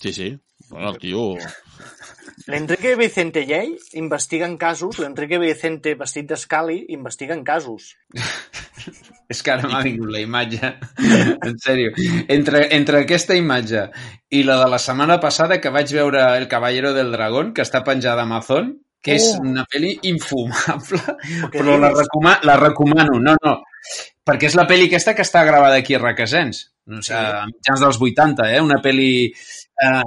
Sí, 0.00 0.12
sí. 0.12 0.38
Bueno, 0.68 0.90
el 0.90 0.98
tio... 0.98 1.22
L'Enrique 2.46 2.96
Vicente 2.96 3.44
Llei 3.46 3.76
investiga 3.94 4.46
en 4.46 4.56
casos, 4.58 4.98
l'Enrique 4.98 5.38
Vicente 5.38 5.94
vestit 5.94 6.26
d'escali 6.28 6.80
investiga 6.96 7.32
en 7.36 7.44
casos. 7.46 7.94
És 9.30 9.40
que 9.42 9.52
ara 9.54 9.68
m'ha 9.70 9.80
vingut 9.86 10.10
la 10.12 10.20
imatge. 10.20 10.72
en 11.48 11.54
sèrio. 11.62 11.92
Entre, 12.28 12.66
entre 12.76 13.04
aquesta 13.04 13.36
imatge 13.38 13.86
i 14.34 14.42
la 14.44 14.58
de 14.64 14.66
la 14.72 14.80
setmana 14.82 15.16
passada 15.22 15.60
que 15.60 15.70
vaig 15.72 15.92
veure 15.94 16.24
El 16.36 16.48
Caballero 16.50 16.92
del 16.92 17.12
Dragón, 17.14 17.54
que 17.54 17.62
està 17.64 17.80
penjada 17.86 18.24
a 18.24 18.28
Amazon, 18.28 18.74
que 19.00 19.14
és 19.16 19.30
Oh. 19.36 19.42
una 19.44 19.64
pel·li 19.70 19.94
infumable, 20.10 21.00
però 21.52 21.78
la, 21.80 21.90
recoma 21.94 22.38
la 22.42 22.56
recomano. 22.60 23.20
No, 23.20 23.36
no, 23.40 23.54
perquè 24.24 24.48
és 24.48 24.54
la 24.56 24.66
pel·li 24.68 24.86
aquesta 24.88 25.14
que 25.14 25.22
està 25.26 25.44
gravada 25.44 25.76
aquí 25.82 25.94
a 25.94 26.00
Requesens, 26.02 26.70
no 26.86 27.02
sé, 27.02 27.12
Sí. 27.12 27.20
a 27.20 27.44
mitjans 27.50 27.80
dels 27.84 28.00
80, 28.00 28.48
eh? 28.54 28.60
una 28.60 28.80
pel·li 28.82 29.12
eh, 29.28 30.02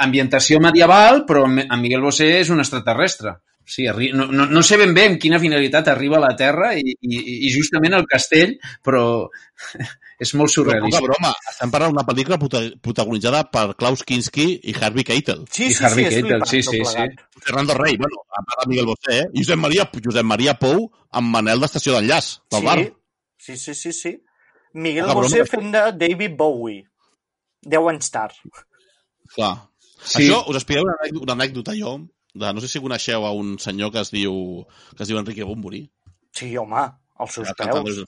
ambientació 0.00 0.60
medieval, 0.60 1.24
però 1.28 1.44
en 1.46 1.80
Miguel 1.80 2.00
Bosé 2.04 2.38
és 2.40 2.50
un 2.50 2.60
extraterrestre. 2.60 3.36
Sí, 3.70 3.84
no, 3.86 4.24
no, 4.26 4.46
no 4.50 4.62
sé 4.66 4.76
ben 4.80 4.90
bé 4.96 5.04
amb 5.06 5.18
quina 5.22 5.38
finalitat 5.38 5.86
arriba 5.92 6.16
a 6.16 6.22
la 6.24 6.32
Terra 6.34 6.72
i, 6.74 6.80
i, 6.82 7.18
i 7.46 7.50
justament 7.54 7.94
al 7.94 8.06
castell, 8.08 8.56
però 8.82 9.28
és 10.20 10.32
molt 10.34 10.50
Però 10.50 10.64
poca 10.64 10.72
surrealista. 10.72 11.02
broma, 11.04 11.30
estem 11.52 11.70
parlant 11.70 11.92
d'una 11.94 12.06
pel·lícula 12.08 12.38
prota- 12.40 12.64
protagonitzada 12.82 13.44
per 13.52 13.76
Klaus 13.78 14.02
Kinski 14.08 14.48
i 14.64 14.74
Harvey 14.74 15.04
Keitel. 15.06 15.44
Sí, 15.52 15.68
I 15.70 15.74
sí, 15.76 15.84
Harvey 15.86 16.08
sí, 16.08 16.16
Keitel, 16.16 16.42
sí, 16.50 16.62
sí, 16.66 16.80
plegat. 16.82 17.22
Fernando 17.44 17.74
Rey, 17.78 17.94
bueno, 18.00 18.24
a 18.34 18.42
part 18.42 18.64
de 18.64 18.70
Miguel 18.72 18.86
Bosé, 18.90 19.18
eh? 19.20 19.26
Josep 19.36 19.56
Maria, 19.62 19.86
Josep 20.04 20.26
Maria 20.26 20.56
Pou 20.58 20.88
amb 21.12 21.30
Manel 21.36 21.60
d'Estació 21.62 21.94
d'Enllaç, 21.94 22.32
del 22.50 22.64
bar. 22.66 22.78
Sí, 23.40 23.56
sí, 23.56 23.74
sí, 23.74 23.92
sí. 23.96 24.12
Miguel 24.74 25.06
Poca 25.08 25.14
Bosé 25.22 25.44
fent 25.48 25.72
de 25.74 25.84
David 25.98 26.36
Bowie. 26.38 26.84
10 27.66 27.88
anys 27.90 28.10
tard. 28.14 28.36
Clar. 29.34 29.54
Sí. 30.00 30.24
Això, 30.28 30.42
us 30.48 30.56
explicaré 30.60 30.84
una, 30.86 30.94
anècdota- 31.00 31.22
una 31.26 31.34
anècdota 31.38 31.74
jo, 31.76 31.94
de, 32.32 32.52
no 32.54 32.60
sé 32.62 32.68
si 32.70 32.80
coneixeu 32.80 33.26
a 33.26 33.32
un 33.36 33.56
senyor 33.60 33.90
que 33.92 34.00
es 34.00 34.10
diu, 34.14 34.64
que 34.96 35.02
es 35.04 35.08
diu 35.10 35.18
Enrique 35.20 35.44
Bumburi, 35.44 35.84
Sí, 36.32 36.52
home, 36.56 36.84
als 37.18 37.32
seus 37.34 37.48
peus. 37.58 38.04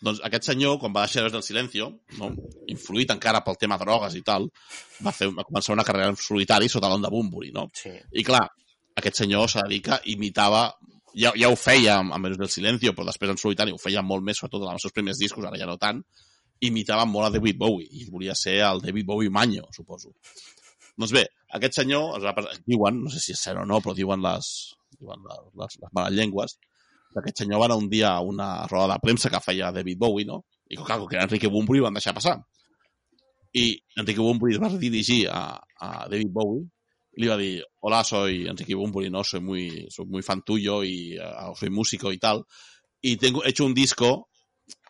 Doncs 0.00 0.22
aquest 0.24 0.46
senyor, 0.48 0.78
quan 0.80 0.94
va 0.96 1.02
deixar 1.04 1.20
Héroes 1.20 1.34
del 1.34 1.42
Silencio, 1.44 1.90
no, 2.16 2.30
influït 2.72 3.10
encara 3.12 3.42
pel 3.44 3.58
tema 3.60 3.76
drogues 3.76 4.14
i 4.16 4.22
tal, 4.24 4.46
va, 5.04 5.12
fer, 5.12 5.28
va 5.36 5.44
començar 5.44 5.74
una 5.74 5.84
carrera 5.84 6.08
en 6.08 6.16
solitari 6.16 6.70
sota 6.72 6.88
l'onda 6.88 7.10
Bumburi, 7.12 7.50
no? 7.52 7.66
Sí. 7.76 7.92
I 8.16 8.24
clar, 8.24 8.46
aquest 8.96 9.20
senyor 9.20 9.50
s'ha 9.52 9.66
de 9.66 9.74
dir 9.74 9.82
que 9.84 9.98
imitava 10.14 10.62
ja, 11.14 11.32
ja 11.36 11.50
ho 11.50 11.56
feia 11.58 11.98
amb, 12.00 12.14
amb 12.16 12.30
del 12.30 12.50
Silencio, 12.50 12.92
però 12.96 13.06
després 13.08 13.32
en 13.32 13.40
solitari 13.40 13.74
ho 13.74 13.78
feia 13.80 14.02
molt 14.02 14.24
més, 14.26 14.40
sobretot 14.40 14.66
en 14.66 14.74
els 14.74 14.86
seus 14.86 14.94
primers 14.96 15.18
discos, 15.18 15.44
ara 15.46 15.58
ja 15.58 15.68
no 15.68 15.76
tant, 15.80 16.02
imitava 16.60 17.06
molt 17.08 17.28
a 17.28 17.34
David 17.36 17.58
Bowie, 17.58 17.88
i 17.90 18.08
volia 18.10 18.34
ser 18.36 18.58
el 18.66 18.82
David 18.84 19.06
Bowie 19.08 19.32
manyo, 19.32 19.66
suposo. 19.74 20.12
Doncs 21.00 21.14
bé, 21.16 21.24
aquest 21.56 21.80
senyor, 21.80 22.20
diuen, 22.68 23.02
no 23.04 23.12
sé 23.12 23.22
si 23.22 23.32
és 23.32 23.42
cert 23.42 23.62
o 23.62 23.66
no, 23.68 23.80
però 23.80 23.94
diuen 23.96 24.22
les, 24.24 24.50
diuen 24.98 25.22
les, 25.24 25.46
les, 25.62 25.78
les 25.82 25.94
males 25.96 26.16
llengües, 26.18 26.58
que 27.10 27.22
aquest 27.22 27.42
senyor 27.42 27.62
va 27.62 27.70
anar 27.70 27.80
un 27.80 27.88
dia 27.90 28.14
a 28.14 28.20
una 28.22 28.50
roda 28.70 28.94
de 28.94 29.02
premsa 29.02 29.30
que 29.32 29.42
feia 29.42 29.72
David 29.74 29.98
Bowie, 29.98 30.28
no? 30.28 30.44
I 30.70 30.78
clar, 30.78 31.00
com 31.00 31.08
que 31.10 31.16
era 31.18 31.26
Enrique 31.26 31.50
Bunbury, 31.50 31.80
van 31.82 31.96
deixar 31.96 32.14
passar. 32.14 32.36
I 33.58 33.64
Enrique 33.98 34.22
Bunbury 34.22 34.60
va 34.62 34.70
dirigir 34.78 35.24
a, 35.32 35.58
a 35.82 35.88
David 36.10 36.30
Bowie 36.30 36.68
le 37.12 37.26
iba 37.26 37.34
a 37.34 37.38
decir, 37.38 37.64
hola, 37.80 38.04
soy 38.04 38.46
Enrique 38.46 38.74
Bunbury, 38.74 39.10
¿no? 39.10 39.24
Soy 39.24 39.40
muy, 39.40 39.86
soy 39.90 40.06
muy 40.06 40.22
fan 40.22 40.42
tuyo 40.42 40.84
y 40.84 41.18
uh, 41.18 41.54
soy 41.54 41.70
músico 41.70 42.12
y 42.12 42.18
tal. 42.18 42.44
Y 43.00 43.16
tengo 43.16 43.44
he 43.44 43.50
hecho 43.50 43.64
un 43.64 43.74
disco 43.74 44.28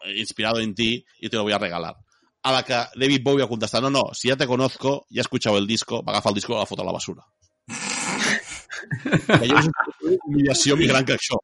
eh, 0.05 0.19
inspirado 0.19 0.61
en 0.61 0.75
ti 0.75 1.05
y 1.19 1.29
te 1.29 1.37
lo 1.37 1.45
voy 1.45 1.53
a 1.53 1.59
regalar. 1.59 1.97
A 2.43 2.53
la 2.53 2.63
que 2.63 2.73
David 2.73 3.23
Bowie 3.23 3.43
va 3.43 3.49
contestar, 3.49 3.83
no, 3.83 3.91
no, 3.91 4.11
si 4.13 4.29
ya 4.29 4.37
te 4.37 4.47
conozco, 4.47 5.07
ya 5.11 5.21
he 5.21 5.23
escuchado 5.23 5.59
el 5.59 5.67
disco, 5.67 6.03
va 6.03 6.13
a 6.13 6.17
agafar 6.17 6.31
el 6.31 6.37
disco 6.37 6.59
la 6.59 6.65
foto 6.65 6.83
a 6.83 6.87
la 6.87 6.93
basura. 6.93 7.23
humillació 10.27 10.77
més 10.77 10.89
gran 10.91 11.05
que 11.07 11.17
això. 11.17 11.39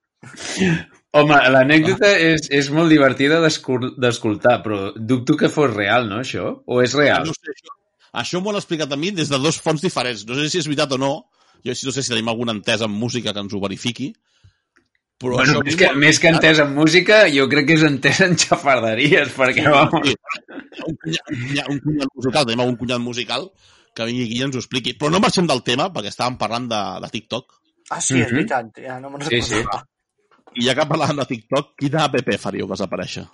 Home, 1.17 1.37
l'anècdota 1.53 2.11
és, 2.21 2.49
és 2.53 2.71
molt 2.75 2.93
divertida 2.93 3.41
d'escoltar, 3.41 4.57
però 4.65 4.93
dubto 4.97 5.37
que 5.41 5.53
fos 5.53 5.73
real, 5.75 6.09
no, 6.11 6.21
això? 6.25 6.51
O 6.67 6.81
és 6.85 6.97
real? 6.99 7.29
No 7.29 7.37
sé, 7.37 7.53
això, 7.55 7.77
això 8.23 8.41
m'ho 8.41 8.51
han 8.53 8.61
explicat 8.61 8.93
a 8.93 8.97
mi 9.01 9.11
des 9.15 9.29
de 9.33 9.39
dos 9.39 9.59
fonts 9.61 9.83
diferents. 9.85 10.25
No 10.29 10.35
sé 10.39 10.49
si 10.51 10.59
és 10.63 10.67
veritat 10.71 10.93
o 10.97 10.99
no. 10.99 11.13
Jo 11.65 11.73
no 11.75 11.93
sé 11.93 12.03
si 12.03 12.11
tenim 12.13 12.29
alguna 12.31 12.53
entesa 12.57 12.85
en 12.87 12.93
música 12.95 13.33
que 13.35 13.41
ens 13.43 13.53
ho 13.55 13.61
verifiqui. 13.61 14.13
Però 15.19 15.39
Bueno, 15.39 15.55
això 15.55 15.65
més 15.65 15.77
que, 15.81 15.89
més 15.97 16.19
que 16.21 16.29
entès 16.29 16.59
en 16.61 16.75
música, 16.77 17.23
jo 17.33 17.47
crec 17.49 17.67
que 17.71 17.77
és 17.79 17.85
entès 17.89 18.19
en 18.21 18.35
xafarderies, 18.37 19.31
perquè, 19.33 19.65
vamos, 19.73 20.05
Sí, 20.05 20.13
un, 20.85 20.97
cunyat, 21.01 21.31
un, 21.33 21.39
cunyat, 21.47 21.69
un 21.73 21.79
cunyat 21.81 22.11
musical, 22.15 22.45
tenim 22.45 22.61
algun 22.61 22.77
cunyat 22.83 23.01
musical 23.01 23.47
que 23.97 24.05
vingui 24.05 24.27
aquí 24.27 24.37
i 24.37 24.43
ens 24.45 24.59
ho 24.59 24.61
expliqui. 24.61 24.93
Però 25.01 25.09
no 25.11 25.23
marxem 25.25 25.49
del 25.49 25.63
tema, 25.65 25.89
perquè 25.95 26.13
estàvem 26.13 26.37
parlant 26.37 26.69
de, 26.69 26.81
de 27.01 27.11
TikTok. 27.15 27.57
Ah, 27.89 28.01
sí, 28.01 28.21
és 28.21 28.27
Mhm. 28.29 28.37
veritat. 28.37 28.83
Ja 28.85 28.99
no 29.01 29.09
me'n 29.11 29.25
Sí, 29.25 29.41
sí. 29.41 29.55
recordava. 29.63 29.87
I 30.57 30.67
ja 30.69 30.75
que 30.77 30.87
parlàvem 30.93 31.17
de 31.23 31.27
TikTok, 31.33 31.73
quina 31.81 32.05
app 32.05 32.21
faríeu 32.39 32.67
que 32.69 32.77
desaparèixer? 32.77 33.25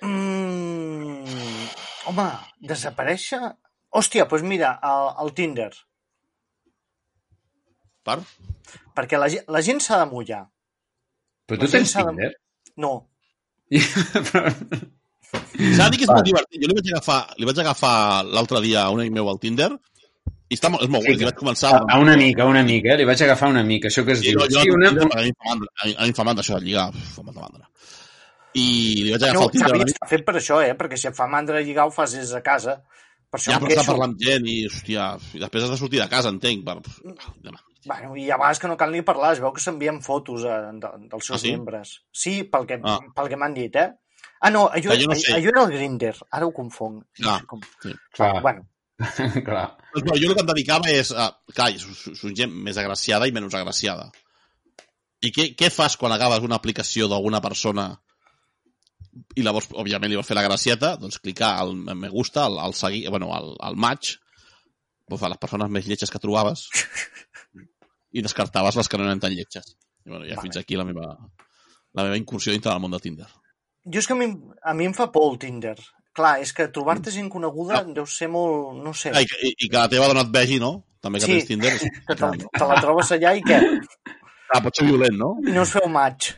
Mm, 0.00 1.68
home, 2.06 2.26
desaparèixer... 2.60 3.40
Hòstia, 3.94 4.24
doncs 4.30 4.42
mira, 4.50 4.72
el, 4.82 5.10
el 5.24 5.32
Tinder. 5.38 5.70
Per? 8.04 8.18
Perquè 8.94 9.18
la, 9.20 9.28
la 9.54 9.62
gent 9.64 9.80
s'ha 9.82 10.00
de 10.02 10.08
mullar. 10.10 10.42
però 11.48 11.60
tu 11.60 11.68
tens 11.72 11.90
s'ha 11.92 12.02
de- 12.04 12.10
Tinder? 12.12 12.32
No. 12.76 12.92
Però- 14.32 14.52
S'ha 15.34 15.86
de 15.88 15.90
dir 15.90 15.98
que 15.98 16.04
és 16.06 16.10
molt 16.12 16.26
divertit. 16.28 16.60
Jo 16.62 16.68
li 16.70 16.76
vaig 16.78 16.88
agafar, 16.92 17.18
li 17.40 17.46
vaig 17.48 17.58
agafar 17.62 17.94
l'altre 18.28 18.60
dia 18.62 18.84
a 18.84 18.90
un 18.94 19.00
amic 19.02 19.12
meu 19.16 19.28
al 19.30 19.38
Tinder 19.42 19.70
I 20.52 20.54
està 20.58 20.68
molt, 20.70 20.84
és 20.84 20.90
molt 20.92 21.02
Sí, 21.06 21.08
guai, 21.10 21.18
que 21.18 21.26
vaig 21.30 21.38
començar... 21.40 21.70
A, 21.74 21.80
a 21.94 21.98
un 22.02 22.10
amic, 22.12 22.38
a 22.38 22.46
un 22.46 22.58
amic, 22.60 22.84
eh? 22.92 22.96
Li 23.00 23.06
vaig 23.08 23.22
agafar 23.24 23.48
un 23.50 23.56
amic, 23.58 23.88
això 23.88 24.04
que 24.06 24.12
es 24.14 24.20
Sí, 24.20 24.28
diu. 24.30 24.38
jo, 24.42 24.46
jo, 24.52 24.62
Sí, 24.62 24.70
una... 24.76 24.90
a 24.92 25.22
mi 26.04 26.12
fa 26.14 26.26
mandra, 26.28 26.42
això 26.44 26.58
de 26.60 26.66
lligar, 26.68 26.84
uf, 26.92 27.08
fa 27.16 27.24
mandra. 27.26 27.64
I 28.54 28.66
li 29.08 29.10
vaig 29.14 29.24
agafar 29.24 29.40
No, 29.40 29.46
el 29.48 29.54
Tinder 29.56 29.72
amic, 29.74 29.94
està 29.96 30.10
fet 30.12 30.26
per 30.28 30.36
això, 30.38 30.60
eh? 30.62 30.74
Perquè 30.78 31.00
si 31.00 31.08
et 31.10 31.16
fa 31.16 31.26
mandra 31.32 31.62
lligar 31.64 31.88
ho 31.88 31.94
fas 31.96 32.14
des 32.14 32.30
de 32.36 32.42
casa. 32.44 32.76
Per 33.34 33.40
això 33.40 33.50
ja 33.50 33.58
em 33.58 33.66
estar 33.72 33.84
parlant 33.88 34.12
amb 34.14 34.20
gent 34.22 34.44
i, 34.46 34.56
hòstia, 34.68 35.04
i 35.34 35.40
després 35.42 35.64
has 35.66 35.72
de 35.74 35.78
sortir 35.80 35.98
de 35.98 36.06
casa, 36.12 36.30
entenc, 36.30 36.62
per... 36.66 36.76
Demà. 37.42 37.58
Bueno, 37.84 38.14
i 38.16 38.28
a 38.30 38.36
vegades 38.38 38.60
que 38.62 38.68
no 38.70 38.76
cal 38.80 38.92
ni 38.94 39.02
parlar, 39.04 39.32
es 39.34 39.40
veu 39.42 39.50
que 39.52 39.60
s'envien 39.60 39.98
fotos 40.06 40.44
a, 40.48 40.60
de, 40.72 40.90
dels 41.10 41.26
seus 41.26 41.36
Ah, 41.36 41.42
sí? 41.42 41.50
membres. 41.56 41.96
Sí, 42.14 42.34
pel 42.48 42.64
que, 42.70 42.78
Ah. 42.80 43.00
pel 43.16 43.28
que 43.32 43.36
m'han 43.40 43.56
dit, 43.58 43.74
eh? 43.76 43.90
Ah, 44.40 44.50
no, 44.54 44.68
allò, 44.68 44.92
Que 44.94 45.00
jo 45.02 45.10
no 45.10 45.16
sé. 45.18 45.34
allò 45.34 45.50
era 45.50 45.64
el 45.66 45.72
Grinder, 45.74 46.14
ara 46.30 46.46
ho 46.46 46.52
confonc. 46.54 47.02
Ah, 47.26 47.40
Com... 47.46 47.60
sí. 47.82 47.92
Clar, 48.14 48.40
Bueno, 48.40 48.64
clar. 49.44 49.66
Doncs, 49.92 50.04
bueno, 50.06 50.20
jo 50.22 50.30
el 50.30 50.34
que 50.38 50.44
em 50.46 50.50
dedicava 50.52 50.90
és... 50.94 51.10
A, 51.12 51.28
clar, 51.52 51.72
són 51.80 52.36
gent 52.38 52.54
més 52.54 52.78
agraciada 52.80 53.26
i 53.28 53.32
menys 53.34 53.54
agraciada. 53.58 54.10
I 55.24 55.32
què, 55.34 55.50
què 55.58 55.70
fas 55.72 55.96
quan 55.96 56.12
acabes 56.14 56.44
una 56.44 56.56
aplicació 56.60 57.08
d'alguna 57.08 57.40
persona 57.44 57.88
i 59.36 59.42
llavors, 59.46 59.68
òbviament, 59.72 60.10
li 60.10 60.16
vas 60.18 60.26
fer 60.26 60.36
la 60.36 60.42
gracieta, 60.46 60.96
doncs 61.00 61.18
clicar 61.22 61.52
al 61.60 61.74
me 61.76 62.08
gusta, 62.10 62.44
al, 62.46 62.58
al 62.58 62.74
seguir, 62.74 63.08
bueno, 63.10 63.32
al, 63.34 63.52
al 63.60 63.76
match, 63.76 64.16
pues, 65.06 65.22
a 65.22 65.28
les 65.30 65.38
persones 65.38 65.70
més 65.70 65.86
lletges 65.86 66.10
que 66.10 66.18
trobaves 66.22 66.68
i 68.14 68.22
descartaves 68.22 68.76
les 68.78 68.88
que 68.88 68.98
no 68.98 69.04
eren 69.08 69.20
tan 69.22 69.34
lletges. 69.34 69.76
I, 70.04 70.10
bueno, 70.10 70.24
ja 70.26 70.36
Vale. 70.36 70.42
fins 70.48 70.56
aquí 70.60 70.76
la 70.76 70.84
meva, 70.84 71.12
la 71.94 72.04
meva 72.06 72.16
incursió 72.20 72.52
dintre 72.52 72.70
del 72.72 72.80
món 72.82 72.92
de 72.94 73.00
Tinder. 73.00 73.26
jo 73.84 73.98
és 74.00 74.06
que 74.08 74.14
a 74.14 74.16
mi, 74.16 74.28
a 74.64 74.72
mi 74.74 74.86
em 74.88 74.94
fa 74.96 75.10
por 75.12 75.30
el 75.32 75.38
Tinder. 75.38 75.76
Clar, 76.14 76.36
és 76.40 76.52
que 76.54 76.68
trobar-te 76.70 77.10
gent 77.10 77.28
coneguda 77.28 77.80
Ah. 77.80 77.84
deu 77.84 78.06
ser 78.06 78.28
molt... 78.30 78.78
no 78.84 78.92
sé. 78.94 79.10
Ah, 79.12 79.20
i, 79.20 79.26
i, 79.26 79.54
I 79.66 79.68
que 79.68 79.76
la 79.76 79.88
teva 79.90 80.06
dona 80.08 80.22
et 80.22 80.30
vegi, 80.30 80.60
no? 80.62 80.86
També 81.02 81.18
que 81.18 81.26
Sí. 81.26 81.32
tens 81.40 81.48
Tinder. 81.48 81.72
és- 81.74 81.82
Que 82.08 82.14
te, 82.14 82.30
te 82.58 82.68
la 82.70 82.76
trobes 82.80 83.10
allà 83.12 83.34
i 83.36 83.42
què? 83.42 83.58
Ah, 84.54 84.60
pot 84.62 84.76
ser 84.78 84.86
violent, 84.86 85.16
no? 85.18 85.32
I 85.42 85.50
no 85.52 85.62
us 85.66 85.72
feu 85.74 85.88
maig. 85.90 86.30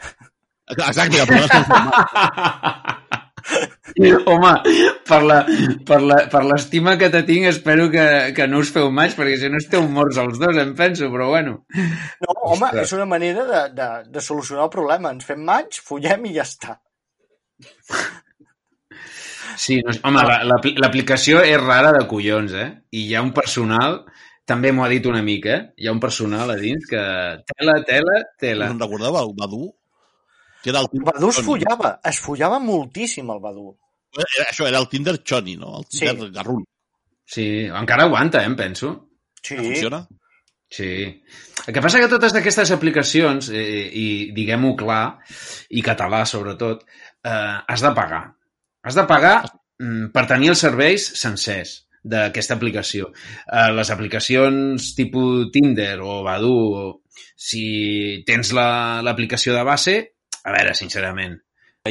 Exacte, 0.74 1.20
el 1.22 1.26
problema 1.28 1.46
és 1.46 1.52
fem 1.52 1.66
Home, 4.26 4.50
per 5.08 5.18
la, 5.24 5.36
per 5.88 5.98
la, 6.02 6.16
per 6.32 6.40
l'estima 6.44 6.96
que 7.00 7.08
te 7.14 7.22
tinc, 7.28 7.46
espero 7.48 7.86
que, 7.92 8.02
que 8.36 8.46
no 8.50 8.58
us 8.60 8.72
feu 8.74 8.90
maig, 8.92 9.14
perquè 9.16 9.36
si 9.40 9.48
no 9.52 9.60
esteu 9.62 9.86
morts 9.88 10.18
els 10.20 10.40
dos, 10.42 10.58
em 10.60 10.74
penso, 10.76 11.06
però 11.12 11.28
bueno. 11.30 11.52
No, 11.78 12.34
home, 12.34 12.66
Ostres. 12.66 12.82
és 12.90 12.92
una 12.98 13.06
manera 13.08 13.46
de, 13.48 13.62
de, 13.78 13.86
de 14.12 14.20
solucionar 14.26 14.66
el 14.66 14.72
problema. 14.74 15.14
Ens 15.14 15.24
fem 15.28 15.40
maig, 15.46 15.78
follem 15.86 16.26
i 16.28 16.34
ja 16.36 16.44
està. 16.44 16.76
Sí, 19.56 19.78
no, 19.86 19.94
home, 20.10 20.26
la- 20.28 20.42
l'apli- 20.50 20.74
l'aplicació 20.82 21.40
és 21.46 21.56
rara 21.62 21.94
de 21.96 22.04
collons, 22.10 22.52
eh? 22.52 22.68
I 22.92 23.06
hi 23.06 23.14
ha 23.16 23.22
un 23.24 23.32
personal, 23.38 24.02
també 24.44 24.72
m'ho 24.74 24.84
ha 24.84 24.90
dit 24.92 25.06
un 25.08 25.16
amic, 25.22 25.46
eh? 25.54 25.60
Hi 25.80 25.88
ha 25.88 25.94
un 25.96 26.02
personal 26.02 26.52
a 26.52 26.58
dins 26.60 26.84
que 26.90 27.00
tela, 27.54 27.78
tela, 27.88 28.18
tela. 28.42 28.68
No 28.68 28.76
em 28.76 28.82
recordava 28.84 29.22
el 29.24 29.32
Badu? 29.38 29.70
Que 30.62 30.70
era 30.70 30.80
el 30.80 30.88
El 30.92 31.04
Badu 31.06 31.28
es 31.30 31.40
follava, 31.44 32.00
es 32.04 32.20
follava 32.20 32.58
moltíssim 32.60 33.28
el 33.30 33.40
Badu. 33.40 33.70
Era, 34.16 34.46
això 34.50 34.66
era 34.66 34.78
el 34.78 34.88
Tinder 34.88 35.18
Choni, 35.22 35.56
no? 35.56 35.78
El 35.78 35.86
Tinder 35.86 36.16
Sí. 36.28 36.30
Garrul. 36.34 36.64
Sí, 37.26 37.46
encara 37.66 38.04
aguanta, 38.04 38.42
eh, 38.42 38.46
em 38.46 38.54
penso. 38.56 39.10
Sí, 39.42 39.56
Funciona? 39.56 40.06
Sí. 40.70 41.22
El 41.66 41.74
que 41.74 41.82
passa 41.82 42.00
que 42.00 42.08
totes 42.08 42.34
aquestes 42.34 42.70
aplicacions, 42.74 43.48
eh, 43.50 43.90
i 43.92 44.06
diguem-ho 44.34 44.74
clar, 44.76 45.18
i 45.70 45.82
català 45.82 46.24
sobretot, 46.26 46.84
eh, 47.22 47.58
has 47.66 47.82
de 47.82 47.92
pagar. 47.94 48.24
Has 48.82 48.94
de 48.94 49.04
pagar 49.06 49.36
mm, 49.78 50.08
per 50.14 50.26
tenir 50.26 50.48
els 50.54 50.58
serveis 50.62 51.06
sencers 51.20 51.82
d'aquesta 52.02 52.54
aplicació. 52.54 53.10
Eh, 53.46 53.72
les 53.74 53.90
aplicacions 53.90 54.94
tipus 54.94 55.50
Tinder 55.52 55.98
o 56.00 56.22
Badoo, 56.24 57.02
si 57.36 58.22
tens 58.26 58.52
la- 58.52 59.02
l'aplicació 59.02 59.52
de 59.54 59.62
base, 59.66 59.96
a 60.46 60.54
veure, 60.54 60.74
sincerament, 60.78 61.36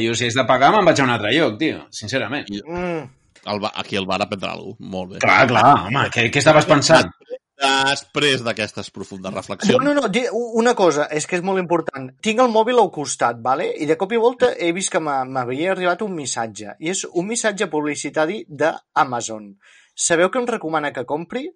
jo 0.00 0.14
si 0.16 0.26
és 0.30 0.34
de 0.36 0.44
pagar 0.48 0.72
me'n 0.74 0.84
vaig 0.88 1.00
a 1.00 1.04
un 1.06 1.12
altre 1.14 1.30
lloc, 1.36 1.58
tio, 1.60 1.84
sincerament. 1.94 2.48
Mm, 2.64 3.06
El, 3.46 3.60
aquí 3.74 3.96
al 4.00 4.06
bar 4.08 4.18
aprendre 4.24 4.48
alguna 4.50 4.74
cosa. 4.76 4.90
Molt 4.96 5.12
bé. 5.12 5.18
Clar, 5.22 5.42
clar, 5.52 5.64
home, 5.86 6.06
què, 6.14 6.26
què 6.34 6.40
estaves 6.42 6.66
pensant? 6.68 7.12
Després 7.56 8.42
d'aquestes 8.44 8.90
profundes 8.92 9.32
reflexions... 9.32 9.78
No, 9.80 9.94
no, 9.96 10.02
no, 10.04 10.40
una 10.60 10.74
cosa, 10.76 11.06
és 11.10 11.24
que 11.26 11.38
és 11.38 11.44
molt 11.46 11.60
important. 11.62 12.10
Tinc 12.24 12.42
el 12.44 12.50
mòbil 12.52 12.76
al 12.82 12.90
costat, 12.92 13.38
vale? 13.44 13.70
i 13.80 13.86
de 13.88 13.96
cop 13.96 14.12
i 14.12 14.18
volta 14.20 14.50
he 14.60 14.72
vist 14.76 14.92
que 14.92 15.00
m'ha- 15.00 15.22
m'havia 15.24 15.70
arribat 15.72 16.02
un 16.04 16.12
missatge. 16.18 16.74
I 16.84 16.90
és 16.92 17.06
un 17.12 17.26
missatge 17.30 17.70
publicitari 17.72 18.42
d'Amazon. 18.48 19.54
Sabeu 19.96 20.28
què 20.28 20.42
em 20.42 20.50
recomana 20.50 20.92
que 20.92 21.06
compri? 21.08 21.46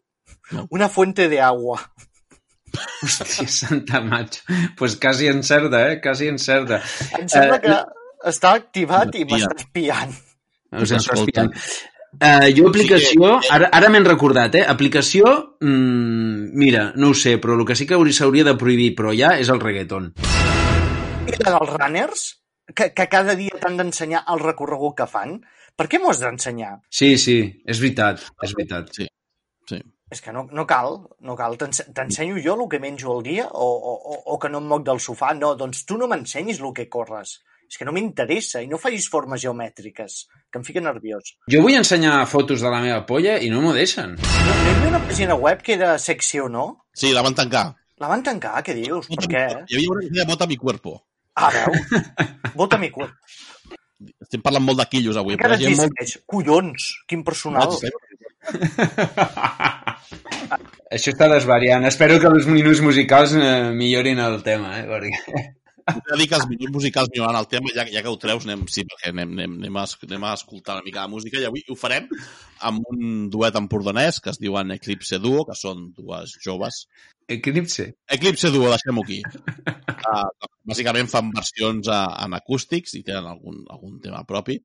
No. 0.57 0.65
Una 0.71 0.89
fuente 0.89 1.29
de 1.29 1.41
agua. 1.45 1.77
Hòstia, 3.05 3.47
santa 3.49 4.01
maig. 4.05 4.41
Pues 4.79 4.97
quasi 4.97 5.29
encerta, 5.29 5.87
eh? 5.93 6.01
Quasi 6.03 6.29
encerta. 6.29 6.81
Em 7.19 7.29
sembla 7.29 7.57
Eh, 7.57 7.63
que 7.65 7.79
està 8.31 8.53
activat 8.59 9.15
i 9.17 9.25
m'està 9.25 9.57
espiant. 9.57 10.13
Us 10.81 10.93
espiant. 10.93 11.51
Uh, 12.21 12.49
jo 12.57 12.67
aplicació, 12.69 13.37
ara, 13.55 13.69
ara 13.73 13.89
m'he 13.91 14.01
recordat, 14.03 14.57
eh? 14.59 14.65
Aplicació, 14.67 15.31
mm, 15.63 16.51
mira, 16.59 16.89
no 16.97 17.13
ho 17.13 17.15
sé, 17.15 17.37
però 17.39 17.55
el 17.55 17.63
que 17.67 17.77
sí 17.79 17.87
que 17.87 17.95
hauria- 17.95 18.17
s'hauria 18.17 18.45
de 18.49 18.57
prohibir, 18.59 18.95
però 18.99 19.15
ja, 19.17 19.37
és 19.39 19.49
el 19.49 19.61
reggaeton. 19.63 20.13
I 21.31 21.37
la 21.39 21.55
dels 21.55 21.71
runners, 21.71 22.25
que, 22.75 22.91
que 22.95 23.07
cada 23.09 23.37
dia 23.39 23.55
t'han 23.63 23.79
d'ensenyar 23.79 24.25
el 24.35 24.43
recorregut 24.43 24.97
que 24.99 25.07
fan, 25.07 25.39
per 25.79 25.87
què 25.87 26.01
m'ho 26.03 26.11
has 26.11 26.19
d'ensenyar? 26.21 26.81
Sí, 26.91 27.17
sí, 27.17 27.39
és 27.65 27.79
veritat, 27.79 28.27
és 28.43 28.55
veritat. 28.59 28.91
Sí. 28.99 29.07
És 30.11 30.21
que 30.21 30.33
no, 30.35 30.49
no 30.51 30.65
cal, 30.67 30.97
no 31.23 31.37
cal. 31.39 31.55
T'ense- 31.59 31.87
T'ensenyo 31.95 32.41
jo 32.43 32.57
el 32.59 32.69
que 32.69 32.81
menjo 32.83 33.13
al 33.17 33.23
dia 33.23 33.45
o, 33.47 33.67
o, 33.67 33.93
o- 34.15 34.23
o 34.35 34.39
que 34.43 34.49
no 34.51 34.59
em 34.59 34.67
moc 34.67 34.83
del 34.87 34.99
sofà? 34.99 35.33
No, 35.39 35.53
doncs 35.55 35.85
tu 35.87 35.97
no 35.99 36.09
m'ensenyis 36.11 36.59
el 36.61 36.73
que 36.75 36.89
corres. 36.91 37.37
És 37.71 37.79
que 37.79 37.87
no 37.87 37.93
m'interessa 37.95 38.59
i 38.65 38.67
no 38.67 38.81
facis 38.83 39.07
formes 39.09 39.39
geomètriques, 39.45 40.15
que 40.51 40.59
em 40.59 40.65
fica 40.67 40.81
nerviós. 40.83 41.37
Jo 41.47 41.61
vull 41.63 41.77
ensenyar 41.79 42.25
fotos 42.27 42.65
de 42.65 42.73
la 42.73 42.81
meva 42.83 43.05
polla 43.07 43.37
i 43.39 43.47
no 43.53 43.61
m'ho 43.63 43.71
deixen. 43.77 44.17
No, 44.19 44.25
no 44.49 44.57
hi 44.65 44.73
havia 44.75 44.89
una 44.89 45.01
pàgina 45.07 45.37
web 45.39 45.63
que 45.63 45.77
era 45.79 45.93
secció, 46.03 46.49
no? 46.51 46.65
Sí, 46.93 47.13
la 47.15 47.23
van 47.23 47.37
tancar. 47.39 47.69
La 48.03 48.09
van 48.11 48.25
tancar, 48.27 48.57
què 48.67 48.75
dius? 48.75 49.07
Per 49.15 49.29
què? 49.31 49.45
Hi 49.71 49.79
havia 49.79 49.93
una 49.95 50.03
que 50.03 50.11
deia 50.17 50.27
Bota 50.27 50.49
mi 50.51 50.57
cuerpo. 50.59 50.97
Ah, 51.39 51.53
veu? 51.55 51.79
Vota 52.59 52.77
mi 52.83 52.91
cul. 52.91 53.07
Estem 54.25 54.43
parlant 54.43 54.65
molt 54.67 54.81
de 54.83 54.87
quillos 54.91 55.17
avui. 55.21 55.37
Encara 55.39 55.55
però 55.55 55.71
existeix. 55.71 56.17
Collons, 56.27 56.91
quin 57.07 57.23
personal. 57.23 57.71
Això 60.95 61.13
està 61.13 61.29
desvariant. 61.31 61.87
Espero 61.87 62.19
que 62.21 62.29
els 62.31 62.49
minuts 62.51 62.81
musicals 62.83 63.37
eh, 63.39 63.71
millorin 63.77 64.19
el 64.25 64.43
tema, 64.47 64.79
eh? 64.81 64.87
Perquè... 64.91 65.49
De 65.91 66.17
dir 66.19 66.27
que 66.31 66.37
els 66.39 66.47
minuts 66.51 66.73
musicals 66.75 67.09
milloraran 67.11 67.41
el 67.41 67.49
tema, 67.51 67.71
ja, 67.75 67.85
ja 67.91 68.03
que 68.05 68.11
ho 68.11 68.19
treus, 68.21 68.45
anem, 68.47 68.67
sí, 68.71 68.85
perquè 68.87 69.11
anem, 69.11 69.33
anem, 69.37 69.57
anem, 69.61 69.79
a, 69.81 69.85
anem 70.07 70.27
a 70.27 70.35
escoltar 70.39 70.77
una 70.77 70.87
mica 70.87 71.03
de 71.03 71.13
música 71.13 71.41
i 71.41 71.47
avui 71.49 71.65
ho 71.67 71.77
farem 71.79 72.07
amb 72.69 72.93
un 72.93 73.01
duet 73.33 73.57
empordanès 73.59 74.21
que 74.23 74.31
es 74.35 74.39
diuen 74.43 74.75
Eclipse 74.77 75.19
Duo, 75.23 75.45
que 75.49 75.57
són 75.59 75.89
dues 75.97 76.37
joves. 76.45 76.85
Eclipse. 77.31 77.89
Eclipse 78.19 78.53
Duo, 78.55 78.71
deixem-ho 78.71 79.03
aquí. 79.07 79.21
Uh, 79.25 80.29
bàsicament 80.71 81.11
fan 81.11 81.33
versions 81.35 81.91
uh, 81.91 82.07
en 82.25 82.39
acústics 82.39 82.97
i 82.99 83.05
tenen 83.07 83.31
algun, 83.33 83.63
algun 83.71 83.99
tema 84.05 84.23
propi. 84.29 84.61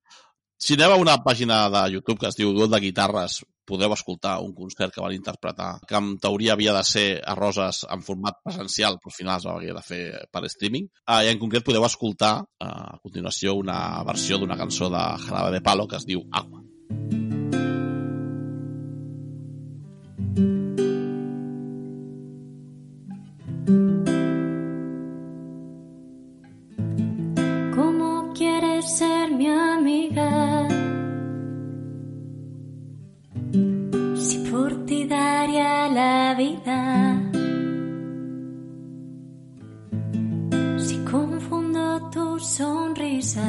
Si 0.58 0.78
aneu 0.78 0.94
a 0.96 1.02
una 1.02 1.18
pàgina 1.24 1.66
de 1.70 1.82
YouTube 1.98 2.22
que 2.22 2.30
es 2.32 2.38
diu 2.40 2.54
Duet 2.56 2.72
de 2.72 2.80
Guitarres, 2.80 3.42
podeu 3.66 3.92
escoltar 3.96 4.38
un 4.46 4.54
concert 4.56 4.94
que 4.94 5.02
van 5.04 5.16
interpretar, 5.16 5.80
que 5.90 5.98
en 5.98 6.14
teoria 6.22 6.54
havia 6.54 6.76
de 6.78 6.84
ser 6.88 7.08
a 7.26 7.36
Roses 7.36 7.82
en 7.92 8.06
format 8.06 8.38
presencial, 8.46 9.00
però 9.02 9.12
al 9.12 9.18
final 9.18 9.40
es 9.42 9.48
va 9.50 9.56
haver 9.58 9.74
de 9.74 9.84
fer 9.90 10.04
per 10.32 10.46
streaming. 10.52 10.88
Uh, 11.08 11.24
I 11.26 11.34
en 11.34 11.42
concret 11.42 11.66
podeu 11.66 11.86
escoltar 11.90 12.38
a 12.62 12.72
continuació 13.02 13.58
una 13.60 13.80
versió 14.08 14.40
d'una 14.40 14.60
cançó 14.62 14.92
de 14.94 15.04
Jarabe 15.26 15.58
de 15.58 15.66
Palo 15.66 15.90
que 15.90 16.00
es 16.00 16.08
diu 16.08 16.24
Agua. 16.32 16.64
Si 40.78 40.98
confundo 41.06 42.10
tu 42.12 42.38
sonrisa. 42.40 43.42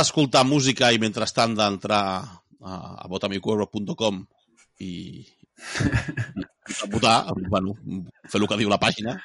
D'escoltar 0.00 0.46
música 0.48 0.90
i 0.92 1.00
mentrestant 1.02 1.54
d'entrar 1.58 2.04
a, 2.20 2.78
a 3.04 3.06
votamicuervo.com 3.10 4.22
i, 4.80 4.94
i 5.20 6.88
votar, 6.92 7.18
bueno, 7.52 7.76
fer 8.28 8.40
el 8.40 8.48
que 8.48 8.58
diu 8.60 8.72
la 8.72 8.80
pàgina, 8.80 9.18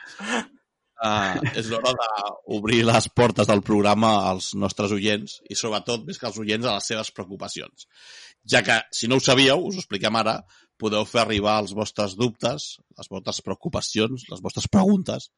uh, 1.05 1.39
és 1.55 1.71
l'hora 1.71 1.93
d'obrir 1.95 2.83
les 2.87 3.07
portes 3.15 3.47
del 3.47 3.63
programa 3.65 4.11
als 4.31 4.51
nostres 4.59 4.93
oients 4.95 5.39
i 5.49 5.57
sobretot, 5.59 6.05
més 6.07 6.19
que 6.19 6.29
als 6.29 6.39
oients, 6.43 6.67
a 6.67 6.77
les 6.77 6.91
seves 6.91 7.11
preocupacions. 7.15 7.87
Ja 8.45 8.61
que, 8.65 8.81
si 8.93 9.09
no 9.09 9.17
ho 9.17 9.23
sabíeu, 9.23 9.63
us 9.69 9.79
ho 9.79 9.83
expliquem 9.83 10.19
ara, 10.19 10.41
podeu 10.81 11.07
fer 11.07 11.23
arribar 11.23 11.57
els 11.63 11.73
vostres 11.77 12.17
dubtes, 12.19 12.75
les 12.99 13.09
vostres 13.11 13.41
preocupacions, 13.45 14.27
les 14.31 14.43
vostres 14.43 14.67
preguntes 14.67 15.31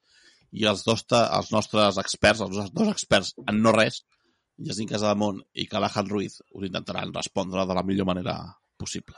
i 0.52 0.66
els, 0.66 0.84
dos, 0.88 1.04
els 1.14 1.52
nostres 1.54 1.98
experts, 2.02 2.42
els 2.42 2.72
dos 2.74 2.90
experts 2.90 3.36
en 3.46 3.62
no 3.62 3.74
res, 3.76 4.02
Jacint 4.58 4.89
Casademont 4.89 5.38
i 5.53 5.68
Callahan 5.70 6.08
Ruiz, 6.10 6.39
us 6.49 6.66
intentaran 6.66 7.14
respondre 7.14 7.66
de 7.66 7.76
la 7.78 7.84
millor 7.86 8.08
manera 8.10 8.38
possible. 8.78 9.14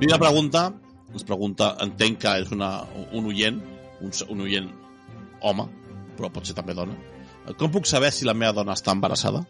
Primera 0.00 0.20
pregunta, 0.20 0.62
ens 1.12 1.24
pregunta, 1.28 1.74
entenc 1.84 2.22
que 2.24 2.32
és 2.40 2.52
una, 2.52 2.70
un 3.12 3.28
oient, 3.28 3.60
un, 4.00 4.14
un 4.32 4.40
oient 4.46 4.70
home, 5.44 5.68
però 6.16 6.32
pot 6.32 6.48
ser 6.48 6.56
també 6.56 6.76
dona. 6.76 6.96
Com 7.60 7.72
puc 7.72 7.86
saber 7.86 8.10
si 8.12 8.24
la 8.26 8.34
meva 8.34 8.56
dona 8.56 8.76
està 8.76 8.96
embarassada? 8.96 9.44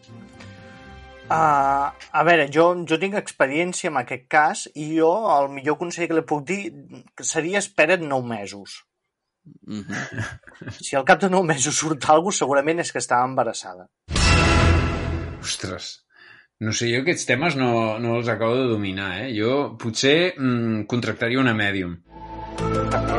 Uh, 1.27 1.91
a 1.91 2.23
veure, 2.27 2.47
jo, 2.55 2.69
jo 2.87 2.99
tinc 3.03 3.17
experiència 3.19 3.91
en 3.91 4.03
aquest 4.03 4.27
cas 4.31 4.67
i 4.75 4.91
jo 4.99 5.14
el 5.39 5.49
millor 5.55 5.79
consell 5.79 6.11
que 6.11 6.19
li 6.19 6.27
puc 6.27 6.45
dir 6.47 6.61
seria 7.23 7.62
espera't 7.62 8.03
9 8.03 8.31
mesos. 8.35 8.83
Mm 9.67 9.81
-hmm. 9.83 10.75
Si 10.81 10.97
al 10.97 11.05
cap 11.05 11.21
de 11.21 11.29
9 11.31 11.47
mesos 11.47 11.75
surt 11.75 12.05
alguna 12.09 12.25
cosa, 12.31 12.39
segurament 12.39 12.81
és 12.81 12.93
que 12.93 12.99
estava 12.99 13.25
embarassada. 13.25 13.89
Ostres. 15.41 16.03
No 16.59 16.73
sé, 16.73 16.89
jo 16.89 17.03
aquests 17.03 17.27
temes 17.29 17.57
no, 17.57 17.99
no 18.01 18.17
els 18.17 18.29
acabo 18.33 18.55
de 18.57 18.69
dominar, 18.71 19.11
eh? 19.27 19.33
Jo 19.37 19.77
potser 19.77 20.35
mm, 20.39 20.87
contractaria 20.89 21.39
una 21.43 21.53
mèdium. 21.55 21.99
També. 22.91 23.19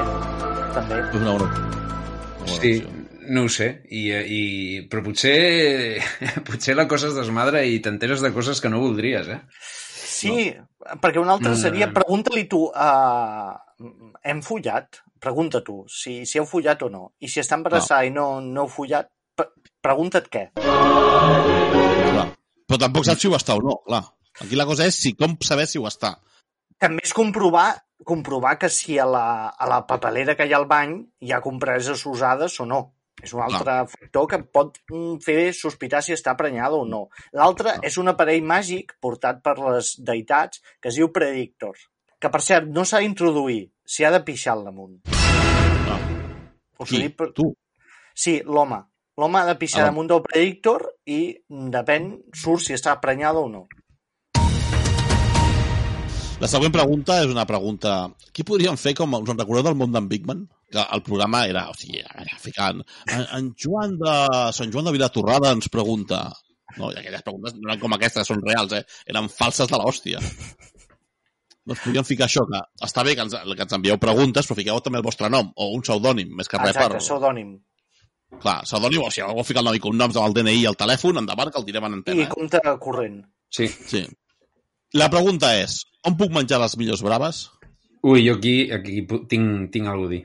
També. 0.73 0.99
És 1.09 1.15
una 1.21 1.33
una 1.33 1.47
bona 1.47 2.47
Sí, 2.47 2.71
opció. 2.77 2.89
no 3.29 3.43
ho 3.43 3.49
sé. 3.49 3.67
I, 3.89 4.01
i, 4.39 4.41
però 4.89 5.03
potser, 5.03 6.01
potser 6.49 6.75
la 6.75 6.87
cosa 6.87 7.07
es 7.11 7.15
desmadra 7.19 7.61
i 7.63 7.79
t'enteres 7.79 8.21
de 8.25 8.33
coses 8.33 8.59
que 8.61 8.69
no 8.69 8.79
voldries, 8.81 9.27
eh? 9.27 9.41
Sí, 10.17 10.55
perquè 11.01 11.19
un 11.21 11.29
altre 11.29 11.51
No, 11.51 11.55
no, 11.55 11.61
seria, 11.61 11.87
no. 11.91 11.93
pregunta-li 11.93 12.45
tu, 12.49 12.63
uh, 12.73 13.53
hem 14.23 14.41
follat? 14.41 15.03
Pregunta 15.21 15.61
tu, 15.65 15.81
si, 15.91 16.19
si 16.29 16.39
heu 16.39 16.45
follat 16.49 16.83
o 16.85 16.89
no. 16.93 17.03
I 17.23 17.29
si 17.31 17.41
està 17.43 17.57
embarassada 17.57 18.05
i 18.07 18.11
no, 18.13 18.39
no 18.43 18.65
heu 18.65 18.71
follat, 18.71 19.09
pre 19.37 19.49
pregunta't 19.87 20.29
què. 20.33 20.43
Clar. 20.57 22.27
Però 22.67 22.79
tampoc 22.81 23.07
saps 23.07 23.23
si 23.23 23.29
ho 23.31 23.35
està 23.37 23.55
o 23.57 23.63
no, 23.63 23.79
clar. 23.87 24.03
Aquí 24.43 24.57
la 24.59 24.67
cosa 24.69 24.85
és 24.85 24.97
si 25.01 25.13
com 25.17 25.37
saber 25.43 25.65
si 25.69 25.79
ho 25.81 25.87
està. 25.89 26.17
També 26.77 27.01
és 27.05 27.13
comprovar, 27.17 27.69
comprovar 28.05 28.57
que 28.61 28.69
si 28.69 28.99
a 29.01 29.07
la, 29.09 29.49
a 29.49 29.69
la 29.69 29.81
papelera 29.89 30.35
que 30.37 30.45
hi 30.45 30.53
ha 30.53 30.59
al 30.59 30.67
bany 30.69 30.93
hi 31.25 31.33
ha 31.33 31.41
compreses 31.41 32.05
usades 32.05 32.59
o 32.61 32.67
no. 32.69 32.83
És 33.23 33.33
un 33.33 33.41
altre 33.41 33.79
factor 33.89 34.27
que 34.29 34.37
pot 34.53 34.75
mm, 34.91 35.15
fer 35.25 35.49
sospitar 35.57 36.03
si 36.05 36.13
està 36.13 36.35
prenyada 36.37 36.77
o 36.77 36.85
no. 36.85 37.07
L'altre 37.33 37.73
és 37.87 37.97
un 37.97 38.11
aparell 38.11 38.45
màgic 38.45 38.93
portat 39.01 39.41
per 39.41 39.55
les 39.57 39.95
deïtats 40.05 40.61
que 40.77 40.91
es 40.91 40.99
diu 40.99 41.09
Predictor, 41.15 41.79
que 42.21 42.29
per 42.33 42.43
cert 42.45 42.69
no 42.69 42.85
s'ha 42.85 43.01
d'introduir, 43.01 43.63
s'hi 43.87 44.03
ha 44.05 44.11
de 44.11 44.19
pixar 44.27 44.53
al 44.57 44.65
damunt. 44.67 44.97
Ah. 45.07 45.99
Qui? 46.83 46.99
dic 47.05 47.15
per... 47.19 47.31
Tu? 47.35 47.47
Sí, 48.17 48.37
l'home. 48.45 48.81
L'home 49.17 49.39
ha 49.39 49.47
de 49.49 49.55
pixar 49.57 49.85
Ah. 49.85 49.89
damunt 49.89 50.09
del 50.11 50.21
Predictor 50.25 50.83
i 51.09 51.19
depèn, 51.73 52.09
surt 52.35 52.65
si 52.67 52.75
està 52.75 52.97
prenyada 53.01 53.39
o 53.41 53.49
no. 53.49 53.65
La 56.37 56.45
següent 56.51 56.73
pregunta 56.75 57.15
és 57.23 57.31
una 57.33 57.47
pregunta... 57.49 57.95
Qui 58.35 58.43
podríem 58.45 58.77
fer 58.77 58.93
com... 58.97 59.15
Us 59.17 59.31
en 59.33 59.39
recordeu 59.39 59.63
del 59.65 59.77
món 59.79 59.95
d'en 59.95 60.05
Bigman? 60.11 60.43
Que 60.69 60.83
el 60.93 61.01
programa 61.01 61.45
era, 61.49 61.63
o 61.71 61.73
sigui, 61.73 62.03
era 62.03 62.37
ficant. 62.43 62.83
En, 63.09 63.23
en 63.39 63.47
Joan 63.57 63.95
de... 63.97 64.13
Sant 64.53 64.69
Joan 64.73 64.85
de 64.85 64.93
Vilatorrada 64.99 65.55
ens 65.55 65.71
pregunta... 65.73 66.27
No, 66.77 66.91
i 66.91 66.99
aquelles 66.99 67.23
preguntes 67.25 67.55
no 67.55 67.71
eren 67.71 67.79
com 67.81 67.95
aquestes, 67.95 68.27
són 68.29 68.43
reals, 68.45 68.75
eh? 68.77 68.83
Eren 69.09 69.31
falses 69.33 69.71
de 69.71 69.79
l'hòstia. 69.81 70.19
Doncs 71.67 71.81
podríem 71.83 72.05
ficar 72.07 72.27
això, 72.29 72.45
que 72.47 72.59
està 72.87 73.03
bé 73.03 73.15
que 73.17 73.25
ens, 73.25 73.33
que 73.35 73.65
ens 73.65 73.75
envieu 73.75 73.97
preguntes, 73.99 74.47
però 74.47 74.55
fiqueu 74.59 74.77
també 74.83 75.01
el 75.01 75.07
vostre 75.07 75.29
nom, 75.33 75.49
o 75.55 75.71
un 75.75 75.83
pseudònim, 75.83 76.29
més 76.39 76.47
que 76.47 76.61
res 76.61 76.71
Exacte, 76.75 76.95
per... 76.95 77.01
pseudònim. 77.03 77.57
Clar, 78.43 78.61
pseudònim, 78.67 79.03
o 79.03 79.09
si 79.11 79.23
algú 79.23 79.43
fica 79.47 79.59
el 79.63 79.67
nom 79.67 79.75
i 79.75 79.81
cognoms 79.83 80.15
amb 80.15 80.29
el 80.29 80.37
DNI 80.37 80.61
i 80.61 80.69
el 80.71 80.79
telèfon, 80.79 81.19
endavant, 81.23 81.51
que 81.51 81.59
el 81.59 81.67
tirem 81.67 81.89
en 81.89 81.97
I 81.97 81.99
antena. 81.99 82.23
Eh? 82.23 82.31
compte 82.31 82.63
corrent. 82.83 83.19
Sí. 83.51 83.67
Sí. 83.67 84.05
La 84.95 85.09
pregunta 85.11 85.51
és, 85.59 85.81
on 86.07 86.15
puc 86.19 86.31
menjar 86.31 86.61
les 86.63 86.77
millors 86.79 87.03
braves? 87.03 87.43
Ui, 88.07 88.23
jo 88.23 88.37
aquí, 88.37 88.55
aquí 88.71 89.03
tinc, 89.27 89.67
tinc 89.73 89.91
alguna 89.91 90.07
a 90.07 90.15
dir. 90.15 90.23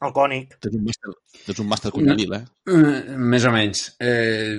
El 0.00 0.12
cònic. 0.16 0.56
Tens 0.64 0.76
un 0.76 0.84
màster, 0.84 1.12
tens 1.46 1.60
un 1.60 1.68
màster 1.68 1.92
cunyaril, 1.92 2.36
eh? 2.36 2.44
Mm, 2.68 3.20
més 3.32 3.44
o 3.48 3.52
menys. 3.52 3.84
Eh, 4.00 4.56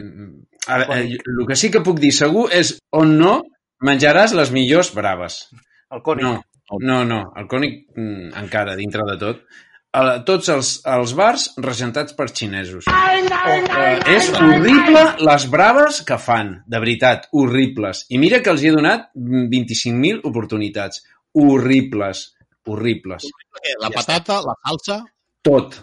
ara, 0.65 0.85
eh, 0.97 1.17
el 1.17 1.47
que 1.49 1.57
sí 1.57 1.69
que 1.73 1.81
puc 1.85 2.01
dir 2.01 2.13
segur 2.13 2.47
és 2.53 2.75
on 2.97 3.17
no 3.21 3.39
menjaràs 3.85 4.35
les 4.37 4.53
millors 4.53 4.93
braves. 4.97 5.43
El 5.91 6.01
cònic. 6.05 6.23
No, 6.23 6.79
no, 6.79 7.01
no. 7.07 7.19
El 7.37 7.49
cònic 7.51 7.83
mm, 7.97 8.31
encara, 8.41 8.77
dintre 8.79 9.03
de 9.09 9.17
tot. 9.19 9.43
A, 9.91 10.03
tots 10.27 10.47
els, 10.53 10.71
els 10.87 11.13
bars 11.19 11.49
regentats 11.59 12.15
per 12.15 12.29
xinesos. 12.31 12.87
Eh, 12.87 13.95
és 14.13 14.29
horrible 14.39 15.03
les 15.19 15.47
braves 15.51 15.99
que 16.07 16.17
fan, 16.21 16.53
de 16.63 16.79
veritat, 16.83 17.27
horribles. 17.35 18.05
I 18.15 18.21
mira 18.23 18.39
que 18.43 18.53
els 18.53 18.63
hi 18.63 18.71
he 18.71 18.75
donat 18.77 19.09
mm, 19.19 19.49
25.000 19.51 20.23
oportunitats. 20.31 21.03
Horribles, 21.41 22.23
horribles. 22.71 23.27
Perquè 23.51 23.75
La 23.83 23.91
patata, 23.91 24.39
la 24.47 24.55
salsa... 24.63 25.01
Tot, 25.41 25.75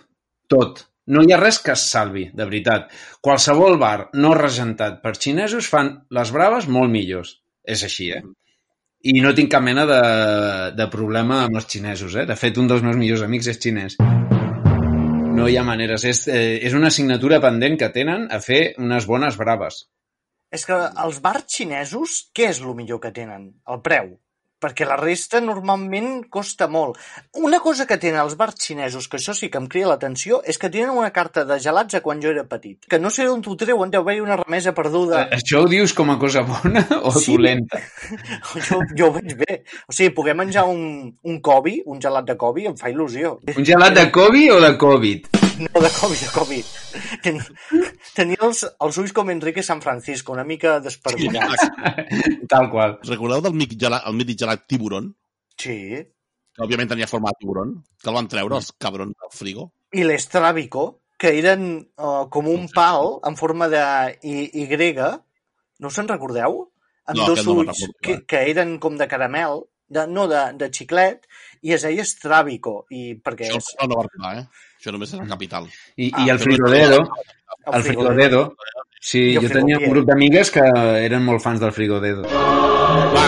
tot. 0.49 0.85
No 1.11 1.23
hi 1.25 1.33
ha 1.35 1.39
res 1.41 1.59
que 1.65 1.73
es 1.75 1.85
salvi, 1.91 2.29
de 2.37 2.45
veritat. 2.47 2.93
Qualsevol 3.25 3.77
bar 3.81 4.11
no 4.23 4.35
regentat 4.37 5.01
per 5.05 5.17
xinesos 5.17 5.69
fan 5.73 5.95
les 6.15 6.33
braves 6.33 6.69
molt 6.71 6.93
millors. 6.93 7.39
És 7.69 7.83
així, 7.85 8.13
eh? 8.17 8.23
I 9.07 9.21
no 9.23 9.31
tinc 9.31 9.53
cap 9.53 9.63
mena 9.63 9.85
de, 9.87 10.01
de 10.75 10.87
problema 10.91 11.45
amb 11.45 11.61
els 11.61 11.69
xinesos, 11.71 12.17
eh? 12.19 12.25
De 12.27 12.35
fet, 12.35 12.57
un 12.59 12.67
dels 12.67 12.83
meus 12.83 12.97
millors 12.99 13.23
amics 13.23 13.47
és 13.53 13.61
xinès. 13.63 13.95
No 15.39 15.47
hi 15.47 15.55
ha 15.55 15.63
maneres. 15.63 16.03
És, 16.03 16.25
eh, 16.27 16.59
és 16.67 16.75
una 16.75 16.91
assignatura 16.91 17.39
pendent 17.45 17.79
que 17.79 17.93
tenen 17.95 18.27
a 18.35 18.41
fer 18.43 18.75
unes 18.83 19.07
bones 19.07 19.39
braves. 19.39 19.85
És 20.51 20.65
que 20.67 20.79
els 21.05 21.21
bars 21.23 21.47
xinesos, 21.47 22.25
què 22.35 22.49
és 22.51 22.59
el 22.65 22.75
millor 22.75 22.99
que 23.05 23.15
tenen? 23.15 23.53
El 23.71 23.83
preu. 23.87 24.17
Perquè 24.59 24.87
la 24.89 24.97
resta 24.99 25.39
normalment 25.41 26.25
costa 26.31 26.67
molt. 26.67 26.97
Una 27.39 27.61
cosa 27.63 27.87
que 27.87 27.97
tenen 27.97 28.19
els 28.25 28.35
bars 28.37 28.57
xinesos, 28.59 29.07
que 29.09 29.17
això 29.21 29.35
sí 29.35 29.49
que 29.51 29.59
em 29.61 29.69
crida 29.71 29.87
l'atenció, 29.93 30.41
és 30.45 30.59
que 30.59 30.71
tenen 30.71 30.91
una 30.91 31.13
carta 31.15 31.45
de 31.47 31.61
gelats 31.63 31.95
a 31.95 32.01
quan 32.03 32.19
jo 32.23 32.33
era 32.35 32.43
petit. 32.51 32.81
Que 32.91 32.99
no 32.99 33.11
sé 33.15 33.25
d'on 33.29 33.43
t'ho 33.43 33.55
treuen, 33.57 33.91
deu 33.95 34.03
haver 34.03 34.21
una 34.23 34.37
remesa 34.41 34.75
perduda. 34.75 35.29
Eh, 35.29 35.39
Això 35.39 35.63
ho 35.63 35.69
dius 35.71 35.95
com 35.95 36.11
a 36.11 36.19
cosa 36.19 36.43
bona 36.43 36.83
o 37.03 37.13
Sí. 37.13 37.37
dolenta? 37.37 37.79
Jo, 38.69 38.81
jo 38.97 39.07
ho 39.09 39.13
veig 39.15 39.37
bé. 39.39 39.63
O 39.89 39.93
sigui, 39.93 40.11
poder 40.17 40.35
menjar 40.35 40.65
un, 40.67 41.13
un 41.23 41.41
cobi, 41.41 41.79
un 41.87 42.01
gelat 42.03 42.27
de 42.27 42.37
cobi, 42.37 42.67
em 42.67 42.77
fa 42.77 42.91
il·lusió. 42.91 43.39
Un 43.57 43.65
gelat 43.65 43.95
de 43.95 44.11
Covid 44.11 44.53
o 44.57 44.61
de 44.61 44.73
Covid? 44.79 45.48
No, 45.59 45.81
de 45.83 45.91
cobi, 45.91 46.17
de 46.21 46.29
cobi. 46.35 46.59
Ten, 47.25 47.41
tenia 48.15 48.39
els, 48.47 48.63
els 48.85 48.99
ulls 49.03 49.15
com 49.17 49.33
Enrique 49.33 49.65
San 49.67 49.83
Francisco, 49.83 50.35
una 50.37 50.47
mica 50.47 50.79
desperdullats. 50.85 51.67
Tal 52.53 52.71
qual. 52.73 52.99
Recordeu 53.09 53.43
del 53.45 53.57
mític 53.59 53.81
gelat, 53.87 54.07
el 54.07 54.17
mític 54.19 54.39
gelat 54.45 54.65
tiburon? 54.71 55.11
Sí. 55.59 55.79
Que 56.55 56.65
òbviament 56.67 56.93
tenia 56.95 57.11
forma 57.11 57.33
de 57.35 57.43
tiburon, 57.43 57.75
que 57.99 58.11
el 58.11 58.17
van 58.19 58.31
treure 58.31 58.59
els 58.61 58.71
cabrons 58.79 59.15
del 59.15 59.35
frigo. 59.35 59.69
I 59.95 60.05
l'estrábico, 60.07 60.89
que 61.19 61.35
eren 61.41 61.69
uh, 61.99 62.29
com 62.31 62.47
un 62.51 62.69
pal 62.75 63.19
en 63.27 63.37
forma 63.37 63.69
de 63.69 63.83
Y. 64.23 64.51
y. 64.55 64.95
No 65.79 65.91
us 65.91 65.99
en 65.99 66.09
recordeu? 66.09 66.69
Amb 67.09 67.19
No, 67.19 67.27
dos 67.27 67.45
no 67.47 67.53
ulls 67.63 67.73
recordo, 67.73 67.99
que, 68.03 68.13
eh. 68.13 68.25
que 68.29 68.41
eren 68.51 68.79
com 68.79 68.99
de 68.99 69.09
caramel, 69.09 69.63
de, 69.89 70.07
no, 70.07 70.27
de, 70.29 70.43
de 70.61 70.69
xiclet, 70.71 71.25
i 71.65 71.73
es 71.73 71.87
deia 71.87 72.05
estrábico, 72.05 72.83
i 72.93 73.15
perquè 73.25 73.49
Això 73.49 73.63
és 73.63 73.71
no 73.81 73.97
va 73.97 74.05
arribar, 74.05 74.33
eh? 74.43 74.67
Això 74.79 74.93
només 74.95 75.13
és 75.13 75.19
la 75.21 75.27
capital. 75.27 75.67
I, 75.97 76.11
Ah, 76.15 76.25
i 76.27 76.31
el 76.31 76.39
frigodedo, 76.39 77.01
el 77.67 77.75
el 77.75 77.83
frigodedo. 77.83 78.43
Sí, 79.01 79.35
el 79.37 79.43
jo 79.43 79.49
tenia 79.53 79.79
un 79.79 79.91
grup 79.91 80.07
d'amigues 80.07 80.51
que 80.55 80.63
eren 81.05 81.25
molt 81.27 81.43
fans 81.43 81.61
del 81.61 81.73
frigodedo. 81.73 82.23
Va, 82.29 83.25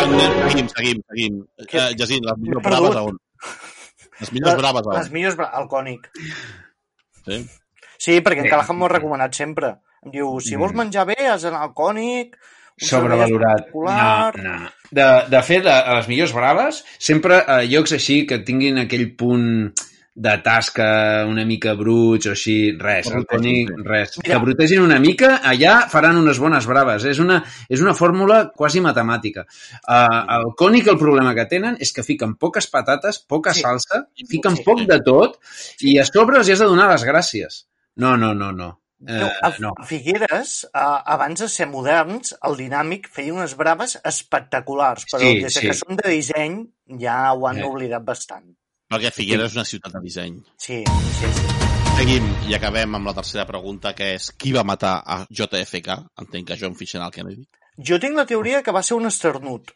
seguim, 0.51 0.69
seguim, 0.77 1.03
seguim. 1.11 1.41
Eh, 1.67 1.91
Jacint, 1.99 2.25
les 2.27 2.39
millors 2.39 2.65
braves 2.65 2.97
a 2.97 3.03
on? 3.03 3.19
Les 4.21 4.33
millors 4.33 4.57
braves 4.61 4.87
a 4.87 4.97
Les 4.99 5.07
on? 5.09 5.13
millors... 5.15 5.37
bra- 5.37 5.51
El 5.61 5.69
cònic. 5.69 6.09
Sí? 7.27 7.39
Sí, 8.01 8.21
perquè 8.25 8.45
en 8.45 8.51
Callahan 8.51 8.77
m'ho 8.79 8.87
ha 8.89 8.95
recomanat 8.95 9.35
sempre. 9.37 9.75
Em 10.05 10.11
diu, 10.15 10.39
si 10.41 10.57
vols 10.57 10.73
Mm. 10.73 10.79
menjar 10.85 11.05
bé, 11.07 11.17
has 11.29 11.43
d'anar 11.43 11.63
al 11.67 11.75
cònic, 11.75 12.37
Sobrevalorat. 12.81 13.67
No, 13.75 14.43
no. 14.43 14.69
De, 14.91 15.07
de 15.29 15.41
fet, 15.45 15.67
a, 15.69 15.81
a 15.81 15.97
les 15.99 16.07
millors 16.09 16.33
braves, 16.33 16.79
sempre 16.99 17.43
a 17.47 17.59
llocs 17.69 17.93
així 17.93 18.23
que 18.27 18.39
tinguin 18.47 18.79
aquell 18.81 19.11
punt 19.21 19.75
de 20.21 20.33
tasca 20.45 20.87
una 21.25 21.47
mica 21.49 21.73
bruts 21.79 22.27
o 22.29 22.33
així, 22.35 22.57
res, 22.77 23.07
el 23.09 23.23
brutegin, 23.23 23.71
cònic, 23.71 23.71
sí. 23.73 23.85
res. 23.89 24.11
Mira. 24.21 24.27
Que 24.35 24.41
brotegin 24.43 24.83
una 24.85 24.99
mica, 25.01 25.31
allà 25.49 25.77
faran 25.89 26.19
unes 26.21 26.39
bones 26.43 26.67
braves. 26.69 27.07
És 27.09 27.19
una, 27.23 27.39
és 27.73 27.81
una 27.81 27.95
fórmula 27.97 28.43
quasi 28.53 28.83
matemàtica. 28.85 29.47
Uh, 29.81 30.21
el 30.37 30.51
cònic, 30.61 30.91
el 30.93 30.99
problema 31.01 31.33
que 31.39 31.47
tenen 31.49 31.79
és 31.81 31.95
que 31.97 32.05
fiquen 32.05 32.35
poques 32.37 32.69
patates, 32.69 33.23
poca 33.25 33.55
Sí. 33.57 33.63
salsa, 33.65 34.03
fiquen 34.29 34.57
Sí. 34.61 34.63
poc 34.67 34.85
de 34.87 35.01
tot, 35.01 35.41
i 35.81 35.97
a 35.99 36.05
sobre 36.05 36.37
els 36.43 36.51
has 36.53 36.59
de 36.61 36.69
donar 36.69 36.91
les 36.93 37.05
gràcies. 37.09 37.65
No, 37.97 38.17
no, 38.17 38.35
no, 38.35 38.53
no. 38.53 38.77
Eh, 39.09 39.17
No, 39.17 39.31
a, 39.41 39.55
no. 39.59 39.73
a 39.81 39.85
Figueres, 39.89 40.69
a, 40.75 40.99
abans 41.15 41.41
de 41.41 41.49
ser 41.49 41.67
moderns, 41.67 42.35
el 42.45 42.59
Dinàmic 42.61 43.09
feia 43.09 43.33
unes 43.33 43.57
braves 43.57 43.97
espectaculars, 44.05 45.07
però 45.09 45.21
Sí, 45.25 45.41
des 45.41 45.55
sí. 45.55 45.67
que 45.67 45.73
són 45.73 45.97
de 45.97 46.11
disseny 46.13 46.67
ja 47.01 47.33
ho 47.33 47.47
han 47.49 47.59
Eh. 47.61 47.65
oblidat 47.65 48.05
bastant. 48.05 48.51
Perquè 48.91 49.13
Figueres 49.15 49.53
és 49.53 49.57
una 49.59 49.63
ciutat 49.69 49.93
de 49.95 50.01
disseny. 50.03 50.39
Sí, 50.59 50.81
sí, 51.17 51.29
sí. 51.37 51.59
Seguim 52.01 52.25
i 52.51 52.57
acabem 52.57 52.97
amb 52.99 53.07
la 53.07 53.13
tercera 53.15 53.45
pregunta, 53.47 53.93
que 53.95 54.09
és 54.17 54.31
qui 54.35 54.51
va 54.57 54.65
matar 54.67 54.97
a 55.05 55.19
JFK? 55.31 55.95
Entenc 56.25 56.49
que 56.49 56.57
John 56.59 56.75
Fitzgerald 56.75 57.15
Kennedy. 57.15 57.45
Jo 57.87 58.01
tinc 58.03 58.19
la 58.19 58.25
teoria 58.27 58.65
que 58.67 58.75
va 58.75 58.83
ser 58.83 58.97
un 58.99 59.07
esternut, 59.07 59.71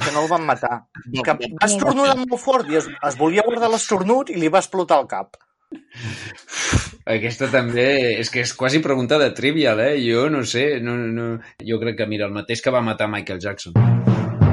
que 0.00 0.10
no 0.10 0.24
el 0.24 0.28
van 0.32 0.48
matar. 0.48 0.80
No, 1.04 1.22
Que 1.22 1.36
no, 1.36 1.52
va 1.62 1.68
estornudar 1.68 2.16
molt 2.24 2.42
fort 2.42 2.74
i 2.74 2.80
es, 2.80 2.90
es 2.90 3.20
volia 3.20 3.46
guardar 3.46 3.70
l'esternut 3.70 4.34
i 4.34 4.40
li 4.40 4.50
va 4.50 4.64
explotar 4.64 4.98
el 5.04 5.06
cap. 5.14 5.38
Aquesta 7.14 7.52
també 7.54 7.86
és 8.18 8.34
que 8.34 8.42
és 8.42 8.56
quasi 8.58 8.82
pregunta 8.82 9.20
de 9.22 9.30
trivial, 9.36 9.78
eh? 9.86 9.94
Jo 10.02 10.26
no 10.32 10.42
sé, 10.42 10.80
no, 10.82 10.96
no... 10.96 11.30
jo 11.62 11.78
crec 11.78 12.02
que, 12.02 12.10
mira, 12.10 12.26
el 12.26 12.34
mateix 12.34 12.66
que 12.66 12.74
va 12.74 12.82
matar 12.82 13.06
Michael 13.14 13.38
Jackson. 13.46 13.78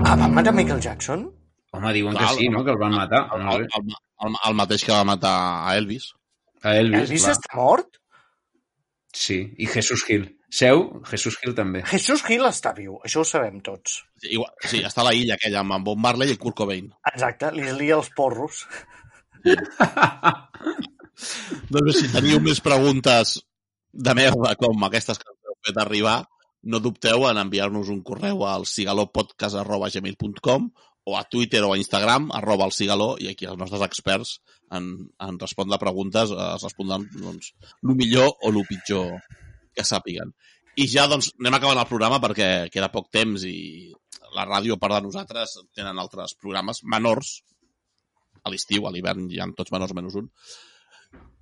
Ah, 0.06 0.14
van 0.14 0.38
matar 0.38 0.54
Michael 0.54 0.86
Jackson? 0.86 1.30
Home, 1.76 1.94
diuen 1.94 2.18
Clar, 2.18 2.32
que 2.32 2.42
sí, 2.42 2.50
no?, 2.50 2.64
que 2.66 2.74
el 2.74 2.82
van 2.82 2.96
matar. 2.98 3.28
El, 3.36 3.46
el, 3.54 3.68
el, 3.78 3.96
el, 4.26 4.38
el 4.50 4.58
mateix 4.58 4.86
que 4.86 4.96
va 4.96 5.06
matar 5.06 5.36
a 5.70 5.78
Elvis. 5.78 6.12
A 6.66 6.76
Elvis, 6.80 7.06
Elvis 7.06 7.26
clar. 7.28 7.36
està 7.38 7.58
mort? 7.60 8.00
Sí, 9.16 9.40
i 9.58 9.66
Jesus 9.70 10.04
Hill. 10.08 10.28
Seu, 10.50 11.04
Jesus 11.06 11.38
Hill 11.42 11.54
també. 11.58 11.84
Jesus 11.90 12.24
Hill 12.26 12.46
està 12.50 12.74
viu, 12.78 12.98
això 13.06 13.22
ho 13.22 13.28
sabem 13.28 13.60
tots. 13.66 14.00
Igual, 14.26 14.50
sí, 14.66 14.82
està 14.86 15.02
a 15.04 15.08
la 15.12 15.14
illa 15.18 15.36
aquella 15.38 15.62
amb 15.62 15.78
en 15.78 15.84
Bob 15.86 16.00
Marley 16.02 16.34
i 16.34 16.40
Kurt 16.42 16.58
Cobain. 16.58 16.88
Exacte, 17.14 17.52
li 17.54 17.70
lia 17.78 17.96
els 18.00 18.10
porros. 18.18 18.66
Doncs 21.70 22.00
si 22.00 22.08
teniu 22.10 22.40
més 22.42 22.60
preguntes 22.66 23.38
de 23.94 24.14
merda 24.18 24.56
com 24.60 24.84
aquestes 24.88 25.18
que 25.22 25.30
ens 25.30 25.42
heu 25.46 25.58
fet 25.68 25.78
arribar, 25.82 26.18
no 26.64 26.82
dubteu 26.84 27.28
en 27.30 27.38
enviar-nos 27.40 27.90
un 27.94 28.02
correu 28.06 28.38
al 28.48 28.66
cigalopodcast.gmail.com 28.68 30.62
o 31.10 31.18
a 31.18 31.24
Twitter 31.32 31.64
o 31.66 31.74
a 31.74 31.80
Instagram, 31.82 32.30
arroba 32.38 32.68
el 32.70 32.76
cigaló, 32.76 33.10
i 33.20 33.32
aquí 33.32 33.48
els 33.50 33.60
nostres 33.60 33.84
experts 33.88 34.36
en, 34.78 34.92
en 35.26 35.42
respondre 35.42 35.82
preguntes 35.82 36.34
eh, 36.36 36.46
es 36.54 36.68
respondran 36.68 37.08
doncs, 37.18 37.52
el 37.84 37.98
millor 37.98 38.32
o 38.38 38.54
el 38.54 38.62
pitjor 38.70 39.18
que 39.76 39.88
sàpiguen. 39.88 40.34
I 40.80 40.88
ja 40.88 41.08
doncs 41.12 41.34
anem 41.40 41.58
acabant 41.58 41.82
el 41.82 41.90
programa 41.90 42.22
perquè 42.24 42.70
queda 42.74 42.92
poc 42.94 43.10
temps 43.12 43.44
i 43.48 43.92
la 44.36 44.46
ràdio, 44.46 44.78
a 44.78 44.82
part 44.82 45.00
de 45.00 45.06
nosaltres, 45.08 45.58
tenen 45.76 45.98
altres 46.00 46.36
programes 46.38 46.84
menors 46.86 47.40
a 48.46 48.52
l'estiu, 48.54 48.86
a 48.86 48.94
l'hivern 48.94 49.26
hi 49.34 49.42
ha 49.42 49.50
tots 49.58 49.74
menors 49.74 49.96
menys 49.98 50.16
un, 50.22 50.30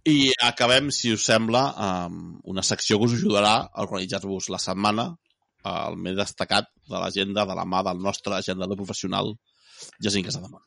i 0.08 0.32
acabem, 0.46 0.88
si 0.96 1.12
us 1.12 1.26
sembla, 1.28 1.62
amb 1.84 2.46
una 2.48 2.64
secció 2.64 2.96
que 2.98 3.10
us 3.10 3.16
ajudarà 3.18 3.56
a 3.68 3.84
organitzar-vos 3.84 4.48
la 4.54 4.60
setmana, 4.64 5.10
eh, 5.66 5.74
el 5.74 5.98
més 6.06 6.16
destacat 6.16 6.70
de 6.88 6.96
l'agenda 7.02 7.44
de 7.50 7.58
la 7.60 7.66
mà 7.68 7.82
del 7.84 8.00
nostre 8.06 8.38
agendador 8.38 8.80
professional, 8.80 9.34
Jacint 10.04 10.26
Casademont. 10.28 10.64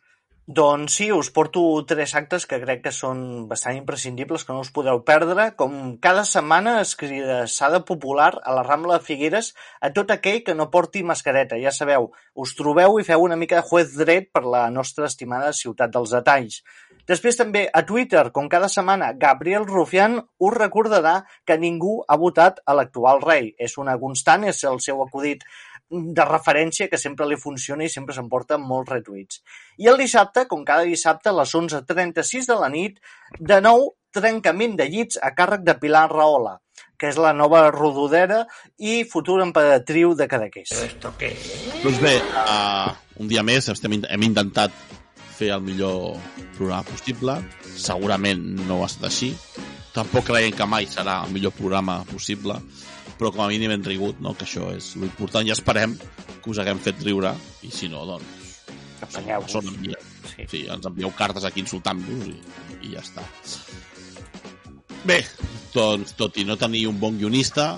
Doncs 0.50 0.96
sí, 0.98 1.12
us 1.14 1.28
porto 1.30 1.60
tres 1.86 2.16
actes 2.18 2.42
que 2.50 2.58
crec 2.58 2.80
que 2.82 2.90
són 2.90 3.20
bastant 3.46 3.76
imprescindibles, 3.78 4.42
que 4.42 4.50
no 4.56 4.64
us 4.64 4.72
podeu 4.74 4.98
perdre. 5.06 5.44
Com 5.54 5.76
cada 6.02 6.24
setmana 6.26 6.72
es 6.80 6.96
crida 6.98 7.44
Sada 7.46 7.84
Popular 7.86 8.32
a 8.42 8.56
la 8.56 8.64
Rambla 8.66 8.98
de 8.98 9.06
Figueres 9.06 9.52
a 9.80 9.92
tot 9.94 10.10
aquell 10.10 10.42
que 10.42 10.56
no 10.58 10.66
porti 10.72 11.04
mascareta. 11.06 11.60
Ja 11.62 11.70
sabeu, 11.70 12.10
us 12.34 12.56
trobeu 12.58 12.98
i 12.98 13.06
feu 13.06 13.22
una 13.22 13.38
mica 13.38 13.60
de 13.60 13.68
juez 13.68 13.94
dret 13.94 14.32
per 14.34 14.42
la 14.42 14.64
nostra 14.74 15.06
estimada 15.06 15.54
ciutat 15.54 15.94
dels 15.94 16.16
detalls. 16.18 16.64
Després 17.06 17.38
també 17.38 17.64
a 17.74 17.80
Twitter, 17.86 18.26
com 18.34 18.50
cada 18.50 18.68
setmana, 18.70 19.12
Gabriel 19.18 19.64
Rufián 19.66 20.18
us 20.18 20.54
recordarà 20.54 21.20
que 21.46 21.56
ningú 21.58 22.00
ha 22.06 22.18
votat 22.18 22.60
a 22.66 22.74
l'actual 22.74 23.22
rei. 23.22 23.52
És 23.58 23.78
una 23.78 23.96
constant, 24.02 24.44
és 24.50 24.62
el 24.66 24.82
seu 24.82 25.02
acudit 25.02 25.46
de 25.90 26.24
referència 26.24 26.88
que 26.88 26.98
sempre 26.98 27.26
li 27.26 27.38
funciona 27.40 27.84
i 27.84 27.92
sempre 27.92 28.14
s'emporta 28.14 28.58
molts 28.62 28.92
retuits. 28.92 29.40
I 29.82 29.90
el 29.90 29.98
dissabte, 29.98 30.46
com 30.50 30.62
cada 30.64 30.86
dissabte, 30.86 31.30
a 31.30 31.38
les 31.40 31.54
11.36 31.54 32.46
de 32.50 32.58
la 32.60 32.70
nit, 32.70 33.00
de 33.38 33.60
nou, 33.64 33.90
trencament 34.14 34.76
de 34.78 34.86
llits 34.90 35.18
a 35.22 35.32
càrrec 35.34 35.64
de 35.66 35.74
Pilar 35.82 36.08
Rahola, 36.10 36.56
que 36.98 37.10
és 37.10 37.18
la 37.18 37.32
nova 37.34 37.64
rododera 37.74 38.44
i 38.78 39.02
futura 39.08 39.46
emperatriu 39.46 40.14
de 40.18 40.26
Cadaqués. 40.30 40.72
Doncs 41.82 42.00
bé, 42.02 42.16
uh, 42.44 42.94
un 43.22 43.30
dia 43.30 43.44
més 43.46 43.70
estem, 43.72 43.98
hem 44.02 44.26
intentat 44.26 44.74
fer 45.40 45.54
el 45.54 45.64
millor 45.64 46.18
programa 46.58 46.84
possible. 46.84 47.38
Segurament 47.80 48.42
no 48.68 48.82
ha 48.82 48.90
estat 48.90 49.08
així. 49.08 49.32
Tampoc 49.94 50.28
creiem 50.28 50.54
que 50.54 50.68
mai 50.70 50.86
serà 50.90 51.22
el 51.24 51.32
millor 51.34 51.54
programa 51.56 52.02
possible, 52.10 52.60
però 53.20 53.34
com 53.34 53.44
a 53.44 53.50
mínim 53.52 53.74
hem 53.74 53.84
rigut, 53.84 54.20
no? 54.24 54.32
que 54.32 54.46
això 54.48 54.70
és 54.72 54.94
l'important. 54.96 55.44
I 55.44 55.52
esperem 55.52 55.98
que 56.40 56.50
us 56.50 56.60
haguem 56.62 56.80
fet 56.80 57.02
riure, 57.04 57.34
i 57.68 57.72
si 57.74 57.90
no, 57.92 58.06
doncs, 58.08 58.40
Apanyeu-vos. 59.00 59.56
Sí. 60.30 60.46
Sí, 60.48 60.60
ens 60.72 60.86
envieu 60.88 61.12
cartes 61.16 61.44
aquí 61.48 61.62
insultant-nos 61.64 62.28
i, 62.28 62.36
i 62.86 62.92
ja 62.94 63.02
està. 63.04 63.24
Bé, 65.08 65.20
doncs, 65.74 66.14
tot 66.18 66.36
i 66.40 66.44
no 66.48 66.58
tenir 66.60 66.86
un 66.90 67.00
bon 67.00 67.16
guionista, 67.20 67.72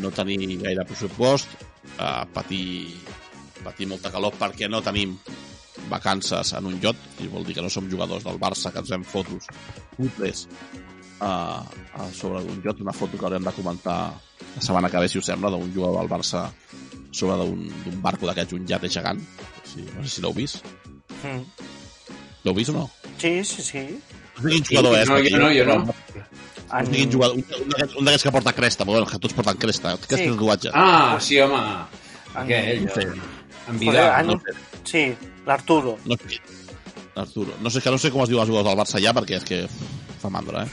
no 0.00 0.12
tenir 0.14 0.40
gaire 0.62 0.86
pressupost, 0.88 1.52
eh, 1.92 2.24
patir, 2.32 2.66
patir 3.62 3.88
molta 3.90 4.12
calor 4.12 4.36
perquè 4.40 4.70
no 4.70 4.82
tenim 4.84 5.18
vacances 5.92 6.54
en 6.56 6.68
un 6.70 6.78
iot, 6.80 6.96
i 7.24 7.28
vol 7.32 7.44
dir 7.44 7.56
que 7.58 7.64
no 7.64 7.72
som 7.72 7.90
jugadors 7.90 8.24
del 8.24 8.40
Barça, 8.40 8.72
que 8.72 8.80
ens 8.80 8.92
fem 8.92 9.04
fotos 9.04 9.48
putres 9.96 10.46
uh, 11.22 11.62
uh, 12.02 12.10
sobre 12.12 12.42
un 12.42 12.60
iot, 12.64 12.80
una 12.82 12.92
foto 12.92 13.16
que 13.18 13.24
haurem 13.24 13.44
de 13.46 13.52
comentar 13.56 13.96
la 14.56 14.60
setmana 14.62 14.90
que 14.90 14.98
ve, 15.00 15.08
si 15.08 15.18
us 15.22 15.26
sembla, 15.30 15.50
d'un 15.54 15.70
jugador 15.74 16.00
del 16.02 16.10
Barça 16.10 16.48
sobre 17.12 17.36
d'un 17.40 17.62
d'un 17.84 18.00
barco 18.02 18.26
d'aquests, 18.26 18.56
un 18.58 18.66
llate 18.66 18.88
gegant. 18.90 19.20
Sí, 19.64 19.84
no 19.96 20.02
sé 20.04 20.16
si 20.16 20.22
l'heu 20.24 20.34
vist. 20.36 20.64
Mm. 21.22 21.44
L'heu 22.44 22.54
vist 22.58 22.70
o 22.74 22.76
no? 22.80 22.90
Sí, 23.18 23.36
sí, 23.44 23.62
sí. 23.62 23.84
No 24.36 24.48
sé 24.48 24.54
quin 24.56 24.64
jugador 24.70 24.98
és. 24.98 25.08
no, 25.08 25.18
jo 25.22 25.38
no, 25.38 25.50
jo 25.54 25.64
no. 25.68 25.94
Quin 26.90 27.10
jugador, 27.12 27.36
un, 27.36 27.44
un 27.62 27.68
d'aquests- 27.68 27.96
un 28.00 28.04
d'aquests 28.08 28.24
que 28.24 28.32
porta 28.32 28.52
cresta, 28.56 28.84
però 28.84 28.96
bueno, 28.98 29.06
que 29.06 29.18
tots 29.20 29.34
porten 29.36 29.58
cresta, 29.60 29.92
aquests 29.98 30.24
Sí. 30.24 30.30
tatuatges. 30.30 30.72
Ah, 30.74 31.18
sí, 31.20 31.38
home. 31.40 31.60
Aquell, 32.34 32.86
no 32.86 32.94
sé. 32.94 33.02
en 33.68 33.78
Joder, 33.78 33.78
Vidal. 33.78 34.20
en- 34.20 34.26
no 34.26 34.40
sé. 34.40 34.54
Sí, 34.84 35.02
l'Arturo. 35.46 35.98
No 36.06 36.16
sé. 36.16 36.40
Arturo. 37.14 37.52
No 37.60 37.68
sé, 37.70 37.80
que 37.82 37.90
no 37.90 37.98
sé 37.98 38.10
com 38.10 38.22
es 38.24 38.28
diu 38.32 38.40
els 38.40 38.48
jugadors 38.48 38.70
del 38.72 38.78
Barça 38.80 38.98
ja, 39.04 39.12
perquè 39.12 39.36
és 39.36 39.44
que 39.44 39.58
fa 40.22 40.30
mandra, 40.32 40.64
eh? 40.64 40.68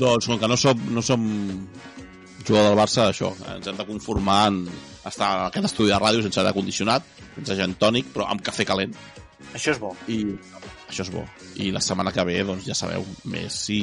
Doncs 0.00 0.28
com 0.30 0.38
que 0.40 0.48
no 0.48 0.56
som, 0.56 0.78
no 0.94 1.02
som 1.04 1.24
jugador 2.46 2.70
del 2.70 2.78
Barça, 2.78 3.08
això, 3.10 3.32
ens 3.54 3.68
hem 3.68 3.78
de 3.78 3.86
conformar 3.86 4.46
en 4.50 4.62
estar 5.06 5.28
en 5.36 5.48
aquest 5.48 5.68
estudi 5.70 5.92
de 5.92 5.98
ràdio 6.00 6.22
sense 6.24 6.40
aire 6.40 6.54
condicionat, 6.56 7.06
sense 7.36 7.58
gent 7.58 7.76
tònic, 7.80 8.08
però 8.14 8.28
amb 8.30 8.42
cafè 8.44 8.66
calent, 8.68 8.94
Això 9.52 9.74
és 9.74 9.80
bo. 9.82 9.92
i 10.08 10.22
això 10.88 11.04
és 11.04 11.10
bo. 11.12 11.24
I 11.60 11.70
la 11.74 11.82
setmana 11.82 12.12
que 12.14 12.24
ve, 12.24 12.38
doncs 12.46 12.66
ja 12.68 12.76
sabeu, 12.78 13.04
més 13.28 13.58
i, 13.74 13.82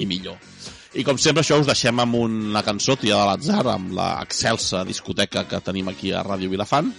i 0.00 0.06
millor. 0.10 0.38
I 0.94 1.02
com 1.06 1.18
sempre 1.18 1.42
això 1.42 1.58
us 1.58 1.66
deixem 1.66 1.98
amb 2.00 2.16
una 2.20 2.62
cançó 2.66 2.96
triada 2.96 3.24
a 3.24 3.32
l'atzar, 3.32 3.64
amb 3.72 3.92
la 3.96 4.08
excelsa 4.22 4.84
discoteca 4.86 5.44
que 5.50 5.60
tenim 5.66 5.90
aquí 5.90 6.12
a 6.12 6.22
Ràdio 6.26 6.52
Vilafant, 6.52 6.92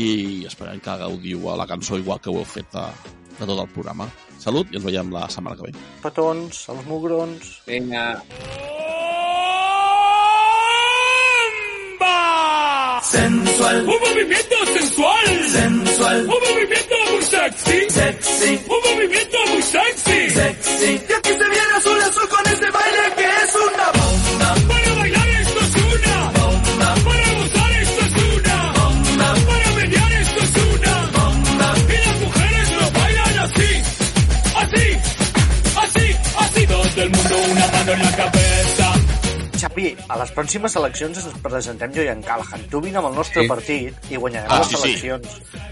i 0.00 0.46
esperem 0.48 0.80
que 0.80 0.98
gaudiu 1.00 1.48
a 1.50 1.56
la 1.60 1.66
cançó 1.68 1.98
igual 1.98 2.20
que 2.22 2.30
ho 2.32 2.38
heu 2.40 2.48
fet 2.48 2.70
de, 2.72 2.86
de 3.38 3.44
tot 3.44 3.58
el 3.58 3.72
programa. 3.74 4.08
Salut 4.40 4.70
i 4.72 4.78
ens 4.80 4.86
veiem 4.88 5.10
la 5.12 5.26
setmana 5.28 5.58
que 5.58 5.68
ve. 5.68 5.72
Petons, 6.00 6.64
els 6.72 6.86
mugrons... 6.88 7.50
Vinga. 7.68 8.06
Sensual. 13.10 13.76
Un 13.80 14.00
movimiento 14.06 14.56
sensual. 14.78 15.28
Sensual. 15.50 16.20
Un 16.20 16.42
movimiento 16.48 16.96
muy 17.10 17.22
sexy. 17.22 17.78
Sexy. 17.90 18.50
Un 18.68 18.80
movimiento 18.88 19.38
muy 19.50 19.62
sexy. 19.62 20.30
Sexy. 20.30 20.90
Y 21.08 21.12
aquí 21.12 21.32
se 21.40 21.48
viene 21.54 21.72
azul 21.76 22.00
azul 22.00 22.28
con 22.28 22.52
este 22.52 22.70
baile 22.70 23.19
Xavi, 39.80 39.96
a 40.12 40.16
les 40.20 40.30
pròximes 40.36 40.74
eleccions 40.76 41.18
ens 41.22 41.36
presentem 41.42 41.92
jo 41.94 42.02
i 42.04 42.08
en 42.12 42.20
Callahan. 42.22 42.62
Tu 42.70 42.80
vine 42.84 42.98
amb 43.00 43.08
el 43.08 43.14
nostre 43.16 43.42
Sí. 43.42 43.48
partit 43.48 43.94
i 44.10 44.16
guanyarem 44.16 44.50
Ah, 44.50 44.58
les 44.58 44.68
sí, 44.68 44.76
sí. 44.76 44.88
eleccions. 44.88 45.26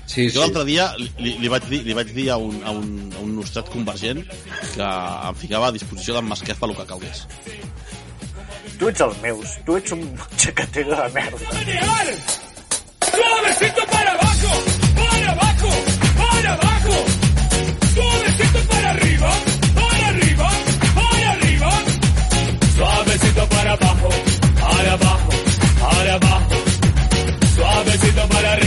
Sí, 0.06 0.30
Jo 0.30 0.40
l'altre 0.40 0.64
dia 0.64 0.86
li, 0.96 1.36
li, 1.38 1.48
vaig 1.48 1.64
dir, 1.68 1.82
li 1.84 1.92
vaig 1.94 2.12
dir 2.14 2.30
a 2.30 2.36
un, 2.38 2.62
a 2.64 2.70
un, 2.70 3.12
a 3.16 3.20
un 3.20 3.34
nostrat 3.36 3.68
convergent 3.68 4.24
que 4.74 4.82
em 5.28 5.34
ficava 5.34 5.68
a 5.68 5.72
disposició 5.72 6.14
d'en 6.14 6.24
Masquef 6.24 6.59
pel 6.59 6.74
que 6.76 6.86
calgués. 6.86 7.26
Tu 8.78 8.88
ets 8.88 9.00
els 9.00 9.20
meus. 9.20 9.59
Tu 9.66 9.76
ets 9.76 9.92
un 9.92 10.16
xacatero 10.36 10.90
de 10.96 11.09
merda. 11.12 11.38
para 13.11 13.38
abajo, 13.38 13.86
para 13.90 14.07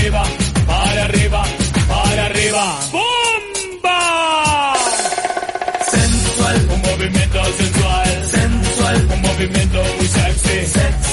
arriba, 0.02 0.24
para 0.66 1.04
arriba, 1.04 1.44
para 1.88 2.26
arriba. 2.26 2.80
¡Bomba! 2.92 4.74
Sensual, 5.92 6.70
un 6.74 6.82
movimiento 6.82 7.40
sensual. 7.58 8.26
Sensual, 8.26 9.08
un 9.14 9.22
movimiento 9.22 9.84
muy 9.98 10.08
sexy. 10.08 10.68
Sexy, 10.68 11.11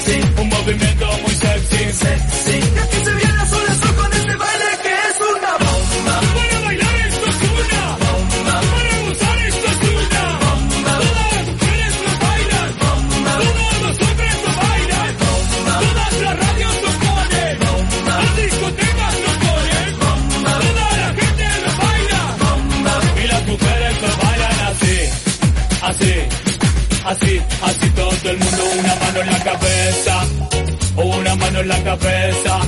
en 31.61 31.68
la 31.68 31.82
cabeza, 31.82 32.61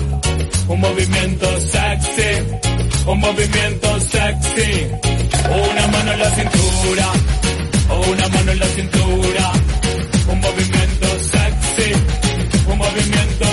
un 0.68 0.80
movimiento 0.80 1.46
sexy, 1.60 2.30
un 3.06 3.20
movimiento 3.20 4.00
sexy, 4.00 4.88
una 5.48 5.86
mano 5.88 6.12
en 6.12 6.18
la 6.18 6.30
cintura, 6.30 7.06
una 8.08 8.28
mano 8.28 8.52
en 8.52 8.58
la 8.58 8.66
cintura, 8.66 9.52
un 10.28 10.40
movimiento 10.40 11.06
sexy, 11.20 11.92
un 12.66 12.78
movimiento 12.78 13.49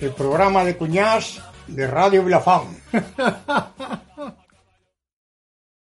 El 0.00 0.12
programa 0.12 0.64
de 0.64 0.74
cuñás 0.78 1.38
de 1.66 1.86
Radio 1.86 2.24
Vilafam. 2.24 2.62